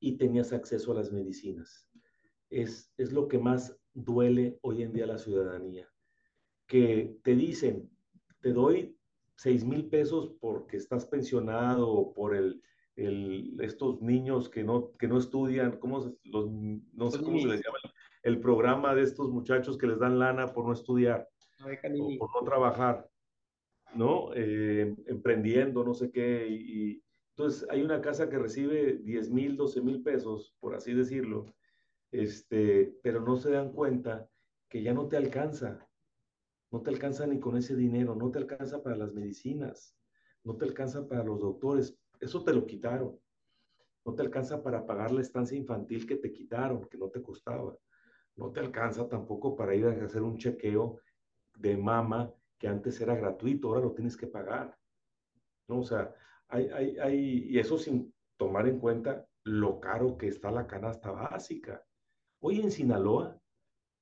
y 0.00 0.16
tenías 0.16 0.52
acceso 0.52 0.92
a 0.92 0.96
las 0.96 1.12
medicinas. 1.12 1.88
Es, 2.50 2.92
es 2.96 3.12
lo 3.12 3.28
que 3.28 3.38
más 3.38 3.78
duele 3.94 4.58
hoy 4.62 4.82
en 4.82 4.92
día 4.92 5.04
a 5.04 5.08
la 5.08 5.18
ciudadanía, 5.18 5.88
que 6.66 7.18
te 7.22 7.34
dicen, 7.34 7.90
te 8.40 8.52
doy 8.52 8.96
seis 9.36 9.64
mil 9.64 9.88
pesos 9.88 10.34
porque 10.40 10.76
estás 10.76 11.06
pensionado 11.06 11.88
o 11.88 12.12
por 12.12 12.34
el, 12.34 12.62
el, 12.96 13.56
estos 13.60 14.00
niños 14.00 14.48
que 14.48 14.62
no, 14.64 14.92
que 14.92 15.08
no 15.08 15.18
estudian, 15.18 15.78
¿cómo 15.78 16.14
los, 16.24 16.50
no 16.50 17.10
sé 17.10 17.22
cómo 17.22 17.38
se 17.38 17.48
les 17.48 17.62
llama, 17.64 17.78
el 18.22 18.40
programa 18.40 18.94
de 18.94 19.02
estos 19.02 19.30
muchachos 19.30 19.76
que 19.76 19.86
les 19.86 19.98
dan 19.98 20.18
lana 20.18 20.52
por 20.52 20.66
no 20.66 20.72
estudiar 20.72 21.28
o 21.64 22.18
por 22.18 22.30
no 22.42 22.48
trabajar, 22.48 23.08
¿no? 23.94 24.32
Eh, 24.34 24.94
emprendiendo, 25.06 25.84
no 25.84 25.94
sé 25.94 26.10
qué. 26.10 26.46
Y, 26.48 27.02
entonces 27.36 27.66
hay 27.70 27.82
una 27.82 28.00
casa 28.00 28.28
que 28.28 28.38
recibe 28.38 28.98
10 28.98 29.30
mil, 29.30 29.56
12 29.56 29.80
mil 29.80 30.02
pesos, 30.02 30.54
por 30.60 30.74
así 30.74 30.92
decirlo, 30.92 31.46
este, 32.10 32.94
pero 33.02 33.20
no 33.20 33.36
se 33.36 33.50
dan 33.50 33.72
cuenta 33.72 34.28
que 34.68 34.82
ya 34.82 34.92
no 34.92 35.08
te 35.08 35.16
alcanza. 35.16 35.88
No 36.70 36.82
te 36.82 36.90
alcanza 36.90 37.26
ni 37.26 37.38
con 37.38 37.56
ese 37.56 37.76
dinero, 37.76 38.14
no 38.14 38.30
te 38.30 38.38
alcanza 38.38 38.82
para 38.82 38.96
las 38.96 39.12
medicinas, 39.12 39.96
no 40.42 40.56
te 40.56 40.64
alcanza 40.64 41.06
para 41.06 41.22
los 41.22 41.40
doctores. 41.40 41.98
Eso 42.20 42.44
te 42.44 42.52
lo 42.52 42.66
quitaron. 42.66 43.18
No 44.04 44.14
te 44.14 44.22
alcanza 44.22 44.62
para 44.62 44.84
pagar 44.84 45.12
la 45.12 45.20
estancia 45.20 45.56
infantil 45.56 46.06
que 46.06 46.16
te 46.16 46.32
quitaron, 46.32 46.88
que 46.88 46.98
no 46.98 47.08
te 47.08 47.22
costaba 47.22 47.76
no 48.36 48.50
te 48.50 48.60
alcanza 48.60 49.08
tampoco 49.08 49.56
para 49.56 49.74
ir 49.74 49.86
a 49.86 50.04
hacer 50.04 50.22
un 50.22 50.38
chequeo 50.38 50.98
de 51.56 51.76
mama 51.76 52.32
que 52.58 52.68
antes 52.68 53.00
era 53.00 53.14
gratuito, 53.14 53.68
ahora 53.68 53.80
lo 53.80 53.92
tienes 53.92 54.16
que 54.16 54.26
pagar. 54.26 54.76
¿no? 55.68 55.80
O 55.80 55.84
sea, 55.84 56.14
hay, 56.48 56.68
hay, 56.68 56.98
hay, 56.98 57.46
y 57.48 57.58
eso 57.58 57.78
sin 57.78 58.14
tomar 58.36 58.68
en 58.68 58.78
cuenta 58.78 59.26
lo 59.44 59.80
caro 59.80 60.16
que 60.16 60.28
está 60.28 60.50
la 60.50 60.66
canasta 60.66 61.10
básica. 61.10 61.84
Hoy 62.40 62.60
en 62.60 62.70
Sinaloa, 62.70 63.40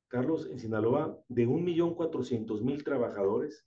Carlos, 0.08 0.48
en 0.50 0.58
Sinaloa, 0.58 1.18
de 1.28 1.46
1.400.000 1.46 2.84
trabajadores, 2.84 3.66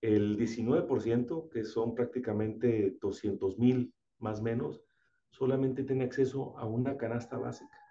el 0.00 0.36
19%, 0.38 1.48
que 1.48 1.64
son 1.64 1.94
prácticamente 1.94 2.98
200.000 2.98 3.92
más 4.18 4.40
o 4.40 4.42
menos, 4.42 4.82
solamente 5.30 5.84
tiene 5.84 6.04
acceso 6.04 6.56
a 6.58 6.66
una 6.66 6.96
canasta 6.96 7.38
básica 7.38 7.82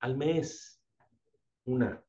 al 0.00 0.16
mes. 0.16 0.80
Una. 1.64 2.02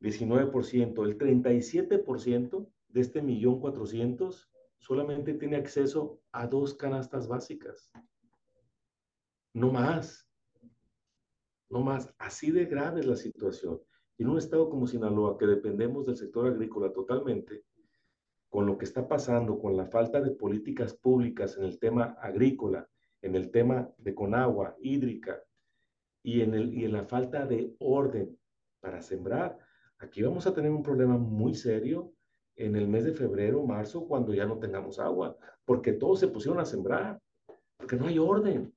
19%. 0.00 1.04
El 1.04 1.18
37% 1.18 2.68
de 2.88 3.00
este 3.00 3.22
millón 3.22 3.60
cuatrocientos 3.60 4.50
solamente 4.78 5.34
tiene 5.34 5.56
acceso 5.56 6.20
a 6.32 6.46
dos 6.46 6.74
canastas 6.74 7.28
básicas. 7.28 7.92
No 9.52 9.72
más. 9.72 10.28
No 11.68 11.80
más. 11.80 12.14
Así 12.18 12.50
de 12.50 12.66
grave 12.66 13.00
es 13.00 13.06
la 13.06 13.16
situación. 13.16 13.80
En 14.18 14.28
un 14.28 14.38
estado 14.38 14.70
como 14.70 14.86
Sinaloa, 14.86 15.36
que 15.36 15.46
dependemos 15.46 16.06
del 16.06 16.16
sector 16.16 16.46
agrícola 16.46 16.92
totalmente, 16.92 17.64
con 18.48 18.66
lo 18.66 18.78
que 18.78 18.84
está 18.84 19.06
pasando, 19.06 19.58
con 19.58 19.76
la 19.76 19.86
falta 19.86 20.20
de 20.20 20.30
políticas 20.30 20.94
públicas 20.94 21.56
en 21.58 21.64
el 21.64 21.78
tema 21.78 22.16
agrícola, 22.20 22.88
en 23.20 23.34
el 23.34 23.50
tema 23.50 23.90
de 23.98 24.14
conagua, 24.14 24.76
hídrica, 24.80 25.42
y 26.26 26.40
en, 26.40 26.54
el, 26.54 26.74
y 26.74 26.84
en 26.84 26.92
la 26.92 27.04
falta 27.04 27.46
de 27.46 27.74
orden 27.78 28.36
para 28.80 29.00
sembrar. 29.00 29.58
Aquí 29.98 30.22
vamos 30.22 30.46
a 30.46 30.54
tener 30.54 30.70
un 30.70 30.82
problema 30.82 31.16
muy 31.16 31.54
serio 31.54 32.12
en 32.56 32.76
el 32.76 32.88
mes 32.88 33.04
de 33.04 33.12
febrero, 33.12 33.64
marzo, 33.64 34.06
cuando 34.06 34.34
ya 34.34 34.46
no 34.46 34.58
tengamos 34.58 34.98
agua, 34.98 35.36
porque 35.64 35.92
todos 35.92 36.20
se 36.20 36.28
pusieron 36.28 36.60
a 36.60 36.64
sembrar. 36.64 37.20
porque 37.76 37.96
no 37.96 38.06
hay 38.06 38.18
orden. 38.18 38.74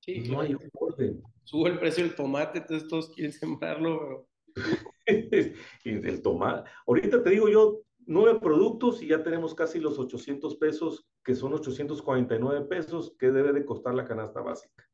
Sí, 0.00 0.28
no 0.30 0.40
hay 0.40 0.56
orden. 0.72 1.22
Sube 1.44 1.70
el 1.70 1.78
precio 1.78 2.04
del 2.04 2.14
tomate, 2.14 2.58
entonces 2.58 2.88
todos 2.88 3.10
quieren 3.10 3.32
sembrarlo. 3.32 4.28
y 5.84 5.90
el 5.90 6.22
tomate. 6.22 6.70
Ahorita 6.86 7.22
te 7.22 7.30
digo 7.30 7.48
yo, 7.48 7.82
nueve 8.06 8.38
productos 8.40 9.02
y 9.02 9.08
ya 9.08 9.22
tenemos 9.22 9.54
casi 9.54 9.80
los 9.80 9.98
800 9.98 10.56
pesos, 10.56 11.06
que 11.24 11.34
son 11.34 11.54
849 11.54 12.66
pesos, 12.66 13.14
que 13.18 13.30
debe 13.30 13.52
de 13.52 13.64
costar 13.64 13.94
la 13.94 14.04
canasta 14.04 14.40
básica. 14.40 14.86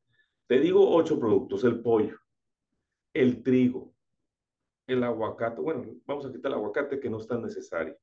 Te 0.46 0.60
digo 0.60 0.94
ocho 0.94 1.18
productos, 1.18 1.64
el 1.64 1.80
pollo, 1.80 2.18
el 3.14 3.42
trigo, 3.42 3.91
el 4.86 5.02
aguacate, 5.04 5.60
bueno, 5.60 5.84
vamos 6.06 6.26
a 6.26 6.32
quitar 6.32 6.50
el 6.50 6.58
aguacate 6.58 7.00
que 7.00 7.10
no 7.10 7.18
es 7.18 7.26
tan 7.26 7.42
necesario. 7.42 7.96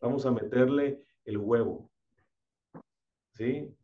Vamos 0.00 0.24
a 0.26 0.30
meterle 0.30 1.04
el 1.24 1.38
huevo, 1.38 1.90
¿sí? 3.32 3.74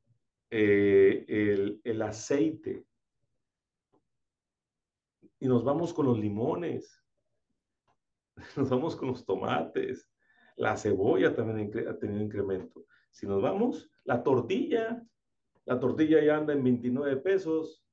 Eh, 0.51 1.25
el, 1.29 1.81
el 1.85 2.03
aceite. 2.03 2.87
Y 5.41 5.47
nos 5.47 5.63
vamos 5.63 5.93
con 5.93 6.07
los 6.07 6.19
limones, 6.19 7.05
nos 8.57 8.69
vamos 8.71 8.97
con 8.97 9.09
los 9.09 9.25
tomates, 9.25 10.11
la 10.57 10.77
cebolla 10.77 11.35
también 11.35 11.89
ha 11.89 11.97
tenido 11.97 12.23
incremento. 12.23 12.87
Si 13.11 13.27
nos 13.27 13.41
vamos, 13.41 13.91
la 14.05 14.23
tortilla, 14.23 15.05
la 15.65 15.79
tortilla 15.79 16.23
ya 16.23 16.37
anda 16.37 16.53
en 16.53 16.65
29 16.65 17.17
pesos, 17.19 17.85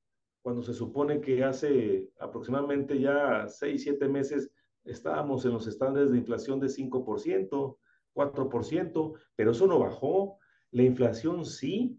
cuando 0.46 0.62
se 0.62 0.74
supone 0.74 1.20
que 1.20 1.42
hace 1.42 2.08
aproximadamente 2.20 3.00
ya 3.00 3.48
6, 3.48 3.82
7 3.82 4.08
meses 4.08 4.52
estábamos 4.84 5.44
en 5.44 5.50
los 5.50 5.66
estándares 5.66 6.12
de 6.12 6.18
inflación 6.18 6.60
de 6.60 6.68
5%, 6.68 7.78
4%, 8.14 9.12
pero 9.34 9.50
eso 9.50 9.66
no 9.66 9.80
bajó. 9.80 10.38
La 10.70 10.84
inflación 10.84 11.44
sí, 11.44 11.98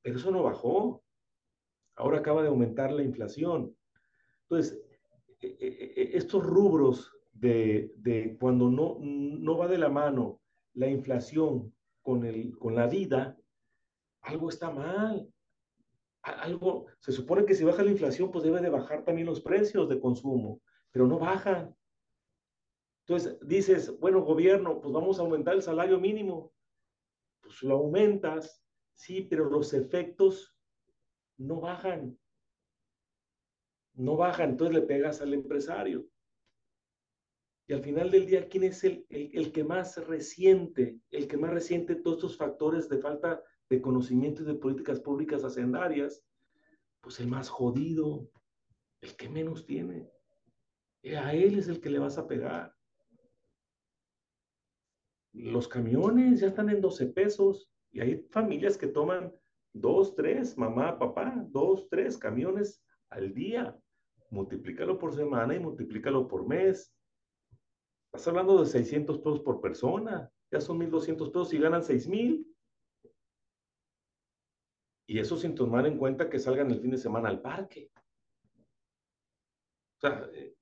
pero 0.00 0.16
eso 0.16 0.30
no 0.30 0.42
bajó. 0.42 1.04
Ahora 1.96 2.20
acaba 2.20 2.40
de 2.40 2.48
aumentar 2.48 2.90
la 2.90 3.02
inflación. 3.02 3.76
Entonces, 4.44 4.80
e, 5.42 5.48
e, 5.48 5.92
e, 6.00 6.16
estos 6.16 6.42
rubros 6.42 7.12
de, 7.30 8.38
cuando 8.40 8.70
no, 8.70 8.96
no 9.02 9.58
va 9.58 9.68
de 9.68 9.76
la 9.76 9.90
mano 9.90 10.40
la 10.72 10.88
inflación 10.88 11.74
con, 12.00 12.24
el, 12.24 12.56
con 12.56 12.74
la 12.74 12.86
vida, 12.86 13.36
algo 14.22 14.48
está 14.48 14.70
mal. 14.70 15.28
Algo, 16.24 16.86
se 17.00 17.12
supone 17.12 17.44
que 17.44 17.54
si 17.54 17.64
baja 17.64 17.82
la 17.82 17.90
inflación, 17.90 18.30
pues 18.30 18.44
debe 18.44 18.62
de 18.62 18.70
bajar 18.70 19.04
también 19.04 19.26
los 19.26 19.42
precios 19.42 19.88
de 19.90 20.00
consumo, 20.00 20.62
pero 20.90 21.06
no 21.06 21.18
bajan. 21.18 21.76
Entonces 23.06 23.38
dices, 23.46 23.98
bueno, 24.00 24.22
gobierno, 24.22 24.80
pues 24.80 24.92
vamos 24.92 25.18
a 25.18 25.22
aumentar 25.22 25.54
el 25.54 25.62
salario 25.62 26.00
mínimo. 26.00 26.54
Pues 27.42 27.62
lo 27.62 27.74
aumentas, 27.74 28.64
sí, 28.94 29.26
pero 29.28 29.50
los 29.50 29.74
efectos 29.74 30.56
no 31.36 31.60
bajan. 31.60 32.18
No 33.92 34.16
bajan, 34.16 34.50
entonces 34.50 34.76
le 34.76 34.86
pegas 34.86 35.20
al 35.20 35.34
empresario. 35.34 36.06
Y 37.66 37.74
al 37.74 37.82
final 37.82 38.10
del 38.10 38.26
día, 38.26 38.48
¿quién 38.48 38.64
es 38.64 38.82
el, 38.84 39.06
el, 39.10 39.52
que 39.52 39.62
más 39.62 39.96
resiente, 40.06 40.98
el 41.10 41.28
que 41.28 41.36
más 41.36 41.50
resiente 41.50 41.96
todos 41.96 42.16
estos 42.16 42.36
factores 42.38 42.88
de 42.88 42.98
falta 42.98 43.42
de 43.74 43.82
conocimiento 43.82 44.42
y 44.42 44.46
de 44.46 44.54
políticas 44.54 45.00
públicas 45.00 45.44
hacendarias? 45.44 46.24
Pues 47.00 47.20
el 47.20 47.28
más 47.28 47.48
jodido, 47.48 48.30
el 49.00 49.14
que 49.16 49.28
menos 49.28 49.66
tiene. 49.66 50.10
Y 51.02 51.14
a 51.14 51.32
él 51.34 51.58
es 51.58 51.68
el 51.68 51.80
que 51.80 51.90
le 51.90 51.98
vas 51.98 52.16
a 52.18 52.26
pegar. 52.26 52.74
Los 55.32 55.68
camiones 55.68 56.40
ya 56.40 56.46
están 56.46 56.70
en 56.70 56.80
12 56.80 57.06
pesos 57.08 57.68
y 57.92 58.00
hay 58.00 58.26
familias 58.30 58.78
que 58.78 58.86
toman 58.86 59.32
dos, 59.72 60.14
tres, 60.14 60.56
mamá, 60.56 60.98
papá, 60.98 61.44
dos, 61.50 61.88
tres 61.88 62.16
camiones 62.16 62.82
al 63.10 63.34
día. 63.34 63.76
Multiplícalo 64.30 64.98
por 64.98 65.14
semana 65.14 65.54
y 65.54 65.60
multiplícalo 65.60 66.26
por 66.26 66.46
mes 66.46 66.94
Estás 68.14 68.28
hablando 68.28 68.60
de 68.60 68.66
600 68.66 69.18
pesos 69.18 69.40
por 69.40 69.60
persona, 69.60 70.30
ya 70.52 70.60
son 70.60 70.78
1.200 70.78 71.32
pesos 71.32 71.52
y 71.52 71.58
ganan 71.58 71.82
6.000. 71.82 72.46
Y 75.06 75.18
eso 75.18 75.36
sin 75.36 75.54
tomar 75.54 75.86
en 75.86 75.98
cuenta 75.98 76.30
que 76.30 76.38
salgan 76.38 76.70
el 76.70 76.80
fin 76.80 76.90
de 76.90 76.98
semana 76.98 77.28
al 77.28 77.42
parque. 77.42 77.90
O 79.96 80.00
sea, 80.00 80.28
eh, 80.32 80.54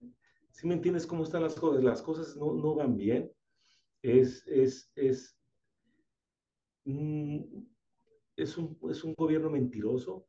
si 0.51 0.67
me 0.67 0.75
entiendes 0.75 1.07
cómo 1.07 1.25
están 1.25 1.43
las 1.43 1.55
cosas, 1.55 1.83
las 1.83 2.03
cosas 2.03 2.37
no, 2.37 2.53
no 2.53 2.75
van 2.75 2.97
bien. 2.97 3.33
Es, 4.03 4.47
es, 4.47 4.91
es, 4.97 5.39
mm, 6.85 7.41
es, 8.37 8.59
un, 8.59 8.79
es 8.91 9.05
un 9.05 9.15
gobierno 9.15 9.51
mentiroso. 9.51 10.27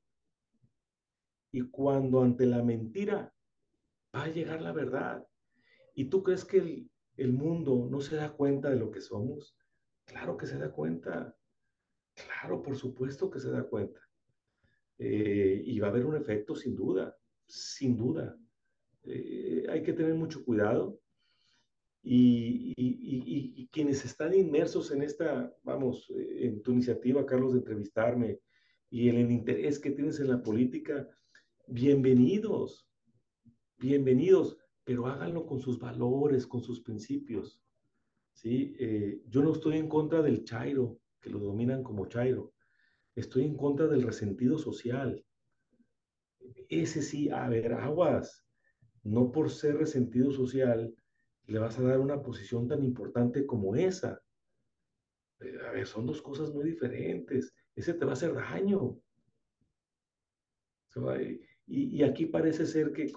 Y 1.51 1.61
cuando 1.70 2.22
ante 2.22 2.45
la 2.45 2.64
mentira 2.64 3.34
va 4.16 4.24
a 4.24 4.28
llegar 4.30 4.61
la 4.61 4.72
verdad. 4.72 5.28
¿Y 5.95 6.05
tú 6.05 6.24
crees 6.24 6.45
que 6.45 6.57
el, 6.57 6.91
el 7.18 7.34
mundo 7.34 7.88
no 7.89 8.01
se 8.01 8.16
da 8.16 8.32
cuenta 8.34 8.70
de 8.70 8.78
lo 8.78 8.91
que 8.91 9.01
somos? 9.01 9.55
Claro 10.05 10.38
que 10.38 10.47
se 10.47 10.57
da 10.57 10.72
cuenta. 10.72 11.36
Claro, 12.16 12.61
por 12.61 12.76
supuesto 12.76 13.30
que 13.30 13.39
se 13.39 13.51
da 13.51 13.64
cuenta. 13.64 14.02
Eh, 14.97 15.61
y 15.65 15.79
va 15.79 15.87
a 15.87 15.89
haber 15.89 16.05
un 16.05 16.15
efecto 16.15 16.55
sin 16.55 16.75
duda, 16.75 17.15
sin 17.45 17.97
duda. 17.97 18.37
Eh, 19.05 19.65
hay 19.69 19.81
que 19.83 19.93
tener 19.93 20.13
mucho 20.15 20.43
cuidado. 20.43 20.99
Y, 22.05 22.73
quienes 23.71 24.05
están 24.05 24.35
inmersos 24.35 24.91
en 24.91 25.01
esta, 25.01 25.51
vamos, 25.63 26.07
eh, 26.11 26.45
en 26.45 26.61
tu 26.61 26.73
iniciativa, 26.73 27.25
Carlos, 27.25 27.53
de 27.53 27.59
entrevistarme 27.59 28.39
y 28.91 29.09
en 29.09 29.15
el 29.15 29.31
interés 29.31 29.79
que 29.79 29.89
tienes 29.89 30.19
en 30.19 30.27
la 30.29 30.43
política, 30.43 31.07
bienvenidos, 31.67 32.87
bienvenidos 33.79 34.57
pero 34.83 35.07
háganlo 35.07 35.47
con 35.47 35.59
sus 35.59 35.79
valores, 35.79 36.45
con 36.45 36.61
sus 36.61 36.81
principios. 36.81 37.63
¿sí? 38.33 38.75
Yo 39.29 39.41
no 39.41 39.53
estoy 39.53 39.77
en 39.77 39.87
contra 39.87 40.21
del 40.21 40.43
chairo, 40.43 40.99
que 41.21 41.29
lo 41.29 41.39
dominan 41.39 41.83
como 41.83 42.05
chairo. 42.07 42.52
Estoy 43.16 43.45
en 43.45 43.55
contra 43.55 43.88
del 43.88 44.03
resentido 44.03 44.57
social. 44.57 45.24
Ese 46.70 47.01
sí, 47.01 47.30
a 47.30 47.47
ver, 47.47 47.74
aguas. 47.74 48.45
No 49.03 49.32
por 49.32 49.49
ser 49.49 49.78
resentido 49.78 50.32
social 50.32 50.95
le 51.45 51.59
vas 51.59 51.78
a 51.78 51.84
dar 51.84 51.99
una 51.99 52.22
posición 52.22 52.68
tan 52.68 52.84
importante 52.84 53.45
como 53.45 53.76
esa. 53.76 54.22
Eh, 55.41 55.57
a 55.68 55.72
ver, 55.72 55.86
son 55.86 56.05
dos 56.05 56.22
cosas 56.22 56.53
muy 56.53 56.64
diferentes. 56.64 57.53
Ese 57.76 57.93
te 57.93 58.05
va 58.05 58.11
a 58.11 58.14
hacer 58.14 58.34
daño. 58.34 58.97
Y, 61.66 62.03
aquí 62.03 62.26
parece 62.28 62.66
ser 62.66 62.91
que 62.91 63.11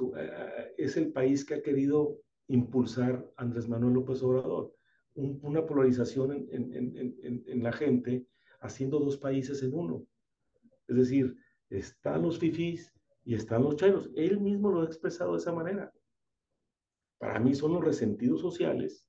es 0.76 0.96
el 0.96 1.12
país 1.12 1.44
que 1.44 1.54
ha 1.54 1.62
querido 1.62 2.20
impulsar 2.48 3.30
Andrés 3.36 3.68
Manuel 3.68 3.94
López 3.94 4.22
Obrador, 4.22 4.74
una 5.14 5.66
polarización 5.66 6.46
en, 6.50 7.62
la 7.62 7.72
gente, 7.72 8.26
haciendo 8.66 8.98
dos 8.98 9.16
países 9.16 9.62
en 9.62 9.74
uno. 9.74 10.06
Es 10.88 10.96
decir, 10.96 11.36
están 11.70 12.22
los 12.22 12.38
fifís 12.38 12.92
y 13.24 13.34
están 13.34 13.62
los 13.62 13.76
chairos. 13.76 14.10
Él 14.14 14.40
mismo 14.40 14.70
lo 14.70 14.82
ha 14.82 14.84
expresado 14.84 15.32
de 15.32 15.38
esa 15.38 15.52
manera. 15.52 15.92
Para 17.18 17.40
mí 17.40 17.54
son 17.54 17.72
los 17.72 17.84
resentidos 17.84 18.40
sociales 18.40 19.08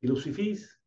y 0.00 0.06
los 0.08 0.24
fifís, 0.24 0.80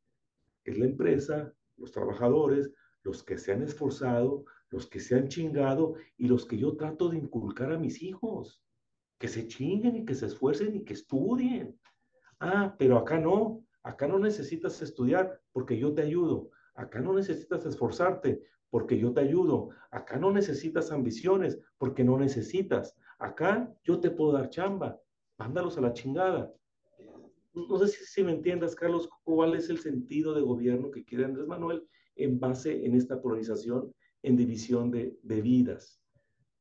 es 0.63 0.77
la 0.77 0.85
empresa, 0.85 1.53
los 1.77 1.91
trabajadores, 1.91 2.71
los 3.03 3.23
que 3.23 3.37
se 3.37 3.53
han 3.53 3.63
esforzado, 3.63 4.45
los 4.69 4.87
que 4.87 4.99
se 4.99 5.15
han 5.15 5.29
chingado 5.29 5.95
y 6.17 6.27
los 6.27 6.45
que 6.45 6.57
yo 6.57 6.75
trato 6.75 7.09
de 7.09 7.17
inculcar 7.17 7.71
a 7.71 7.79
mis 7.79 8.03
hijos. 8.03 8.61
Que 9.17 9.27
se 9.27 9.47
chinguen 9.47 9.95
y 9.95 10.05
que 10.05 10.13
se 10.13 10.27
esfuercen 10.27 10.75
y 10.75 10.83
que 10.83 10.93
estudien. 10.93 11.79
Ah, 12.39 12.75
pero 12.77 12.97
acá 12.97 13.19
no. 13.19 13.65
Acá 13.81 14.07
no 14.07 14.19
necesitas 14.19 14.81
estudiar 14.81 15.41
porque 15.53 15.79
yo 15.79 15.93
te 15.93 16.01
ayudo. 16.01 16.51
Acá 16.77 16.99
no 16.99 17.13
necesitas 17.13 17.65
esforzarte 17.65 18.43
porque 18.69 18.97
yo 18.97 19.11
te 19.11 19.21
ayudo. 19.21 19.69
Acá 19.89 20.17
no 20.17 20.31
necesitas 20.31 20.91
ambiciones 20.91 21.59
porque 21.79 22.03
no 22.03 22.17
necesitas. 22.17 22.95
Acá 23.17 23.73
yo 23.83 23.99
te 23.99 24.11
puedo 24.11 24.33
dar 24.33 24.49
chamba. 24.49 25.01
Mándalos 25.37 25.77
a 25.77 25.81
la 25.81 25.93
chingada. 25.93 26.53
No 27.53 27.79
sé 27.79 27.87
si, 27.87 28.05
si 28.05 28.23
me 28.23 28.31
entiendas, 28.31 28.75
Carlos, 28.75 29.09
cuál 29.23 29.55
es 29.55 29.71
el 29.71 29.79
sentido 29.79 30.35
de 30.35 30.41
gobierno 30.41 30.91
que 30.91 31.03
quiere 31.03 31.25
Andrés 31.25 31.47
Manuel 31.47 31.83
en 32.15 32.39
base 32.39 32.85
en 32.85 32.93
esta 32.93 33.19
polarización 33.19 33.91
en 34.21 34.37
división 34.37 34.91
de, 34.91 35.17
de 35.23 35.41
vidas. 35.41 35.99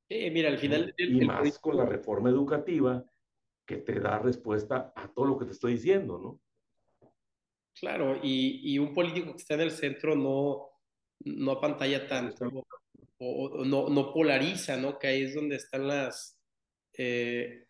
mira, 0.08 0.48
al 0.48 0.58
final... 0.58 0.94
y 0.96 1.26
más 1.26 1.58
con 1.58 1.76
la 1.76 1.84
reforma 1.84 2.30
educativa 2.30 3.04
que 3.66 3.76
te 3.76 4.00
da 4.00 4.18
respuesta 4.18 4.94
a 4.96 5.08
todo 5.08 5.26
lo 5.26 5.38
que 5.38 5.44
te 5.44 5.52
estoy 5.52 5.74
diciendo, 5.74 6.18
¿no? 6.18 6.40
Claro, 7.78 8.20
y, 8.22 8.72
y 8.72 8.78
un 8.78 8.94
político 8.94 9.32
que 9.32 9.38
está 9.38 9.54
en 9.54 9.60
el 9.60 9.70
centro 9.70 10.16
no, 10.16 10.68
no 11.24 11.52
apantalla 11.52 12.06
tanto 12.06 12.66
o, 13.18 13.64
no, 13.64 13.88
no, 13.88 14.12
polariza, 14.12 14.76
¿no? 14.76 14.98
Que 14.98 15.08
ahí 15.08 15.22
es 15.22 15.34
donde 15.34 15.56
están 15.56 15.86
las... 15.88 16.38
Eh, 16.96 17.66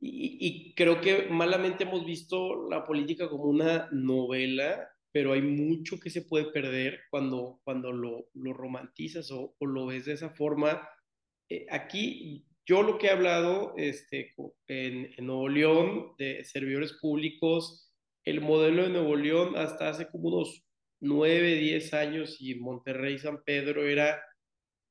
y, 0.00 0.38
y, 0.40 0.74
creo 0.74 1.00
que 1.00 1.28
malamente 1.28 1.84
hemos 1.84 2.04
visto 2.04 2.68
la 2.68 2.84
política 2.84 3.28
como 3.28 3.44
una 3.44 3.88
novela 3.92 4.92
pero 5.12 5.34
hay 5.34 5.42
mucho 5.42 6.00
que 6.00 6.10
se 6.10 6.22
puede 6.22 6.46
perder 6.46 7.00
cuando, 7.10 7.60
cuando 7.64 7.92
lo, 7.92 8.30
lo 8.32 8.52
romantizas 8.54 9.30
o, 9.30 9.54
o, 9.58 9.66
lo 9.66 9.86
ves 9.86 10.06
de 10.06 10.14
esa 10.14 10.30
forma. 10.30 10.88
Eh, 11.50 11.66
aquí 11.70 12.46
yo 12.64 12.82
lo 12.82 12.96
que 12.96 13.08
he 13.08 13.10
hablado 13.10 13.74
este, 13.76 14.34
en, 14.66 15.12
en 15.16 15.26
Nuevo 15.26 15.48
León 15.50 16.14
de 16.16 16.42
servidores 16.44 16.94
públicos, 16.94 17.91
el 18.24 18.40
modelo 18.40 18.84
de 18.84 18.90
Nuevo 18.90 19.16
León 19.16 19.56
hasta 19.56 19.88
hace 19.88 20.08
como 20.08 20.28
unos 20.28 20.64
9, 21.00 21.54
10 21.54 21.94
años 21.94 22.36
y 22.40 22.54
Monterrey, 22.54 23.18
San 23.18 23.42
Pedro 23.44 23.86
era, 23.86 24.22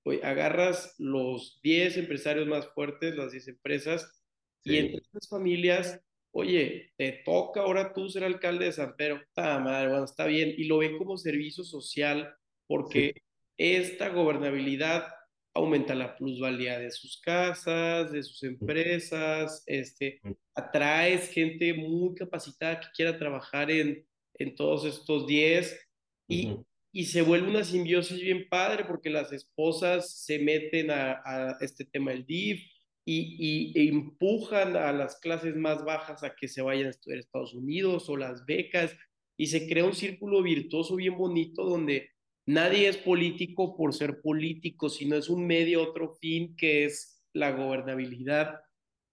oye, 0.04 0.22
agarras 0.24 0.96
los 0.98 1.60
10 1.64 1.98
empresarios 1.98 2.48
más 2.48 2.68
fuertes, 2.74 3.16
las 3.16 3.32
10 3.32 3.48
empresas, 3.50 4.22
sí. 4.64 4.74
y 4.74 4.78
entre 4.78 5.02
esas 5.02 5.30
familias 5.30 6.02
oye, 6.32 6.94
te 6.98 7.22
toca 7.26 7.62
ahora 7.62 7.94
tú 7.94 8.10
ser 8.10 8.24
alcalde 8.24 8.66
de 8.66 8.72
San 8.72 8.96
Pedro, 8.96 9.18
está 9.18 9.60
madre, 9.60 9.90
bueno, 9.90 10.06
está 10.06 10.26
bien, 10.26 10.54
y 10.58 10.66
lo 10.66 10.80
ven 10.80 10.98
como 10.98 11.18
servicio 11.18 11.64
social 11.64 12.34
porque 12.68 13.14
sí. 13.16 13.22
esta 13.58 14.10
gobernabilidad 14.10 15.08
aumenta 15.54 15.95
la 15.95 16.16
plusvalía 16.16 16.80
de 16.80 16.91
sus 16.91 17.20
casas, 17.20 18.12
de 18.12 18.24
sus 18.24 18.43
empresas, 18.43 19.64
este, 19.66 20.22
atraes 20.56 21.30
gente 21.30 21.74
muy 21.74 22.16
capacitada 22.16 22.80
que 22.80 22.88
quiera 22.95 23.18
trabajar 23.18 23.70
en, 23.70 24.06
en 24.36 24.56
todos 24.56 24.86
estos 24.86 25.28
10 25.28 25.80
y, 26.28 26.47
uh 26.47 26.49
-huh. 26.52 26.66
y 26.93 27.06
se 27.06 27.22
vuelve 27.22 27.49
una 27.49 27.64
simbiosis 27.64 28.22
bien 28.22 28.47
padre 28.49 28.86
porque 28.86 29.10
las 29.10 29.32
esposas 29.32 30.24
se 30.24 30.39
meten 30.39 30.91
a, 30.91 31.22
a 31.26 31.58
este 31.62 31.86
tema 31.86 32.12
del 32.12 32.26
DIF, 32.26 32.62
y, 33.06 33.74
y, 33.76 33.80
e 33.80 33.89
empujan 33.89 34.76
a 34.76 34.91
las 34.91 35.20
clases 35.20 35.56
más 35.56 35.84
bajas 35.84 36.24
a 36.24 36.36
que 36.36 36.47
se 36.47 36.62
vayan 36.62 36.88
a 36.88 36.89
estudiar 36.91 37.18
a 37.18 37.22
Estados 37.22 37.54
Unidos 37.54 38.10
o 38.10 38.18
las 38.18 38.45
becas 38.45 38.95
y 39.38 39.47
se 39.47 39.68
crea 39.68 39.86
un 39.86 39.95
círculo 39.95 40.43
virtuoso 40.43 40.95
bien 40.95 41.18
bonito 41.18 41.64
donde 41.64 42.12
nadie 42.54 42.88
es 42.88 42.97
político 42.97 43.76
por 43.76 43.93
ser 43.93 44.22
político, 44.22 44.89
sino 44.89 45.16
es 45.16 45.30
un 45.30 45.45
medio, 45.45 45.82
otro 45.82 46.16
fin 46.22 46.56
que 46.56 46.86
es 46.86 47.24
la 47.34 47.52
gobernabilidad. 47.52 48.60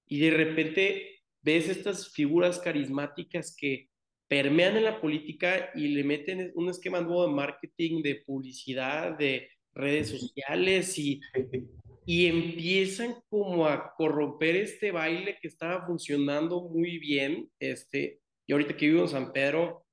Y 0.06 0.20
de 0.20 0.30
repente 0.30 1.20
ves 1.42 1.68
estas 1.68 2.10
figuras 2.12 2.58
carismáticas 2.58 3.54
que 3.56 3.88
permean 4.28 4.76
en 4.76 4.84
la 4.84 5.00
política 5.00 5.70
y 5.74 5.88
le 5.88 6.04
meten 6.04 6.52
un 6.54 6.68
esquema 6.68 7.00
nuevo 7.00 7.26
de 7.26 7.34
marketing, 7.34 8.02
de 8.02 8.16
publicidad, 8.26 9.16
de 9.16 9.48
redes 9.72 10.08
sociales 10.10 10.98
y 10.98 11.20
y 12.08 12.26
empiezan 12.26 13.16
como 13.28 13.66
a 13.66 13.92
corromper 13.94 14.56
este 14.56 14.92
baile 14.92 15.36
que 15.42 15.48
estaba 15.48 15.86
funcionando 15.86 16.66
muy 16.70 16.96
bien. 16.98 17.50
Este, 17.60 18.22
y 18.46 18.52
ahorita 18.54 18.78
que 18.78 18.86
vivo 18.86 19.02
en 19.02 19.08
San 19.10 19.30
Pedro, 19.30 19.84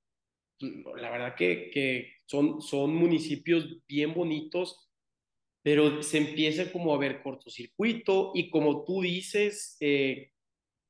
la 0.62 1.10
verdad 1.10 1.36
que, 1.36 1.70
que 1.74 2.14
son, 2.26 2.62
son 2.62 2.96
municipios 2.96 3.86
bien 3.88 4.14
bonitos, 4.14 4.90
pero 5.64 6.04
se 6.04 6.18
empieza 6.20 6.72
como 6.72 6.94
a 6.94 6.98
ver 6.98 7.22
cortocircuito 7.24 8.32
y 8.36 8.50
como 8.50 8.84
tú 8.84 9.02
dices, 9.02 9.78
eh, 9.80 10.32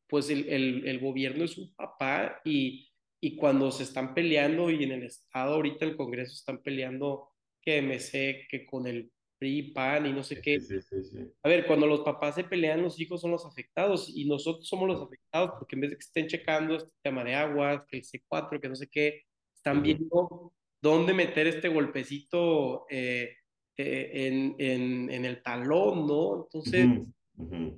pues 0.08 0.30
el, 0.30 0.48
el, 0.50 0.88
el, 0.88 1.00
gobierno 1.00 1.46
es 1.46 1.58
un 1.58 1.74
papá 1.74 2.42
y, 2.44 2.92
y 3.22 3.38
cuando 3.38 3.72
se 3.72 3.84
están 3.84 4.14
peleando 4.14 4.70
y 4.70 4.84
en 4.84 4.92
el 4.92 5.04
Estado 5.04 5.56
ahorita 5.56 5.86
el 5.86 5.96
Congreso 5.96 6.34
están 6.34 6.62
peleando 6.62 7.30
que 7.62 7.82
MC, 7.82 8.48
que 8.50 8.66
con 8.66 8.86
el 8.86 9.12
PRI, 9.40 9.72
PAN 9.74 10.06
y 10.06 10.14
no 10.14 10.24
sé 10.24 10.42
qué. 10.42 10.60
Sí, 10.60 10.82
sí, 10.82 11.04
sí, 11.04 11.18
a 11.44 11.50
ver, 11.50 11.66
cuando 11.66 11.88
los 11.88 12.02
papás 12.02 12.36
se 12.36 12.44
pelean, 12.44 12.82
los 12.82 13.00
hijos 13.00 13.22
son 13.22 13.32
los 13.32 13.46
afectados 13.46 14.10
y 14.14 14.26
nosotros 14.26 14.68
somos 14.68 14.88
los 14.88 15.02
afectados 15.02 15.52
porque 15.58 15.76
en 15.76 15.82
vez 15.82 15.90
de 15.92 15.98
que 15.98 16.04
estén 16.04 16.28
checando 16.28 16.76
este 16.76 16.92
tema 17.02 17.24
de 17.24 17.36
aguas, 17.36 17.84
que 17.88 17.98
el 17.98 18.04
C4, 18.04 18.62
que 18.62 18.70
no 18.70 18.76
sé 18.76 18.88
qué, 18.88 19.24
están 19.56 19.82
viendo 19.82 20.54
dónde 20.86 21.16
meter 21.16 21.48
este 21.48 21.68
golpecito 21.68 22.86
eh, 22.92 23.38
eh, 23.76 24.12
en, 24.14 24.56
en, 24.60 25.10
en, 25.10 25.26
el 25.26 25.42
talón, 25.42 26.06
¿no? 26.06 26.44
Entonces, 26.44 26.86
uh 26.86 27.44
-huh. 27.44 27.76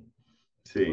sí. 0.62 0.84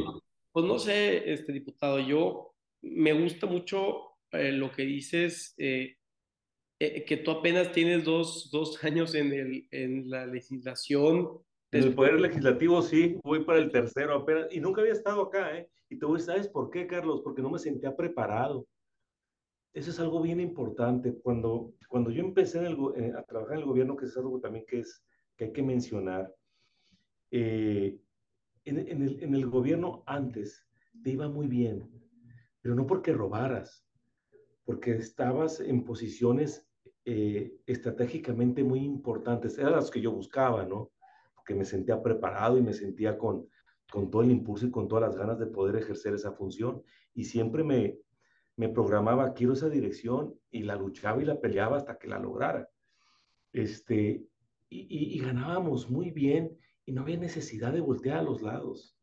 Pues 0.53 0.65
no 0.65 0.79
sé, 0.79 1.33
este 1.33 1.51
diputado, 1.51 1.99
yo 1.99 2.53
me 2.81 3.11
gusta 3.11 3.47
mucho 3.47 4.15
eh, 4.31 4.53
lo 4.53 4.71
que 4.71 4.83
dices 4.83 5.53
que 5.57 7.21
tú 7.23 7.31
apenas 7.31 7.71
tienes 7.73 8.05
dos, 8.05 8.49
dos 8.51 8.81
años 8.83 9.13
en, 9.13 9.33
el, 9.33 9.67
en 9.71 10.09
la 10.09 10.25
legislación. 10.25 11.29
En 11.71 11.83
el 11.83 11.93
Poder 11.93 12.21
Legislativo 12.21 12.81
sí, 12.81 13.17
voy 13.23 13.43
para 13.43 13.59
el 13.59 13.69
tercero 13.69 14.15
apenas, 14.15 14.47
y 14.51 14.61
nunca 14.61 14.79
había 14.81 14.93
estado 14.93 15.23
acá, 15.23 15.57
¿eh? 15.57 15.67
Y 15.89 15.99
te 15.99 16.05
voy, 16.05 16.19
¿sabes 16.21 16.47
por 16.47 16.69
qué, 16.69 16.87
Carlos? 16.87 17.21
Porque 17.23 17.41
no 17.41 17.49
me 17.49 17.59
sentía 17.59 17.93
preparado. 17.93 18.65
Eso 19.75 19.91
es 19.91 19.99
algo 19.99 20.21
bien 20.21 20.39
importante. 20.39 21.19
Cuando, 21.21 21.73
cuando 21.89 22.09
yo 22.09 22.23
empecé 22.23 22.65
eh, 22.65 23.13
a 23.15 23.23
trabajar 23.23 23.55
en 23.55 23.59
el 23.59 23.65
gobierno, 23.65 23.97
que 23.97 24.05
es 24.05 24.15
algo 24.15 24.39
también 24.39 24.65
que, 24.65 24.79
es, 24.79 25.03
que 25.35 25.45
hay 25.45 25.51
que 25.51 25.61
mencionar, 25.61 26.33
eh, 27.29 27.99
en, 28.63 28.79
en, 28.79 29.01
el, 29.01 29.21
en 29.21 29.35
el 29.35 29.45
gobierno 29.47 30.01
antes 30.05 30.65
te 31.03 31.11
iba 31.11 31.27
muy 31.27 31.47
bien, 31.47 31.91
pero 32.61 32.73
no 32.73 32.87
porque 32.87 33.11
robaras, 33.11 33.85
porque 34.63 34.91
estabas 34.91 35.59
en 35.59 35.83
posiciones 35.83 36.65
eh, 37.03 37.57
estratégicamente 37.65 38.63
muy 38.63 38.79
importantes, 38.79 39.57
eran 39.57 39.73
las 39.73 39.91
que 39.91 39.99
yo 39.99 40.13
buscaba, 40.13 40.65
¿no? 40.65 40.93
Porque 41.35 41.53
me 41.53 41.65
sentía 41.65 42.01
preparado 42.01 42.57
y 42.57 42.61
me 42.61 42.71
sentía 42.71 43.17
con, 43.17 43.49
con 43.91 44.09
todo 44.09 44.21
el 44.21 44.31
impulso 44.31 44.67
y 44.67 44.71
con 44.71 44.87
todas 44.87 45.09
las 45.09 45.17
ganas 45.17 45.37
de 45.37 45.47
poder 45.47 45.75
ejercer 45.75 46.13
esa 46.13 46.31
función. 46.31 46.81
Y 47.13 47.25
siempre 47.25 47.63
me, 47.63 47.99
me 48.57 48.69
programaba, 48.69 49.33
quiero 49.33 49.53
esa 49.53 49.69
dirección, 49.69 50.33
y 50.51 50.63
la 50.63 50.75
luchaba 50.75 51.21
y 51.21 51.25
la 51.25 51.39
peleaba 51.39 51.77
hasta 51.77 51.97
que 51.97 52.07
la 52.07 52.19
lograra. 52.19 52.69
Este, 53.51 54.27
y, 54.69 54.79
y, 54.79 55.15
y 55.15 55.19
ganábamos 55.19 55.89
muy 55.89 56.11
bien 56.11 56.57
y 56.85 56.91
no 56.91 57.01
había 57.01 57.17
necesidad 57.17 57.73
de 57.73 57.81
voltear 57.81 58.17
a 58.17 58.23
los 58.23 58.41
lados. 58.41 58.97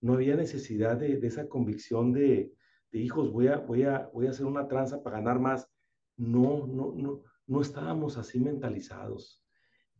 No 0.00 0.14
había 0.14 0.36
necesidad 0.36 0.96
de, 0.96 1.16
de 1.16 1.26
esa 1.26 1.48
convicción 1.48 2.12
de, 2.12 2.52
de 2.90 2.98
hijos, 2.98 3.32
voy 3.32 3.48
a, 3.48 3.58
voy, 3.58 3.84
a, 3.84 4.10
voy 4.12 4.26
a 4.26 4.30
hacer 4.30 4.46
una 4.46 4.68
tranza 4.68 5.02
para 5.02 5.18
ganar 5.18 5.38
más. 5.38 5.68
No, 6.16 6.66
no, 6.66 6.92
no, 6.96 7.22
no 7.46 7.60
estábamos 7.60 8.16
así 8.16 8.40
mentalizados. 8.40 9.44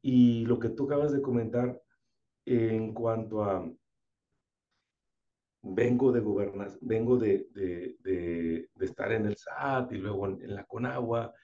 Y 0.03 0.47
lo 0.47 0.59
que 0.59 0.71
tú 0.71 0.87
acabas 0.87 1.13
de 1.13 1.23
comentar 1.23 1.81
en 2.45 2.95
cuanto 2.95 3.45
a 3.45 3.71
vengo 5.63 6.13
de 6.13 6.21
gobernar, 6.21 6.71
vengo 6.81 7.17
de, 7.17 7.49
de, 7.53 7.97
de, 8.03 8.69
estar 8.81 9.13
en 9.13 9.27
el 9.27 9.37
SAT 9.37 9.93
y 9.93 9.99
luego 9.99 10.27
en, 10.27 10.55
la 10.55 10.65
Conagua, 10.65 11.35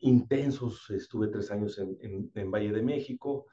intensos, 0.00 0.90
estuve 0.90 1.28
tres 1.28 1.50
años 1.50 1.78
en, 1.78 1.96
en, 2.00 2.30
en 2.34 2.50
Valle 2.50 2.72
de 2.72 2.82
México, 2.82 3.46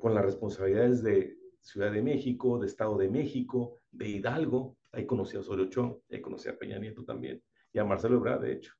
con 0.00 0.14
las 0.14 0.24
responsabilidades 0.24 1.02
de 1.02 1.36
Ciudad 1.60 1.92
de 1.92 2.02
México, 2.02 2.58
de 2.58 2.66
Estado 2.66 2.96
de 2.98 3.08
México, 3.08 3.80
de 3.90 4.08
Hidalgo, 4.08 4.76
ahí 4.92 5.06
conocí 5.06 5.36
a 5.36 5.40
Osorio 5.40 5.66
Chong, 5.66 5.96
ahí 6.10 6.20
conocí 6.20 6.48
a 6.48 6.58
Peña 6.58 6.78
Nieto 6.78 7.04
también, 7.04 7.42
y 7.72 7.78
a 7.78 7.84
Marcelo 7.84 8.16
Ebrard, 8.16 8.42
de 8.42 8.52
hecho. 8.52 8.72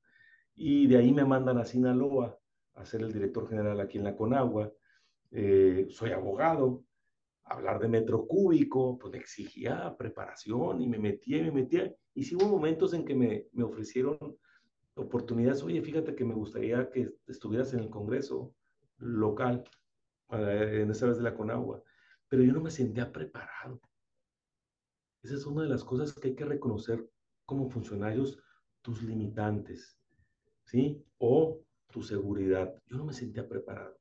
Y 0.55 0.87
de 0.87 0.97
ahí 0.97 1.11
me 1.11 1.25
mandan 1.25 1.57
a 1.57 1.65
Sinaloa 1.65 2.37
a 2.75 2.85
ser 2.85 3.01
el 3.01 3.11
director 3.11 3.47
general 3.47 3.79
aquí 3.79 3.97
en 3.97 4.03
la 4.03 4.15
Conagua. 4.15 4.71
Eh, 5.31 5.87
soy 5.89 6.11
abogado, 6.11 6.83
hablar 7.45 7.79
de 7.79 7.87
metro 7.87 8.25
cúbico, 8.27 8.97
pues 8.97 9.11
me 9.11 9.19
exigía 9.19 9.95
preparación 9.97 10.81
y 10.81 10.87
me 10.87 10.97
metía 10.97 11.37
y 11.37 11.43
me 11.43 11.51
metía. 11.51 11.93
Y 12.13 12.23
sí 12.23 12.35
hubo 12.35 12.47
momentos 12.47 12.93
en 12.93 13.05
que 13.05 13.15
me, 13.15 13.47
me 13.53 13.63
ofrecieron 13.63 14.17
oportunidades, 14.95 15.61
oye, 15.63 15.81
fíjate 15.81 16.15
que 16.15 16.25
me 16.25 16.33
gustaría 16.33 16.89
que 16.89 17.13
estuvieras 17.27 17.73
en 17.73 17.81
el 17.81 17.89
Congreso 17.89 18.53
local, 18.97 19.63
en 20.31 20.89
esa 20.89 21.07
vez 21.07 21.17
de 21.17 21.23
la 21.23 21.35
Conagua, 21.35 21.83
pero 22.27 22.43
yo 22.43 22.53
no 22.53 22.61
me 22.61 22.71
sentía 22.71 23.11
preparado. 23.11 23.79
Esa 25.21 25.35
es 25.35 25.45
una 25.45 25.63
de 25.63 25.69
las 25.69 25.83
cosas 25.83 26.13
que 26.13 26.29
hay 26.29 26.35
que 26.35 26.45
reconocer 26.45 27.07
como 27.45 27.69
funcionarios, 27.69 28.39
tus 28.81 29.01
limitantes, 29.03 29.97
¿sí? 30.65 31.03
O 31.17 31.61
tu 31.91 32.01
seguridad. 32.01 32.75
Yo 32.87 32.97
no 32.97 33.05
me 33.05 33.13
sentía 33.13 33.47
preparado. 33.47 33.97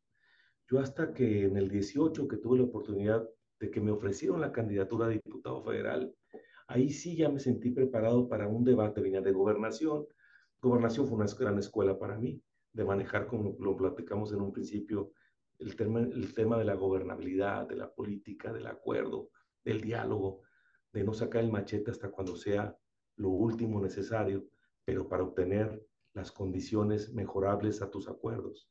Yo 0.70 0.80
hasta 0.80 1.12
que 1.12 1.44
en 1.44 1.56
el 1.56 1.68
18, 1.68 2.28
que 2.28 2.36
tuve 2.36 2.58
la 2.58 2.64
oportunidad 2.64 3.28
de 3.60 3.70
que 3.70 3.80
me 3.80 3.90
ofrecieron 3.90 4.40
la 4.40 4.52
candidatura 4.52 5.08
de 5.08 5.14
diputado 5.14 5.62
federal, 5.62 6.14
ahí 6.66 6.90
sí 6.90 7.16
ya 7.16 7.28
me 7.28 7.40
sentí 7.40 7.70
preparado 7.70 8.28
para 8.28 8.48
un 8.48 8.64
debate, 8.64 9.00
venía 9.00 9.20
de 9.20 9.32
gobernación. 9.32 10.06
Gobernación 10.60 11.06
fue 11.06 11.16
una 11.16 11.26
gran 11.38 11.58
escuela 11.58 11.98
para 11.98 12.18
mí, 12.18 12.42
de 12.72 12.84
manejar, 12.84 13.26
como 13.26 13.56
lo 13.58 13.76
platicamos 13.76 14.32
en 14.32 14.40
un 14.40 14.52
principio, 14.52 15.12
el 15.58 15.76
tema, 15.76 16.00
el 16.00 16.34
tema 16.34 16.58
de 16.58 16.64
la 16.64 16.74
gobernabilidad, 16.74 17.68
de 17.68 17.76
la 17.76 17.92
política, 17.92 18.52
del 18.52 18.66
acuerdo, 18.66 19.30
del 19.64 19.80
diálogo, 19.80 20.42
de 20.92 21.04
no 21.04 21.12
sacar 21.12 21.42
el 21.42 21.52
machete 21.52 21.90
hasta 21.90 22.10
cuando 22.10 22.36
sea 22.36 22.76
lo 23.16 23.28
último 23.28 23.80
necesario, 23.80 24.46
pero 24.84 25.08
para 25.08 25.22
obtener 25.22 25.86
las 26.12 26.30
condiciones 26.32 27.12
mejorables 27.12 27.82
a 27.82 27.90
tus 27.90 28.08
acuerdos. 28.08 28.68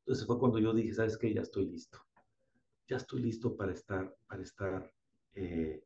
Entonces 0.00 0.26
fue 0.26 0.38
cuando 0.38 0.58
yo 0.58 0.72
dije, 0.72 0.92
¿sabes 0.92 1.16
qué? 1.16 1.32
Ya 1.32 1.42
estoy 1.42 1.66
listo. 1.66 1.98
Ya 2.90 2.96
estoy 2.96 3.22
listo 3.22 3.56
para 3.56 3.70
estar, 3.70 4.12
para 4.26 4.42
estar 4.42 4.92
eh, 5.34 5.80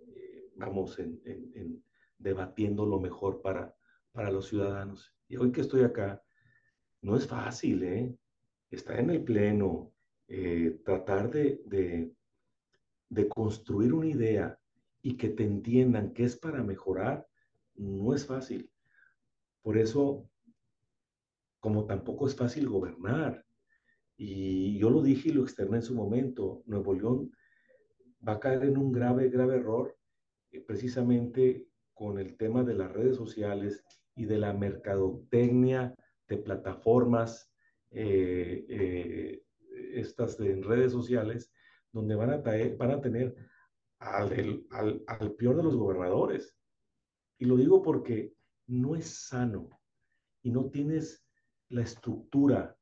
eh, 0.00 0.50
vamos, 0.56 0.98
en, 0.98 1.22
en, 1.24 1.52
en, 1.54 1.84
debatiendo 2.18 2.84
lo 2.84 2.98
mejor 2.98 3.40
para, 3.40 3.72
para 4.10 4.32
los 4.32 4.48
ciudadanos. 4.48 5.14
Y 5.28 5.36
hoy 5.36 5.52
que 5.52 5.60
estoy 5.60 5.84
acá, 5.84 6.20
no 7.02 7.16
es 7.16 7.28
fácil, 7.28 7.84
¿eh? 7.84 8.18
Estar 8.68 8.98
en 8.98 9.10
el 9.10 9.22
pleno, 9.22 9.92
eh, 10.26 10.80
tratar 10.84 11.30
de, 11.30 11.62
de, 11.66 12.12
de 13.08 13.28
construir 13.28 13.92
una 13.92 14.08
idea 14.08 14.58
y 15.02 15.16
que 15.16 15.28
te 15.28 15.44
entiendan 15.44 16.12
que 16.12 16.24
es 16.24 16.36
para 16.36 16.64
mejorar, 16.64 17.28
no 17.76 18.12
es 18.12 18.26
fácil. 18.26 18.68
Por 19.62 19.78
eso, 19.78 20.28
como 21.60 21.86
tampoco 21.86 22.26
es 22.26 22.34
fácil 22.34 22.68
gobernar, 22.68 23.46
y 24.22 24.78
yo 24.78 24.90
lo 24.90 25.00
dije 25.00 25.30
y 25.30 25.32
lo 25.32 25.44
externé 25.44 25.78
en 25.78 25.82
su 25.82 25.94
momento, 25.94 26.62
Nuevo 26.66 26.92
León 26.92 27.32
va 28.26 28.34
a 28.34 28.38
caer 28.38 28.64
en 28.64 28.76
un 28.76 28.92
grave, 28.92 29.30
grave 29.30 29.56
error, 29.56 29.96
eh, 30.52 30.60
precisamente 30.60 31.66
con 31.94 32.18
el 32.18 32.36
tema 32.36 32.62
de 32.62 32.74
las 32.74 32.92
redes 32.92 33.16
sociales 33.16 33.82
y 34.14 34.26
de 34.26 34.36
la 34.36 34.52
mercadotecnia 34.52 35.94
de 36.28 36.36
plataformas, 36.36 37.50
eh, 37.92 38.66
eh, 38.68 39.42
estas 39.94 40.36
de 40.36 40.54
redes 40.56 40.92
sociales, 40.92 41.50
donde 41.90 42.14
van 42.14 42.28
a, 42.28 42.42
van 42.76 42.90
a 42.90 43.00
tener 43.00 43.34
al, 44.00 44.66
al, 44.68 45.02
al 45.06 45.32
peor 45.32 45.56
de 45.56 45.62
los 45.62 45.76
gobernadores. 45.76 46.54
Y 47.38 47.46
lo 47.46 47.56
digo 47.56 47.82
porque 47.82 48.34
no 48.66 48.96
es 48.96 49.06
sano 49.28 49.70
y 50.42 50.50
no 50.50 50.68
tienes 50.68 51.24
la 51.70 51.80
estructura 51.80 52.76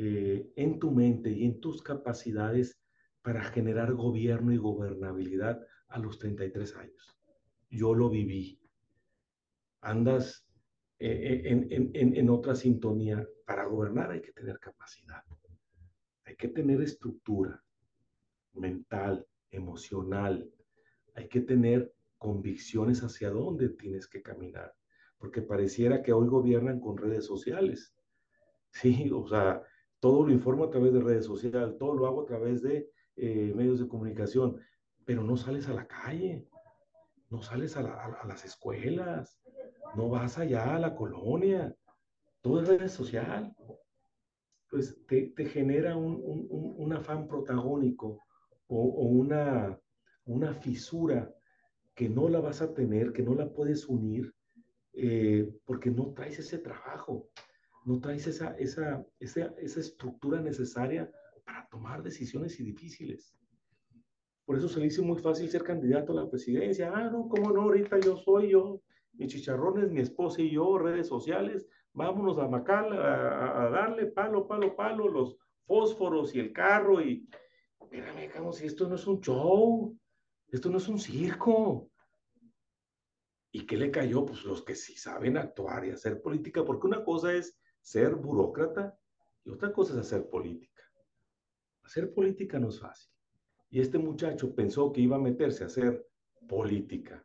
eh, 0.00 0.52
en 0.54 0.78
tu 0.78 0.92
mente 0.92 1.28
y 1.28 1.44
en 1.44 1.58
tus 1.58 1.82
capacidades 1.82 2.80
para 3.20 3.42
generar 3.42 3.94
gobierno 3.94 4.52
y 4.52 4.56
gobernabilidad 4.56 5.60
a 5.88 5.98
los 5.98 6.20
33 6.20 6.76
años. 6.76 7.18
Yo 7.68 7.94
lo 7.94 8.08
viví. 8.08 8.60
Andas 9.80 10.46
eh, 11.00 11.10
eh, 11.10 11.42
en, 11.50 11.90
en, 11.94 12.16
en, 12.16 12.30
otra 12.30 12.54
sintonía. 12.54 13.26
Para 13.44 13.64
gobernar 13.64 14.12
hay 14.12 14.20
que 14.20 14.30
tener 14.30 14.60
capacidad. 14.60 15.24
Hay 16.26 16.36
que 16.36 16.46
tener 16.46 16.80
estructura 16.80 17.60
mental, 18.52 19.26
emocional. 19.50 20.48
Hay 21.16 21.26
que 21.26 21.40
tener 21.40 21.92
convicciones 22.18 23.02
hacia 23.02 23.30
dónde 23.30 23.70
tienes 23.70 24.06
que 24.06 24.22
caminar. 24.22 24.72
Porque 25.18 25.42
pareciera 25.42 26.04
que 26.04 26.12
hoy 26.12 26.28
gobiernan 26.28 26.78
con 26.78 26.96
redes 26.96 27.26
sociales. 27.26 27.92
Sí, 28.70 29.10
o 29.10 29.26
sea, 29.26 29.62
todo 30.00 30.26
lo 30.26 30.32
informo 30.32 30.64
a 30.64 30.70
través 30.70 30.92
de 30.92 31.00
redes 31.00 31.26
sociales, 31.26 31.76
todo 31.78 31.94
lo 31.94 32.06
hago 32.06 32.22
a 32.22 32.26
través 32.26 32.62
de 32.62 32.90
eh, 33.16 33.52
medios 33.54 33.80
de 33.80 33.88
comunicación, 33.88 34.60
pero 35.04 35.22
no 35.22 35.36
sales 35.36 35.68
a 35.68 35.74
la 35.74 35.86
calle, 35.86 36.46
no 37.30 37.42
sales 37.42 37.76
a, 37.76 38.24
las 38.26 38.44
escuelas, 38.44 39.40
no 39.96 40.08
vas 40.08 40.38
allá 40.38 40.76
a 40.76 40.78
la 40.78 40.94
colonia, 40.94 41.74
todo 42.40 42.62
es 42.62 42.68
redes 42.68 42.92
social. 42.92 43.54
Pues 44.70 44.98
te, 45.06 45.32
genera 45.46 45.96
un, 45.96 46.92
afán 46.92 47.26
protagónico 47.26 48.22
o, 48.66 48.82
una, 48.82 49.78
una 50.26 50.52
fisura 50.52 51.34
que 51.94 52.08
no 52.08 52.28
la 52.28 52.40
vas 52.40 52.60
a 52.60 52.74
tener, 52.74 53.12
que 53.12 53.22
no 53.22 53.34
la 53.34 53.50
puedes 53.50 53.88
unir, 53.88 54.34
eh, 54.92 55.50
porque 55.64 55.90
no 55.90 56.12
traes 56.12 56.38
ese 56.38 56.58
trabajo 56.58 57.30
no 57.84 58.00
traes 58.00 58.26
esa, 58.26 58.56
esa, 58.56 59.04
esa, 59.18 59.54
esa 59.58 59.80
estructura 59.80 60.40
necesaria 60.40 61.10
para 61.44 61.66
tomar 61.68 62.02
decisiones 62.02 62.58
difíciles. 62.58 63.34
Por 64.44 64.56
eso 64.56 64.68
se 64.68 64.80
le 64.80 64.86
hizo 64.86 65.02
muy 65.02 65.18
fácil 65.18 65.48
ser 65.48 65.62
candidato 65.62 66.12
a 66.12 66.22
la 66.22 66.30
presidencia. 66.30 66.90
Ah, 66.94 67.10
no, 67.10 67.28
cómo 67.28 67.52
no, 67.52 67.62
ahorita 67.62 67.98
yo 68.00 68.16
soy 68.16 68.50
yo, 68.50 68.80
mis 69.12 69.28
chicharrones, 69.28 69.90
mi 69.90 70.00
esposa 70.00 70.40
y 70.40 70.50
yo, 70.52 70.78
redes 70.78 71.06
sociales, 71.06 71.66
vámonos 71.92 72.38
a 72.38 72.48
Macal 72.48 72.92
a, 72.92 73.64
a, 73.64 73.70
darle 73.70 74.06
palo, 74.06 74.46
palo, 74.46 74.74
palo, 74.74 75.08
los 75.08 75.36
fósforos 75.66 76.34
y 76.34 76.40
el 76.40 76.52
carro 76.52 77.02
y, 77.02 77.28
espérame, 77.80 78.52
si 78.52 78.66
esto 78.66 78.88
no 78.88 78.94
es 78.94 79.06
un 79.06 79.20
show, 79.20 79.96
esto 80.50 80.70
no 80.70 80.78
es 80.78 80.88
un 80.88 80.98
circo. 80.98 81.90
¿Y 83.52 83.66
qué 83.66 83.76
le 83.76 83.90
cayó? 83.90 84.24
Pues 84.24 84.44
los 84.44 84.62
que 84.62 84.74
sí 84.74 84.96
saben 84.96 85.36
actuar 85.36 85.84
y 85.84 85.90
hacer 85.90 86.20
política, 86.20 86.64
porque 86.64 86.86
una 86.86 87.04
cosa 87.04 87.34
es 87.34 87.58
ser 87.88 88.16
burócrata 88.16 88.98
y 89.44 89.50
otra 89.50 89.72
cosa 89.72 89.94
es 89.94 90.00
hacer 90.00 90.28
política. 90.28 90.82
Hacer 91.82 92.12
política 92.12 92.58
no 92.58 92.68
es 92.68 92.78
fácil. 92.78 93.10
Y 93.70 93.80
este 93.80 93.98
muchacho 93.98 94.54
pensó 94.54 94.92
que 94.92 95.00
iba 95.00 95.16
a 95.16 95.20
meterse 95.20 95.64
a 95.64 95.68
hacer 95.68 96.06
política 96.46 97.24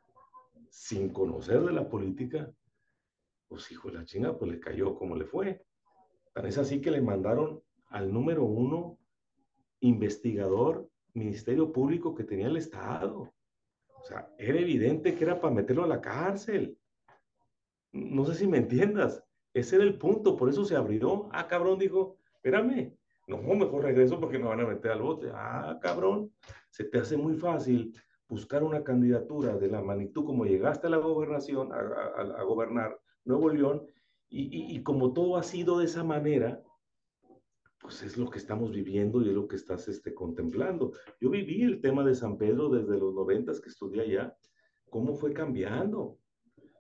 sin 0.70 1.09
conocer 1.09 1.61
de 1.64 1.74
la 1.74 1.89
política, 1.89 2.49
pues 3.49 3.70
hijo 3.72 3.89
de 3.89 3.95
la 3.95 4.05
chinga, 4.05 4.38
pues 4.38 4.51
le 4.51 4.59
cayó 4.61 4.95
como 4.95 5.18
le 5.18 5.26
fue. 5.26 5.66
Tan 6.34 6.45
es 6.45 6.57
así 6.57 6.80
que 6.80 6.91
le 6.91 7.01
mandaron 7.01 7.61
al 7.88 8.14
número 8.14 8.45
uno 8.45 8.97
investigador, 9.82 10.89
Ministerio 11.14 11.74
Público 11.74 12.16
que 12.16 12.24
tenía 12.24 12.47
el 12.47 12.57
Estado. 12.57 13.34
O 14.01 14.05
sea, 14.05 14.34
era 14.38 14.59
evidente 14.59 15.14
que 15.14 15.26
era 15.26 15.41
para 15.41 15.53
meterlo 15.53 15.84
a 15.84 15.88
la 15.88 15.99
cárcel. 15.99 16.78
No 17.91 18.26
sé 18.26 18.36
si 18.36 18.47
me 18.47 18.59
entiendas. 18.59 19.24
Ese 19.53 19.75
era 19.75 19.85
el 19.85 19.97
punto, 19.97 20.35
por 20.35 20.49
eso 20.49 20.65
se 20.65 20.75
abrió. 20.75 21.29
Ah, 21.31 21.47
cabrón, 21.47 21.77
dijo, 21.77 22.17
espérame, 22.35 22.97
no, 23.27 23.37
mejor 23.37 23.83
regreso 23.83 24.19
porque 24.19 24.39
me 24.39 24.47
van 24.47 24.61
a 24.61 24.67
meter 24.67 24.91
al 24.91 25.01
bote. 25.01 25.29
Ah, 25.33 25.77
cabrón, 25.81 26.31
se 26.69 26.83
te 26.85 26.99
hace 26.99 27.17
muy 27.17 27.35
fácil 27.35 27.93
buscar 28.27 28.63
una 28.63 28.83
candidatura 28.83 29.55
de 29.57 29.67
la 29.67 29.81
magnitud 29.81 30.25
como 30.25 30.45
llegaste 30.45 30.87
a 30.87 30.89
la 30.89 30.97
gobernación, 30.97 31.71
a, 31.71 32.43
gobernar 32.43 32.99
Nuevo 33.25 33.49
León, 33.49 33.85
y, 34.29 34.75
y, 34.75 34.81
como 34.81 35.13
todo 35.13 35.37
ha 35.37 35.43
sido 35.43 35.77
de 35.77 35.85
esa 35.85 36.03
manera, 36.03 36.59
pues 37.79 38.01
es 38.01 38.17
lo 38.17 38.29
que 38.31 38.39
estamos 38.39 38.71
viviendo 38.71 39.21
y 39.21 39.29
es 39.29 39.35
lo 39.35 39.47
que 39.47 39.57
estás 39.57 39.87
este, 39.87 40.15
contemplando. 40.15 40.93
Yo 41.21 41.29
viví 41.29 41.61
el 41.61 41.81
tema 41.81 42.03
de 42.03 42.15
San 42.15 42.37
Pedro 42.37 42.69
desde 42.69 42.97
los 42.97 43.13
noventas 43.13 43.61
que 43.61 43.69
estudié 43.69 44.01
allá, 44.01 44.35
cómo 44.89 45.13
fue 45.13 45.33
cambiando, 45.33 46.17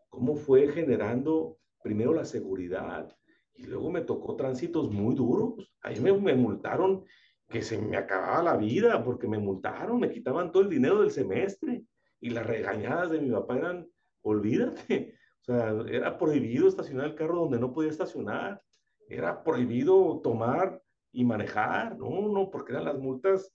cómo 0.09 0.35
fue 0.35 0.67
generando 0.69 1.59
primero 1.83 2.13
la 2.13 2.25
seguridad 2.25 3.15
y 3.55 3.65
luego 3.65 3.91
me 3.91 4.01
tocó 4.01 4.35
tránsitos 4.35 4.89
muy 4.91 5.15
duros. 5.15 5.71
Ahí 5.81 5.99
me, 5.99 6.11
me 6.13 6.33
multaron 6.33 7.05
que 7.49 7.61
se 7.61 7.79
me 7.79 7.97
acababa 7.97 8.41
la 8.41 8.57
vida 8.57 9.03
porque 9.03 9.27
me 9.27 9.37
multaron, 9.37 9.99
me 9.99 10.09
quitaban 10.09 10.51
todo 10.51 10.63
el 10.63 10.69
dinero 10.69 11.01
del 11.01 11.11
semestre 11.11 11.83
y 12.19 12.29
las 12.29 12.47
regañadas 12.47 13.11
de 13.11 13.21
mi 13.21 13.29
papá 13.29 13.57
eran, 13.57 13.87
olvídate, 14.21 15.15
o 15.41 15.43
sea, 15.43 15.75
era 15.87 16.17
prohibido 16.17 16.67
estacionar 16.67 17.07
el 17.07 17.15
carro 17.15 17.41
donde 17.41 17.59
no 17.59 17.73
podía 17.73 17.91
estacionar, 17.91 18.61
era 19.07 19.43
prohibido 19.43 20.21
tomar 20.23 20.81
y 21.11 21.23
manejar, 21.25 21.97
no, 21.97 22.27
no, 22.29 22.49
porque 22.49 22.71
eran 22.71 22.85
las 22.85 22.97
multas 22.97 23.53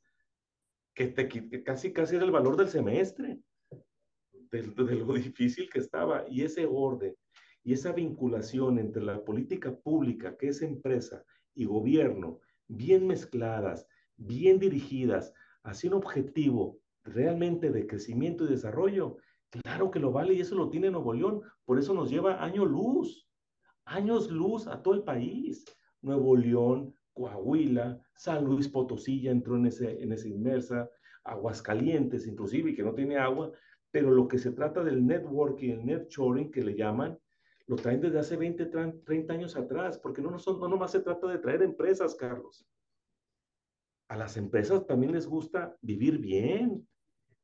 que, 0.95 1.09
te, 1.09 1.27
que 1.29 1.63
casi, 1.65 1.93
casi 1.93 2.17
era 2.17 2.25
el 2.25 2.31
valor 2.31 2.57
del 2.57 2.69
semestre, 2.69 3.41
de, 4.51 4.63
de, 4.63 4.95
lo 4.95 5.13
difícil 5.15 5.69
que 5.69 5.81
estaba, 5.81 6.25
y 6.29 6.43
ese 6.43 6.67
orden 6.71 7.17
y 7.69 7.75
esa 7.75 7.93
vinculación 7.93 8.79
entre 8.79 9.03
la 9.03 9.23
política 9.23 9.77
pública, 9.77 10.39
que 10.39 10.49
es 10.49 10.63
empresa, 10.63 11.23
y 11.55 11.67
gobierno, 11.67 12.41
bien 12.67 13.07
mezcladas, 13.07 13.87
bien 14.17 14.59
dirigidas 14.59 15.35
hacia 15.65 15.91
un 15.91 15.97
objetivo 15.97 16.79
realmente 17.05 17.71
de 17.71 17.87
crecimiento 17.87 18.45
y 18.45 18.49
desarrollo, 18.49 19.19
claro 19.51 19.91
que 19.91 20.01
lo 20.01 20.11
vale 20.11 20.33
y 20.33 20.41
eso 20.41 20.55
lo 20.55 20.71
tiene 20.71 20.91
Nuevo 20.91 21.13
León. 21.13 21.43
Por 21.67 21.79
eso 21.79 21.93
nos 21.93 22.09
lleva 22.09 22.43
años 22.43 22.71
luz, 22.71 23.29
años 23.85 24.31
luz 24.31 24.67
a 24.67 24.83
todo 24.83 24.95
el 24.95 25.03
país. 25.03 25.67
Nuevo 26.01 26.39
León, 26.39 26.95
Coahuila, 27.13 28.01
San 28.15 28.47
Luis 28.47 28.67
Potosí 28.67 29.21
ya 29.21 29.31
entró 29.31 29.57
en, 29.57 29.67
ese, 29.67 30.03
en 30.03 30.13
esa 30.13 30.27
inmersa, 30.27 30.89
Aguascalientes 31.23 32.27
inclusive, 32.27 32.75
que 32.75 32.83
no 32.83 32.95
tiene 32.95 33.19
agua, 33.19 33.53
pero 33.91 34.11
lo 34.11 34.27
que 34.27 34.39
se 34.39 34.53
trata 34.53 34.83
del 34.83 35.07
networking, 35.07 35.73
el 35.73 35.85
net 35.85 36.09
que 36.51 36.65
le 36.65 36.75
llaman, 36.75 37.19
lo 37.69 37.77
traen 37.77 38.01
desde 38.01 38.19
hace 38.19 38.37
20, 38.37 38.67
30 39.05 39.33
años 39.33 39.55
atrás, 39.55 39.99
porque 39.99 40.23
no, 40.23 40.37
son, 40.39 40.59
no 40.59 40.69
nomás 40.69 40.91
se 40.91 41.01
trata 41.01 41.29
de 41.29 41.39
traer 41.39 41.63
empresas, 41.63 42.15
Carlos. 42.15 42.67
A 44.09 44.17
las 44.17 44.39
empresas 44.39 44.87
también 44.87 45.13
les 45.13 45.27
gusta 45.27 45.77
vivir 45.83 46.19
bien, 46.19 46.89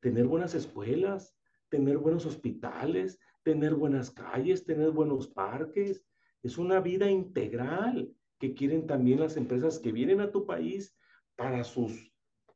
tener 0.00 0.26
buenas 0.26 0.54
escuelas, 0.54 1.36
tener 1.68 1.98
buenos 1.98 2.24
hospitales, 2.24 3.20
tener 3.42 3.74
buenas 3.74 4.10
calles, 4.10 4.64
tener 4.64 4.90
buenos 4.92 5.28
parques. 5.28 6.02
Es 6.42 6.56
una 6.56 6.80
vida 6.80 7.10
integral 7.10 8.10
que 8.38 8.54
quieren 8.54 8.86
también 8.86 9.20
las 9.20 9.36
empresas 9.36 9.78
que 9.78 9.92
vienen 9.92 10.22
a 10.22 10.30
tu 10.30 10.46
país 10.46 10.96
para 11.36 11.62
sus 11.64 12.10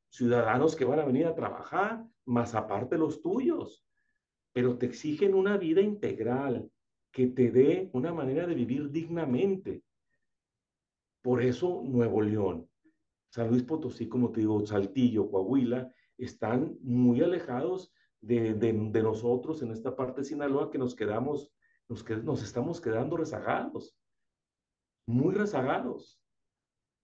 ciudadanos 0.09 0.75
que 0.75 0.87
van 0.87 1.01
a 1.01 1.05
venir 1.05 1.27
a 1.27 1.35
trabajar, 1.35 2.03
más 2.25 2.55
aparte 2.55 2.97
los 2.97 3.21
tuyos. 3.21 3.85
Pero 4.55 4.79
te 4.79 4.87
exigen 4.87 5.35
una 5.35 5.59
vida 5.59 5.83
integral, 5.83 6.71
que 7.13 7.29
te 7.29 7.51
dé 7.51 7.91
una 7.93 8.13
manera 8.13 8.47
de 8.47 8.55
vivir 8.55 8.91
dignamente. 8.91 9.83
Por 11.23 11.43
eso 11.43 11.83
Nuevo 11.85 12.23
León, 12.23 12.69
San 13.31 13.49
Luis 13.49 13.63
Potosí, 13.63 14.09
como 14.09 14.31
te 14.31 14.41
digo, 14.41 14.65
Saltillo, 14.67 15.31
Coahuila, 15.31 15.93
están 16.17 16.79
muy 16.83 17.23
alejados 17.23 17.93
de, 18.21 18.55
de, 18.55 19.03
nosotros 19.03 19.63
en 19.63 19.71
esta 19.71 19.95
parte 19.95 20.23
de 20.23 20.27
Sinaloa 20.27 20.71
que 20.71 20.79
nos 20.79 20.95
quedamos 20.95 21.53
nos, 21.89 22.03
que, 22.03 22.17
nos 22.17 22.43
estamos 22.43 22.81
quedando 22.81 23.17
rezagados, 23.17 23.97
muy 25.07 25.35
rezagados. 25.35 26.21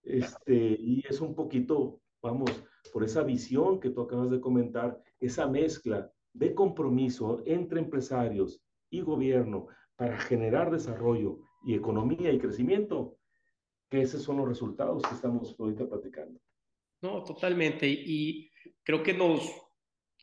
Este, 0.03 0.77
y 0.79 1.03
es 1.09 1.21
un 1.21 1.35
poquito, 1.35 2.01
vamos, 2.23 2.51
por 2.93 3.03
esa 3.03 3.23
visión 3.23 3.81
que 3.81 3.91
tú 3.91 4.03
acabas 4.03 4.31
de 4.31 4.41
comentar, 4.41 5.01
esa 5.19 5.47
mezcla 5.47 6.11
de 6.35 6.55
compromiso 6.55 7.43
entre 7.47 7.81
empresarios 7.81 8.61
y 8.91 9.01
gobierno 9.01 9.69
para 9.97 10.19
generar 10.19 10.71
desarrollo 10.71 11.39
y 11.65 11.75
economía 11.75 12.33
y 12.33 12.39
crecimiento, 12.39 13.19
que 13.91 14.03
esos 14.03 14.23
son 14.23 14.39
los 14.39 14.49
resultados 14.49 15.03
que 15.03 15.15
estamos 15.15 15.55
ahorita 15.59 15.89
platicando. 15.89 16.41
No, 17.03 17.23
totalmente. 17.23 17.87
Y 17.89 18.51
creo 18.83 19.03
que 19.03 19.15
nos, 19.15 19.51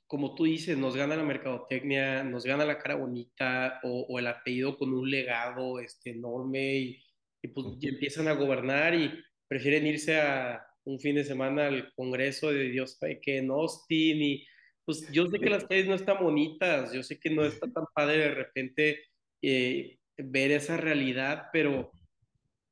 como 0.08 0.36
tú 0.36 0.46
dices, 0.46 0.78
nos 0.78 0.96
gana 0.96 1.16
la 1.16 1.24
mercadotecnia, 1.24 2.24
nos 2.24 2.44
gana 2.44 2.66
la 2.66 2.78
cara 2.78 2.96
bonita 2.96 3.80
o, 3.84 4.08
o 4.10 4.20
el 4.20 4.28
apellido 4.28 4.78
con 4.78 4.94
un 4.94 5.10
legado 5.10 5.80
este, 5.80 6.12
enorme 6.12 6.76
y, 6.78 7.04
y 7.42 7.48
pues 7.50 7.68
y 7.80 7.88
empiezan 7.88 8.28
a 8.28 8.34
gobernar 8.34 8.94
y 8.94 9.12
prefieren 9.48 9.88
irse 9.88 10.20
a 10.20 10.66
un 10.84 11.00
fin 11.00 11.16
de 11.16 11.24
semana 11.24 11.68
al 11.68 11.94
Congreso 11.94 12.52
de 12.52 12.70
Dios 12.70 12.98
que 13.22 13.38
en 13.38 13.52
Austin 13.52 14.22
y 14.22 14.48
pues 14.86 15.08
yo 15.12 15.28
sé 15.28 15.40
que 15.40 15.50
las 15.50 15.66
calles 15.66 15.88
no 15.88 15.94
están 15.94 16.24
bonitas, 16.24 16.92
yo 16.94 17.04
sé 17.04 17.20
que 17.20 17.30
no 17.30 17.46
está 17.46 17.68
tan 17.74 17.86
padre 17.94 18.18
de 18.18 18.34
repente 18.34 19.00
eh, 19.42 19.98
ver 20.18 20.52
esa 20.52 20.78
realidad, 20.78 21.46
pero, 21.52 21.92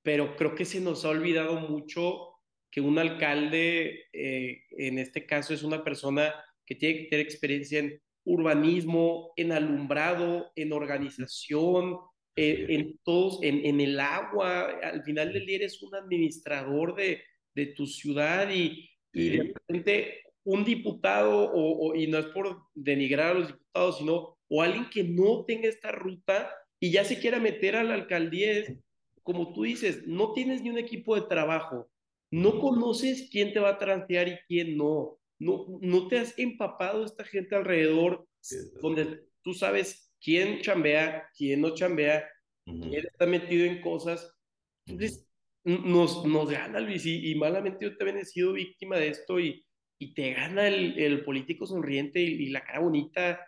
pero 0.03 0.35
creo 0.35 0.55
que 0.55 0.65
se 0.65 0.79
nos 0.79 1.05
ha 1.05 1.09
olvidado 1.09 1.59
mucho 1.59 2.29
que 2.71 2.81
un 2.81 2.99
alcalde, 2.99 4.05
eh, 4.13 4.63
en 4.71 4.99
este 4.99 5.25
caso, 5.25 5.53
es 5.53 5.63
una 5.63 5.83
persona 5.83 6.33
que 6.65 6.75
tiene 6.75 6.99
que 6.99 7.05
tener 7.05 7.25
experiencia 7.25 7.79
en 7.79 7.99
urbanismo, 8.25 9.33
en 9.35 9.51
alumbrado, 9.51 10.51
en 10.55 10.71
organización, 10.71 11.97
eh, 12.35 12.67
en 12.69 12.99
todos, 13.03 13.39
en, 13.41 13.65
en, 13.65 13.81
el 13.81 13.99
agua. 13.99 14.69
Al 14.83 15.03
final 15.03 15.33
del 15.33 15.45
día 15.45 15.57
eres 15.57 15.81
un 15.81 15.95
administrador 15.95 16.95
de, 16.95 17.23
de 17.55 17.65
tu 17.67 17.87
ciudad 17.87 18.49
y, 18.51 18.87
y 19.11 19.29
de 19.29 19.43
repente 19.43 20.21
un 20.43 20.63
diputado, 20.63 21.51
o, 21.51 21.89
o, 21.89 21.95
y 21.95 22.07
no 22.07 22.19
es 22.19 22.27
por 22.27 22.63
denigrar 22.73 23.31
a 23.31 23.39
los 23.39 23.47
diputados, 23.47 23.97
sino 23.97 24.38
o 24.49 24.61
alguien 24.61 24.89
que 24.89 25.03
no 25.03 25.45
tenga 25.45 25.69
esta 25.69 25.91
ruta 25.91 26.51
y 26.79 26.91
ya 26.91 27.03
se 27.03 27.19
quiera 27.19 27.39
meter 27.39 27.75
a 27.75 27.83
la 27.83 27.93
alcaldía, 27.93 28.65
como 29.23 29.53
tú 29.53 29.63
dices, 29.63 30.07
no 30.07 30.33
tienes 30.33 30.61
ni 30.61 30.69
un 30.69 30.77
equipo 30.77 31.15
de 31.15 31.27
trabajo, 31.27 31.89
no 32.31 32.59
conoces 32.59 33.29
quién 33.31 33.53
te 33.53 33.59
va 33.59 33.69
a 33.69 33.77
transear 33.77 34.27
y 34.27 34.37
quién 34.47 34.77
no, 34.77 35.19
no, 35.39 35.79
no 35.81 36.07
te 36.07 36.19
has 36.19 36.37
empapado 36.37 37.05
esta 37.05 37.23
gente 37.23 37.55
alrededor, 37.55 38.27
donde 38.81 39.25
tú 39.41 39.53
sabes 39.53 40.11
quién 40.21 40.61
chambea, 40.61 41.29
quién 41.35 41.61
no 41.61 41.73
chambea, 41.73 42.27
uh 42.65 42.73
-huh. 42.73 42.89
quién 42.89 43.05
está 43.05 43.25
metido 43.25 43.65
en 43.65 43.81
cosas. 43.81 44.33
Entonces, 44.85 45.27
uh 45.65 45.71
-huh. 45.71 45.83
nos, 45.85 46.25
nos 46.25 46.49
gana 46.49 46.79
Luis, 46.79 47.05
y, 47.05 47.31
y, 47.31 47.35
malamente 47.35 47.85
yo 47.85 47.97
también 47.97 48.17
he 48.17 48.25
sido 48.25 48.53
víctima 48.53 48.97
de 48.97 49.09
esto, 49.09 49.39
y, 49.39 49.65
y 49.99 50.13
te 50.13 50.33
gana 50.33 50.67
el, 50.67 50.97
el 50.99 51.23
político 51.23 51.65
sonriente 51.65 52.21
y, 52.21 52.43
y, 52.43 52.49
la 52.49 52.63
cara 52.63 52.79
bonita, 52.79 53.45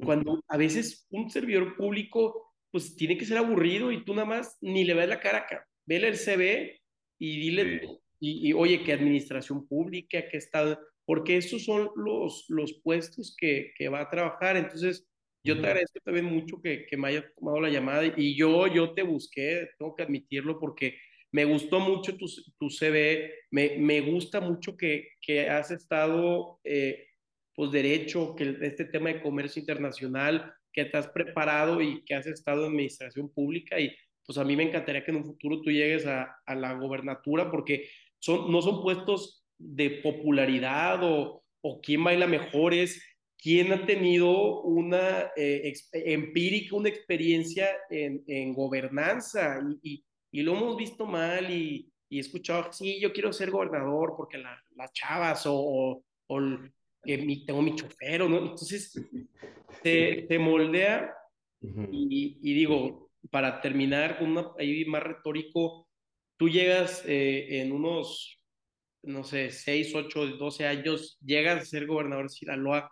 cuando 0.00 0.42
a 0.48 0.56
veces 0.56 1.06
un 1.10 1.30
servidor 1.30 1.76
público, 1.76 2.54
pues 2.70 2.96
tiene 2.96 3.16
que 3.16 3.24
ser 3.24 3.38
aburrido 3.38 3.92
y 3.92 4.04
tú 4.04 4.14
nada 4.14 4.26
más 4.26 4.58
ni 4.60 4.84
le 4.84 4.94
ves 4.94 5.08
la 5.08 5.20
cara, 5.20 5.46
vele 5.86 6.08
el 6.08 6.16
CV 6.16 6.80
y 7.18 7.40
dile, 7.40 7.80
sí. 7.80 7.86
y, 8.20 8.48
y, 8.48 8.52
oye, 8.52 8.82
qué 8.82 8.92
administración 8.92 9.66
pública, 9.66 10.28
qué 10.28 10.36
estado, 10.36 10.78
porque 11.04 11.36
esos 11.36 11.64
son 11.64 11.90
los, 11.96 12.46
los 12.48 12.72
puestos 12.82 13.36
que, 13.38 13.72
que 13.76 13.88
va 13.88 14.00
a 14.00 14.10
trabajar. 14.10 14.56
Entonces, 14.56 15.06
yo 15.44 15.60
te 15.60 15.66
agradezco 15.66 16.00
también 16.02 16.24
mucho 16.24 16.60
que, 16.62 16.86
que 16.86 16.96
me 16.96 17.08
hayas 17.08 17.24
tomado 17.36 17.60
la 17.60 17.68
llamada 17.68 18.12
y 18.16 18.34
yo, 18.34 18.66
yo 18.66 18.94
te 18.94 19.02
busqué, 19.02 19.68
tengo 19.78 19.94
que 19.94 20.02
admitirlo, 20.02 20.58
porque 20.58 20.96
me 21.32 21.44
gustó 21.44 21.80
mucho 21.80 22.16
tu, 22.16 22.26
tu 22.58 22.70
CV, 22.70 23.30
me, 23.50 23.76
me 23.78 24.00
gusta 24.00 24.40
mucho 24.40 24.76
que, 24.76 25.08
que 25.20 25.48
has 25.50 25.70
estado, 25.70 26.60
eh, 26.64 27.08
pues, 27.54 27.70
derecho, 27.70 28.34
que 28.34 28.56
este 28.62 28.84
tema 28.86 29.10
de 29.10 29.22
comercio 29.22 29.60
internacional, 29.60 30.52
que 30.72 30.84
te 30.84 30.96
has 30.96 31.08
preparado 31.08 31.80
y 31.80 32.04
que 32.04 32.14
has 32.14 32.26
estado 32.26 32.62
en 32.62 32.72
administración 32.72 33.30
pública 33.30 33.78
y 33.78 33.94
pues 34.26 34.38
a 34.38 34.44
mí 34.44 34.56
me 34.56 34.64
encantaría 34.64 35.04
que 35.04 35.10
en 35.10 35.18
un 35.18 35.24
futuro 35.24 35.60
tú 35.60 35.70
llegues 35.70 36.06
a, 36.06 36.36
a 36.46 36.54
la 36.54 36.72
gobernatura 36.74 37.50
porque 37.50 37.88
son, 38.18 38.50
no 38.50 38.62
son 38.62 38.82
puestos 38.82 39.44
de 39.58 39.90
popularidad 40.02 41.00
o, 41.02 41.44
o 41.60 41.80
quién 41.80 42.02
baila 42.02 42.26
mejor, 42.26 42.74
es 42.74 43.02
quién 43.38 43.72
ha 43.72 43.84
tenido 43.84 44.62
una 44.62 45.30
eh, 45.36 45.72
empírica, 45.92 46.74
una 46.74 46.88
experiencia 46.88 47.68
en, 47.90 48.24
en 48.26 48.54
gobernanza 48.54 49.60
y, 49.82 49.94
y, 49.94 50.04
y, 50.32 50.42
lo 50.42 50.56
hemos 50.56 50.76
visto 50.76 51.06
mal 51.06 51.50
y, 51.50 51.92
y, 52.08 52.18
escuchado, 52.18 52.72
sí, 52.72 52.98
yo 53.00 53.12
quiero 53.12 53.32
ser 53.32 53.50
gobernador 53.50 54.14
porque 54.16 54.38
la, 54.38 54.58
las 54.74 54.92
chavas 54.92 55.44
o, 55.46 55.54
o, 55.54 56.04
o 56.28 56.40
que 57.04 57.18
mi, 57.18 57.44
tengo 57.44 57.62
mi 57.62 57.74
chofer, 57.74 58.28
¿no? 58.28 58.38
Entonces, 58.38 58.92
te, 59.82 60.22
te 60.28 60.38
moldea 60.38 61.14
uh 61.60 61.68
-huh. 61.68 61.88
y, 61.92 62.38
y, 62.42 62.54
digo, 62.54 63.10
para 63.30 63.60
terminar 63.60 64.18
con 64.18 64.30
una 64.30 64.52
ahí 64.58 64.84
más 64.84 65.02
retórico, 65.02 65.88
tú 66.36 66.48
llegas 66.48 67.04
eh, 67.06 67.60
en 67.60 67.72
unos, 67.72 68.40
no 69.02 69.24
sé, 69.24 69.50
6, 69.50 69.94
8, 69.94 70.26
12 70.36 70.66
años, 70.66 71.18
llegas 71.24 71.62
a 71.62 71.64
ser 71.64 71.86
gobernador 71.86 72.26
de 72.26 72.30
Sinaloa, 72.30 72.90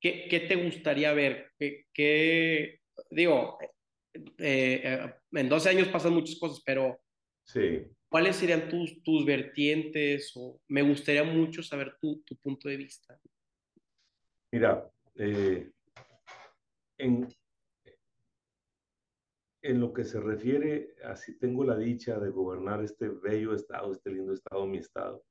¿qué, 0.00 0.26
qué 0.28 0.40
te 0.40 0.56
gustaría 0.56 1.12
ver? 1.12 1.52
¿Qué, 1.58 1.84
qué 1.92 2.80
digo, 3.10 3.58
eh, 4.38 4.80
eh, 4.84 5.14
en 5.32 5.48
12 5.48 5.68
años 5.68 5.88
pasan 5.88 6.14
muchas 6.14 6.38
cosas, 6.38 6.62
pero 6.64 7.00
sí. 7.44 7.82
¿cuáles 8.08 8.36
serían 8.36 8.68
tus, 8.68 9.02
tus 9.02 9.24
vertientes? 9.24 10.32
O 10.36 10.60
me 10.68 10.82
gustaría 10.82 11.24
mucho 11.24 11.62
saber 11.62 11.96
tu, 12.00 12.22
tu 12.22 12.36
punto 12.36 12.68
de 12.68 12.76
vista. 12.76 13.18
Mira, 14.52 14.90
eh, 15.14 15.70
en, 16.98 17.28
en 19.62 19.80
lo 19.80 19.92
que 19.92 20.04
se 20.04 20.20
refiere 20.20 20.96
a 21.04 21.14
si 21.14 21.38
tengo 21.38 21.64
la 21.64 21.76
dicha 21.76 22.18
de 22.18 22.30
gobernar 22.30 22.82
este 22.82 23.08
bello 23.08 23.54
estado, 23.54 23.92
este 23.92 24.10
lindo 24.10 24.32
estado, 24.32 24.66
mi 24.66 24.78
estado, 24.78 25.22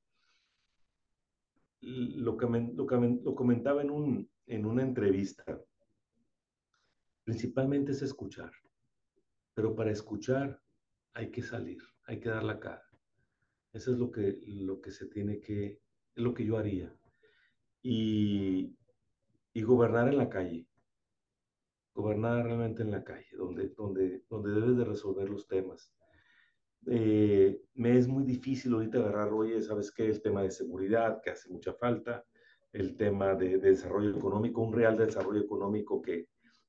lo, 1.80 2.36
que 2.36 2.46
me, 2.46 2.72
lo, 2.72 2.86
que 2.86 2.96
me, 2.96 3.20
lo 3.22 3.34
comentaba 3.34 3.82
en, 3.82 3.90
un, 3.90 4.30
en 4.46 4.64
una 4.64 4.82
entrevista, 4.82 5.44
principalmente 7.24 7.92
es 7.92 8.00
escuchar, 8.00 8.52
pero 9.54 9.74
para 9.74 9.90
escuchar 9.90 10.62
hay 11.12 11.30
que 11.30 11.42
salir, 11.42 11.82
hay 12.04 12.20
que 12.20 12.30
dar 12.30 12.44
la 12.44 12.58
cara. 12.58 12.86
Eso 13.72 13.92
es 13.92 13.98
lo 13.98 14.10
que, 14.10 14.40
lo 14.46 14.80
que 14.80 14.90
se 14.90 15.06
tiene 15.06 15.40
que, 15.40 15.66
es 16.14 16.22
lo 16.22 16.34
que 16.34 16.44
yo 16.44 16.56
haría. 16.56 16.92
Y, 17.82 18.76
y 19.52 19.62
gobernar 19.62 20.08
en 20.08 20.18
la 20.18 20.28
calle, 20.28 20.66
gobernar 21.94 22.44
realmente 22.44 22.82
en 22.82 22.90
la 22.90 23.04
calle, 23.04 23.28
donde, 23.36 23.68
donde, 23.70 24.24
donde 24.28 24.52
debes 24.52 24.76
de 24.76 24.84
resolver 24.84 25.28
los 25.28 25.46
temas. 25.46 25.92
Eh, 26.86 27.60
me 27.74 27.98
es 27.98 28.08
muy 28.08 28.24
difícil 28.24 28.72
ahorita 28.72 28.98
agarrar, 28.98 29.32
oye, 29.32 29.60
¿sabes 29.62 29.90
qué? 29.90 30.06
El 30.06 30.22
tema 30.22 30.42
de 30.42 30.50
seguridad, 30.50 31.20
que 31.22 31.30
hace 31.30 31.50
mucha 31.50 31.74
falta, 31.74 32.24
el 32.72 32.96
tema 32.96 33.34
de, 33.34 33.58
de 33.58 33.70
desarrollo 33.70 34.16
económico, 34.16 34.62
un 34.62 34.72
real 34.72 34.96
desarrollo 34.96 35.40
económico 35.40 36.00
que, 36.00 36.28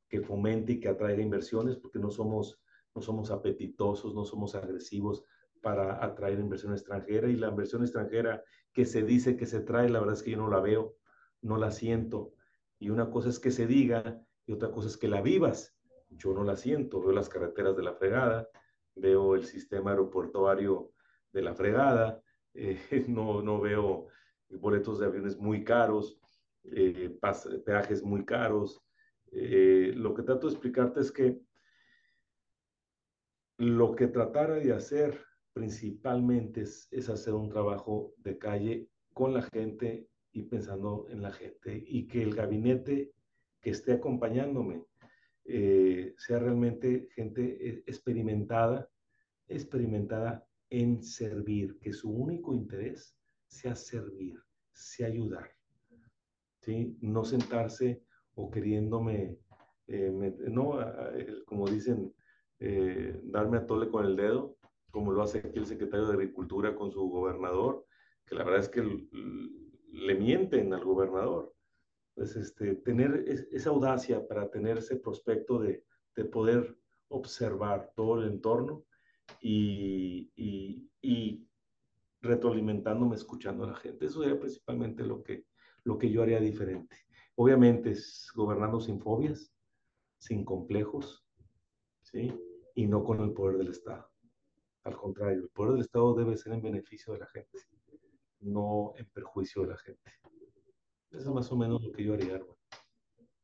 que 0.09 0.21
fomente 0.21 0.73
y 0.73 0.79
que 0.79 0.89
atraiga 0.89 1.21
inversiones, 1.21 1.77
porque 1.77 1.99
no 1.99 2.11
somos, 2.11 2.59
no 2.93 3.01
somos 3.01 3.31
apetitosos, 3.31 4.13
no 4.13 4.25
somos 4.25 4.55
agresivos 4.55 5.23
para 5.61 6.03
atraer 6.03 6.39
inversión 6.39 6.73
extranjera 6.73 7.29
y 7.29 7.35
la 7.35 7.49
inversión 7.49 7.83
extranjera 7.83 8.43
que 8.73 8.85
se 8.85 9.03
dice 9.03 9.37
que 9.37 9.45
se 9.45 9.61
trae, 9.61 9.89
la 9.89 9.99
verdad 9.99 10.15
es 10.15 10.23
que 10.23 10.31
yo 10.31 10.37
no 10.37 10.49
la 10.49 10.59
veo, 10.59 10.97
no 11.41 11.57
la 11.57 11.71
siento. 11.71 12.33
Y 12.81 12.89
una 12.89 13.11
cosa 13.11 13.29
es 13.29 13.39
que 13.39 13.51
se 13.51 13.67
diga 13.67 14.25
y 14.47 14.53
otra 14.53 14.71
cosa 14.71 14.87
es 14.87 14.97
que 14.97 15.07
la 15.07 15.21
vivas. 15.21 15.77
Yo 16.09 16.33
no 16.33 16.43
la 16.43 16.55
siento, 16.55 16.99
veo 16.99 17.11
las 17.11 17.29
carreteras 17.29 17.77
de 17.77 17.83
la 17.83 17.93
fregada, 17.93 18.49
veo 18.95 19.35
el 19.35 19.45
sistema 19.45 19.91
aeroportuario 19.91 20.91
de 21.31 21.43
la 21.43 21.53
fregada, 21.53 22.23
eh, 22.55 22.79
no, 23.07 23.43
no 23.43 23.61
veo 23.61 24.07
boletos 24.49 24.97
de 24.97 25.05
aviones 25.05 25.37
muy 25.37 25.63
caros, 25.63 26.19
eh, 26.63 27.15
peajes 27.63 28.01
muy 28.01 28.25
caros. 28.25 28.83
Eh, 29.31 29.93
lo 29.95 30.15
que 30.15 30.23
trato 30.23 30.47
de 30.47 30.53
explicarte 30.53 31.01
es 31.01 31.11
que 31.11 31.39
lo 33.59 33.95
que 33.95 34.07
tratara 34.07 34.55
de 34.55 34.73
hacer 34.73 35.23
principalmente 35.53 36.61
es, 36.61 36.87
es 36.89 37.09
hacer 37.09 37.35
un 37.35 37.47
trabajo 37.47 38.15
de 38.17 38.39
calle 38.39 38.89
con 39.13 39.35
la 39.35 39.43
gente 39.53 40.09
y 40.31 40.43
pensando 40.43 41.07
en 41.09 41.21
la 41.21 41.31
gente 41.31 41.83
y 41.85 42.07
que 42.07 42.23
el 42.23 42.35
gabinete 42.35 43.13
que 43.59 43.71
esté 43.71 43.93
acompañándome 43.93 44.83
eh, 45.45 46.13
sea 46.17 46.39
realmente 46.39 47.09
gente 47.13 47.83
experimentada, 47.85 48.89
experimentada 49.47 50.45
en 50.69 51.03
servir, 51.03 51.77
que 51.79 51.93
su 51.93 52.09
único 52.09 52.53
interés 52.53 53.17
sea 53.47 53.75
servir, 53.75 54.39
sea 54.71 55.07
ayudar, 55.07 55.51
¿sí? 56.61 56.97
No 57.01 57.25
sentarse 57.25 58.03
o 58.35 58.49
queriéndome, 58.49 59.37
eh, 59.87 60.11
me, 60.11 60.31
no, 60.49 60.79
como 61.45 61.67
dicen, 61.67 62.13
eh, 62.63 63.19
darme 63.23 63.57
a 63.57 63.65
tole 63.65 63.89
con 63.89 64.05
el 64.05 64.15
dedo, 64.15 64.55
como 64.91 65.11
lo 65.11 65.23
hace 65.23 65.39
aquí 65.39 65.57
el 65.57 65.65
secretario 65.65 66.05
de 66.05 66.13
Agricultura 66.13 66.75
con 66.75 66.91
su 66.91 67.09
gobernador, 67.09 67.87
que 68.23 68.35
la 68.35 68.43
verdad 68.43 68.59
es 68.59 68.69
que 68.69 68.81
le 69.91 70.15
mienten 70.15 70.73
al 70.73 70.83
gobernador. 70.83 71.53
Pues 72.13 72.35
este, 72.35 72.75
tener 72.75 73.25
esa 73.51 73.69
audacia 73.69 74.27
para 74.27 74.49
tener 74.49 74.77
ese 74.77 74.97
prospecto 74.97 75.59
de, 75.59 75.85
de 76.15 76.25
poder 76.25 76.77
observar 77.09 77.91
todo 77.95 78.21
el 78.21 78.29
entorno 78.29 78.85
y, 79.39 80.31
y, 81.01 81.47
retroalimentándome, 82.21 83.15
escuchando 83.15 83.63
a 83.63 83.67
la 83.67 83.75
gente. 83.75 84.05
Eso 84.05 84.21
sería 84.21 84.39
principalmente 84.39 85.03
lo 85.03 85.23
que, 85.23 85.45
lo 85.83 85.97
que 85.97 86.11
yo 86.11 86.21
haría 86.21 86.39
diferente. 86.39 86.95
Obviamente 87.35 87.91
es 87.91 88.29
gobernando 88.35 88.79
sin 88.79 88.99
fobias, 88.99 89.51
sin 90.19 90.45
complejos, 90.45 91.25
¿sí? 92.01 92.31
Y 92.75 92.85
no 92.85 93.03
con 93.03 93.21
el 93.21 93.33
poder 93.33 93.57
del 93.57 93.69
Estado. 93.69 94.07
Al 94.83 94.95
contrario, 94.95 95.39
el 95.39 95.49
poder 95.49 95.71
del 95.73 95.81
Estado 95.81 96.13
debe 96.13 96.37
ser 96.37 96.53
en 96.53 96.61
beneficio 96.61 97.13
de 97.13 97.19
la 97.19 97.27
gente, 97.27 97.57
no 98.41 98.93
en 98.97 99.05
perjuicio 99.09 99.63
de 99.63 99.67
la 99.69 99.77
gente. 99.77 100.11
Eso 101.11 101.29
es 101.29 101.35
más 101.35 101.51
o 101.51 101.57
menos 101.57 101.81
lo 101.83 101.91
que 101.91 102.03
yo 102.03 102.13
haría, 102.13 102.33
hermano. 102.33 102.57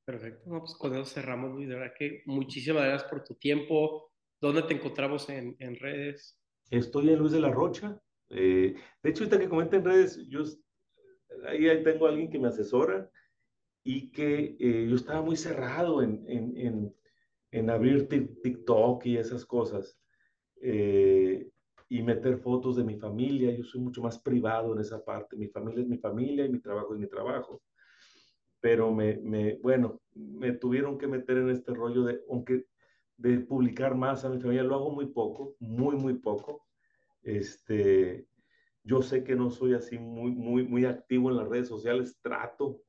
Perfecto, 0.06 0.50
pues 0.60 0.74
con 0.76 0.96
eso 0.96 1.06
cerramos, 1.06 1.52
Luis. 1.52 1.68
De 1.68 1.76
verdad 1.76 1.94
que 1.98 2.24
muchísimas 2.26 2.84
gracias 2.84 3.10
por 3.10 3.24
tu 3.24 3.36
tiempo. 3.36 4.12
¿Dónde 4.40 4.64
te 4.64 4.76
encontramos 4.76 5.28
en, 5.30 5.56
en 5.60 5.76
redes? 5.76 6.40
Estoy 6.70 7.10
en 7.10 7.20
Luis 7.20 7.34
de 7.34 7.42
la 7.42 7.52
Rocha. 7.52 8.02
Eh, 8.30 8.76
de 9.04 9.10
hecho, 9.10 9.24
ahorita 9.24 9.40
que 9.40 9.50
comenta 9.50 9.76
en 9.76 9.86
redes, 9.86 10.26
yo 10.30 10.44
ahí, 11.48 11.68
ahí 11.68 11.84
tengo 11.84 12.06
a 12.06 12.10
alguien 12.10 12.30
que 12.30 12.40
me 12.40 12.48
asesora 12.48 13.10
y 13.84 14.12
que 14.12 14.56
eh, 14.60 14.88
yo 14.90 14.96
estaba 14.96 15.22
muy 15.22 15.36
cerrado 15.36 16.02
en, 16.02 16.26
en, 16.28 16.58
en, 16.58 16.96
en, 17.52 17.70
abrir 17.70 18.08
TikTok 18.08 19.06
y 19.06 19.18
esas 19.18 19.46
cosas. 19.46 20.00
Eh, 20.62 21.50
y 21.90 22.02
meter 22.04 22.38
fotos 22.38 22.76
de 22.76 22.84
mi 22.84 22.98
familia. 22.98 23.56
Yo 23.56 23.64
soy 23.64 23.82
mucho 23.82 24.02
más 24.02 24.20
privado 24.20 24.74
en 24.74 24.82
esa 24.82 25.04
parte. 25.04 25.38
Mi 25.38 25.48
familia 25.48 25.82
es 25.82 25.88
mi 25.88 25.98
familia 25.98 26.46
y 26.46 26.50
mi 26.50 26.60
trabajo 26.60 26.94
es 26.94 27.00
mi 27.00 27.08
trabajo. 27.08 27.62
Pero 28.60 28.94
me, 28.94 29.18
me 29.18 29.58
bueno, 29.62 30.02
me 30.14 30.54
tuvieron 30.54 30.98
que 30.98 31.08
meter 31.08 31.38
en 31.38 31.50
este 31.50 31.74
rollo 31.74 32.04
de, 32.04 32.22
aunque 32.30 32.66
de 33.18 33.40
publicar 33.40 33.96
más 33.96 34.26
a 34.26 34.30
mi 34.30 34.40
familia, 34.40 34.64
lo 34.64 34.76
hago 34.76 34.92
muy 34.92 35.08
poco, 35.08 35.56
muy, 35.60 35.96
muy 35.96 36.16
poco. 36.16 36.68
Este, 37.24 38.28
yo 38.84 39.02
sé 39.02 39.24
que 39.24 39.36
no 39.36 39.50
soy 39.50 39.74
así 39.74 39.98
muy, 39.98 40.32
muy, 40.32 40.64
muy 40.64 40.86
activo 40.86 41.30
en 41.30 41.38
las 41.38 41.48
redes 41.48 41.68
sociales, 41.68 42.20
trato, 42.22 42.82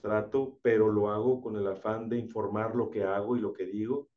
trato, 0.00 0.58
pero 0.62 0.90
lo 0.90 1.10
hago 1.10 1.40
con 1.40 1.56
el 1.56 1.66
afán 1.66 2.08
de 2.08 2.18
informar 2.18 2.74
lo 2.74 2.90
que 2.90 3.04
hago 3.04 3.36
y 3.36 3.40
lo 3.40 3.52
que 3.52 3.66
digo, 3.66 4.10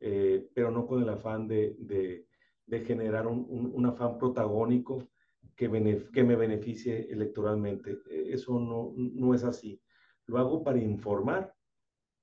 eh, 0.00 0.48
pero 0.54 0.70
no 0.70 0.86
con 0.86 1.02
el 1.02 1.08
afán 1.08 1.48
de, 1.48 1.76
de 1.78 2.26
de 2.70 2.84
generar 2.84 3.26
un, 3.26 3.72
un, 3.74 3.86
afán 3.86 4.16
protagónico 4.16 5.08
que, 5.56 5.68
que, 6.12 6.22
me 6.22 6.36
beneficie 6.36 7.08
electoralmente. 7.10 7.98
E, 8.08 8.32
eso 8.32 8.60
no, 8.60 8.92
no 8.96 9.34
es 9.34 9.42
así. 9.42 9.82
Lo 10.26 10.38
hago 10.38 10.62
para 10.62 10.78
informar. 10.78 11.52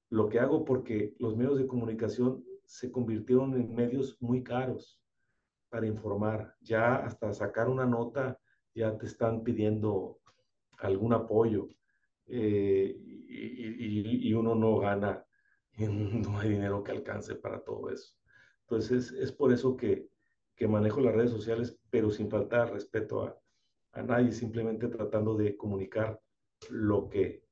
Lo 0.10 0.30
que 0.30 0.40
hago 0.40 0.64
porque 0.64 1.16
los 1.20 1.36
medios 1.36 1.58
de 1.58 1.68
comunicación 1.68 2.46
se 2.64 2.90
convirtieron 2.92 3.56
en 3.56 3.76
medios 3.76 4.16
muy 4.22 4.42
caros 4.42 5.02
para 5.70 5.86
informar. 5.86 6.56
Ya 6.62 6.96
hasta 6.96 7.34
sacar 7.34 7.68
una 7.68 7.86
nota 7.86 8.40
ya 8.74 8.98
te 8.98 9.06
están 9.06 9.44
pidiendo 9.44 10.20
algún 10.80 11.12
apoyo 11.12 11.68
eh, 12.28 12.96
y, 12.98 14.30
y, 14.30 14.34
uno 14.34 14.56
no 14.56 14.78
gana, 14.78 15.26
no 15.78 16.40
hay 16.40 16.50
dinero 16.52 16.84
que 16.84 16.92
alcance 16.92 17.36
para 17.36 17.60
todo 17.66 17.90
eso. 17.90 18.16
Entonces 18.62 19.12
es 19.12 19.34
por 19.34 19.52
eso 19.52 19.76
que, 19.76 20.08
que 20.58 20.68
manejo 20.68 21.00
las 21.00 21.14
redes 21.14 21.32
sociales, 21.32 21.80
pero 21.90 22.10
sin 22.10 22.30
faltar 22.30 22.74
respeto 22.74 23.22
a, 23.24 23.40
a 23.94 24.02
nadie, 24.02 24.32
simplemente 24.32 24.88
tratando 24.88 25.36
de 25.36 25.56
comunicar 25.56 26.20
lo 26.70 27.08
que 27.08 27.44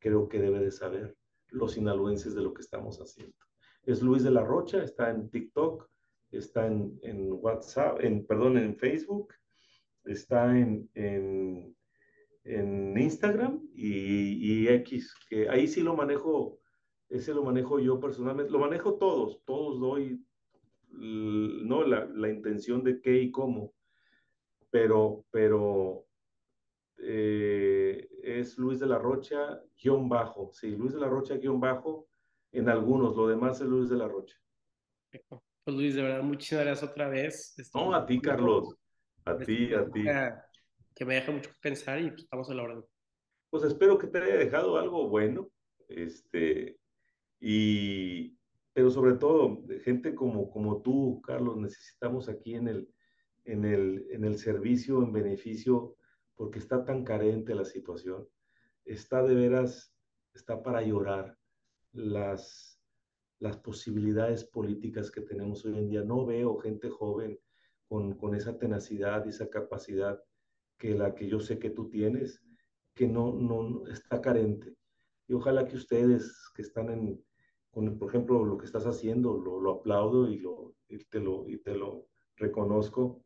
creo 0.00 0.28
que 0.28 0.40
debe 0.40 0.58
de 0.58 0.72
saber 0.72 1.16
los 1.48 1.72
sinaloenses 1.72 2.34
de 2.34 2.42
lo 2.42 2.52
que 2.52 2.62
estamos 2.62 2.98
haciendo. 2.98 3.36
Es 3.84 4.02
Luis 4.02 4.24
de 4.24 4.32
la 4.32 4.44
Rocha, 4.44 4.82
está 4.82 5.10
en 5.10 5.30
TikTok, 5.30 5.88
está 6.32 6.66
en, 6.66 6.98
en 7.02 7.32
WhatsApp, 7.32 8.00
en, 8.00 8.26
perdón, 8.26 8.58
en 8.58 8.76
Facebook, 8.76 9.32
está 10.04 10.56
en, 10.56 10.90
en, 10.94 11.76
en 12.44 12.98
Instagram 12.98 13.60
y, 13.74 14.64
y, 14.64 14.68
X, 14.68 15.14
que 15.28 15.48
ahí 15.48 15.66
sí 15.68 15.82
lo 15.82 15.94
manejo, 15.94 16.60
ese 17.08 17.32
lo 17.32 17.44
manejo 17.44 17.78
yo 17.78 18.00
personalmente, 18.00 18.52
lo 18.52 18.58
manejo 18.58 18.94
todos, 18.94 19.42
todos 19.44 19.80
doy 19.80 20.24
no 20.92 21.84
la, 21.84 22.04
la, 22.06 22.28
intención 22.28 22.82
de 22.82 23.00
qué 23.00 23.16
y 23.22 23.30
cómo, 23.30 23.74
pero, 24.70 25.24
pero 25.30 26.06
eh, 26.98 28.08
es 28.22 28.58
Luis 28.58 28.80
de 28.80 28.86
la 28.86 28.98
Rocha 28.98 29.60
guion 29.82 30.08
bajo, 30.08 30.50
sí, 30.52 30.76
Luis 30.76 30.92
de 30.92 31.00
la 31.00 31.08
Rocha 31.08 31.36
guion 31.36 31.60
bajo 31.60 32.08
en 32.52 32.68
algunos, 32.68 33.16
lo 33.16 33.28
demás 33.28 33.60
es 33.60 33.66
Luis 33.66 33.88
de 33.88 33.96
la 33.96 34.08
Rocha. 34.08 34.36
Pues 35.64 35.76
Luis, 35.76 35.94
de 35.94 36.02
verdad, 36.02 36.22
muchísimas 36.22 36.64
gracias 36.64 36.90
otra 36.90 37.08
vez. 37.08 37.54
no, 37.74 37.94
a 37.94 38.06
ti, 38.06 38.20
Carlos, 38.20 38.76
a 39.24 39.36
ti, 39.36 39.72
a 39.74 39.88
ti. 39.88 40.04
Que 40.94 41.04
me 41.04 41.14
deja 41.14 41.32
mucho 41.32 41.50
que 41.50 41.56
pensar 41.60 42.00
y 42.00 42.10
pues, 42.10 42.22
estamos 42.22 42.50
a 42.50 42.54
la 42.54 42.62
orden. 42.62 42.84
Pues 43.50 43.64
espero 43.64 43.98
que 43.98 44.06
te 44.06 44.18
haya 44.18 44.36
dejado 44.36 44.78
algo 44.78 45.08
bueno, 45.08 45.50
este, 45.88 46.78
y, 47.40 48.36
pero 48.72 48.90
sobre 48.90 49.14
todo, 49.14 49.62
gente 49.82 50.14
como, 50.14 50.50
como 50.50 50.80
tú, 50.82 51.20
Carlos, 51.22 51.56
necesitamos 51.56 52.28
aquí 52.28 52.54
en 52.54 52.68
el, 52.68 52.88
en, 53.44 53.64
el, 53.64 54.06
en 54.10 54.24
el 54.24 54.38
servicio, 54.38 55.02
en 55.02 55.12
beneficio, 55.12 55.96
porque 56.36 56.58
está 56.58 56.84
tan 56.84 57.04
carente 57.04 57.54
la 57.54 57.64
situación. 57.64 58.28
Está 58.84 59.22
de 59.22 59.34
veras, 59.34 59.94
está 60.34 60.62
para 60.62 60.82
llorar 60.82 61.36
las, 61.92 62.80
las 63.40 63.56
posibilidades 63.58 64.44
políticas 64.44 65.10
que 65.10 65.20
tenemos 65.20 65.64
hoy 65.64 65.76
en 65.76 65.88
día. 65.88 66.02
No 66.02 66.24
veo 66.24 66.56
gente 66.58 66.90
joven 66.90 67.38
con, 67.88 68.14
con 68.14 68.34
esa 68.34 68.56
tenacidad 68.56 69.26
y 69.26 69.30
esa 69.30 69.50
capacidad 69.50 70.22
que 70.78 70.94
la 70.94 71.14
que 71.14 71.28
yo 71.28 71.40
sé 71.40 71.58
que 71.58 71.70
tú 71.70 71.90
tienes, 71.90 72.42
que 72.94 73.08
no, 73.08 73.32
no 73.32 73.86
está 73.88 74.20
carente. 74.20 74.76
Y 75.26 75.34
ojalá 75.34 75.66
que 75.66 75.76
ustedes 75.76 76.32
que 76.54 76.62
están 76.62 76.90
en, 76.90 77.24
con, 77.70 77.98
por 77.98 78.08
ejemplo, 78.08 78.44
lo 78.44 78.58
que 78.58 78.66
estás 78.66 78.86
haciendo, 78.86 79.38
lo, 79.38 79.70
aplaudo 79.70 80.28
y, 80.28 80.38
lo, 80.38 80.74
y, 80.88 80.98
te 81.04 81.20
lo, 81.20 81.48
y 81.48 81.58
te 81.58 81.74
lo 81.74 82.06
reconozco, 82.36 83.24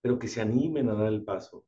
pero 0.00 0.18
que 0.18 0.28
se 0.28 0.40
animen 0.40 0.88
a 0.88 0.94
dar 0.94 1.12
el 1.12 1.24
paso, 1.24 1.66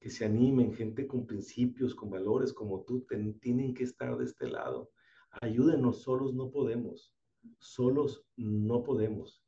que 0.00 0.10
se 0.10 0.24
animen, 0.24 0.74
gente 0.74 1.06
con 1.06 1.26
principios, 1.26 1.94
con 1.94 2.10
valores 2.10 2.52
como 2.52 2.82
tú, 2.82 3.06
tienen 3.40 3.74
que 3.74 3.84
estar 3.84 4.16
de 4.18 4.24
este 4.24 4.48
lado. 4.48 4.90
Ayúdenos, 5.40 6.02
solos 6.02 6.34
no 6.34 6.50
podemos, 6.50 7.14
solos 7.58 8.26
no 8.36 8.82
podemos. 8.82 9.42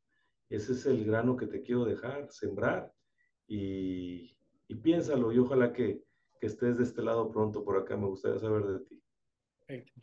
Ese 0.48 0.72
es 0.72 0.86
el 0.86 1.04
grano 1.04 1.36
que 1.36 1.46
te 1.46 1.62
quiero 1.62 1.84
dejar, 1.84 2.30
sembrar 2.30 2.92
y, 3.46 4.36
y 4.68 4.74
piénsalo 4.76 5.32
y 5.32 5.38
ojalá 5.38 5.72
que, 5.72 6.02
que 6.40 6.46
estés 6.46 6.78
de 6.78 6.84
este 6.84 7.02
lado 7.02 7.30
pronto 7.30 7.64
por 7.64 7.76
acá, 7.76 7.96
me 7.96 8.06
gustaría 8.06 8.38
saber 8.38 8.64
de 8.64 8.80
ti. 8.86 8.99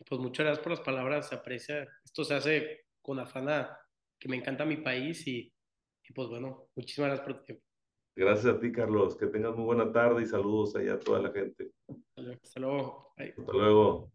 Pues 0.08 0.20
muchas 0.20 0.46
gracias 0.46 0.62
por 0.62 0.72
las 0.72 0.80
palabras, 0.80 1.28
se 1.28 1.34
aprecia. 1.34 1.86
Esto 2.04 2.24
se 2.24 2.34
hace 2.34 2.86
con 3.02 3.18
afán 3.18 3.66
que 4.18 4.28
me 4.28 4.36
encanta 4.36 4.64
mi 4.64 4.78
país 4.78 5.26
y, 5.26 5.52
y, 6.08 6.12
pues 6.12 6.28
bueno, 6.28 6.68
muchísimas 6.74 7.08
gracias 7.10 7.26
por 7.26 7.38
tu 7.38 7.44
tiempo. 7.44 7.64
Gracias 8.16 8.54
a 8.54 8.58
ti, 8.58 8.72
Carlos. 8.72 9.16
Que 9.16 9.28
tengas 9.28 9.54
muy 9.54 9.64
buena 9.64 9.92
tarde 9.92 10.22
y 10.22 10.26
saludos 10.26 10.74
allá 10.74 10.94
a 10.94 10.98
toda 10.98 11.20
la 11.20 11.30
gente. 11.30 11.70
Hasta 12.42 12.60
luego. 12.60 13.14
Hasta 13.16 13.52
luego. 13.52 14.10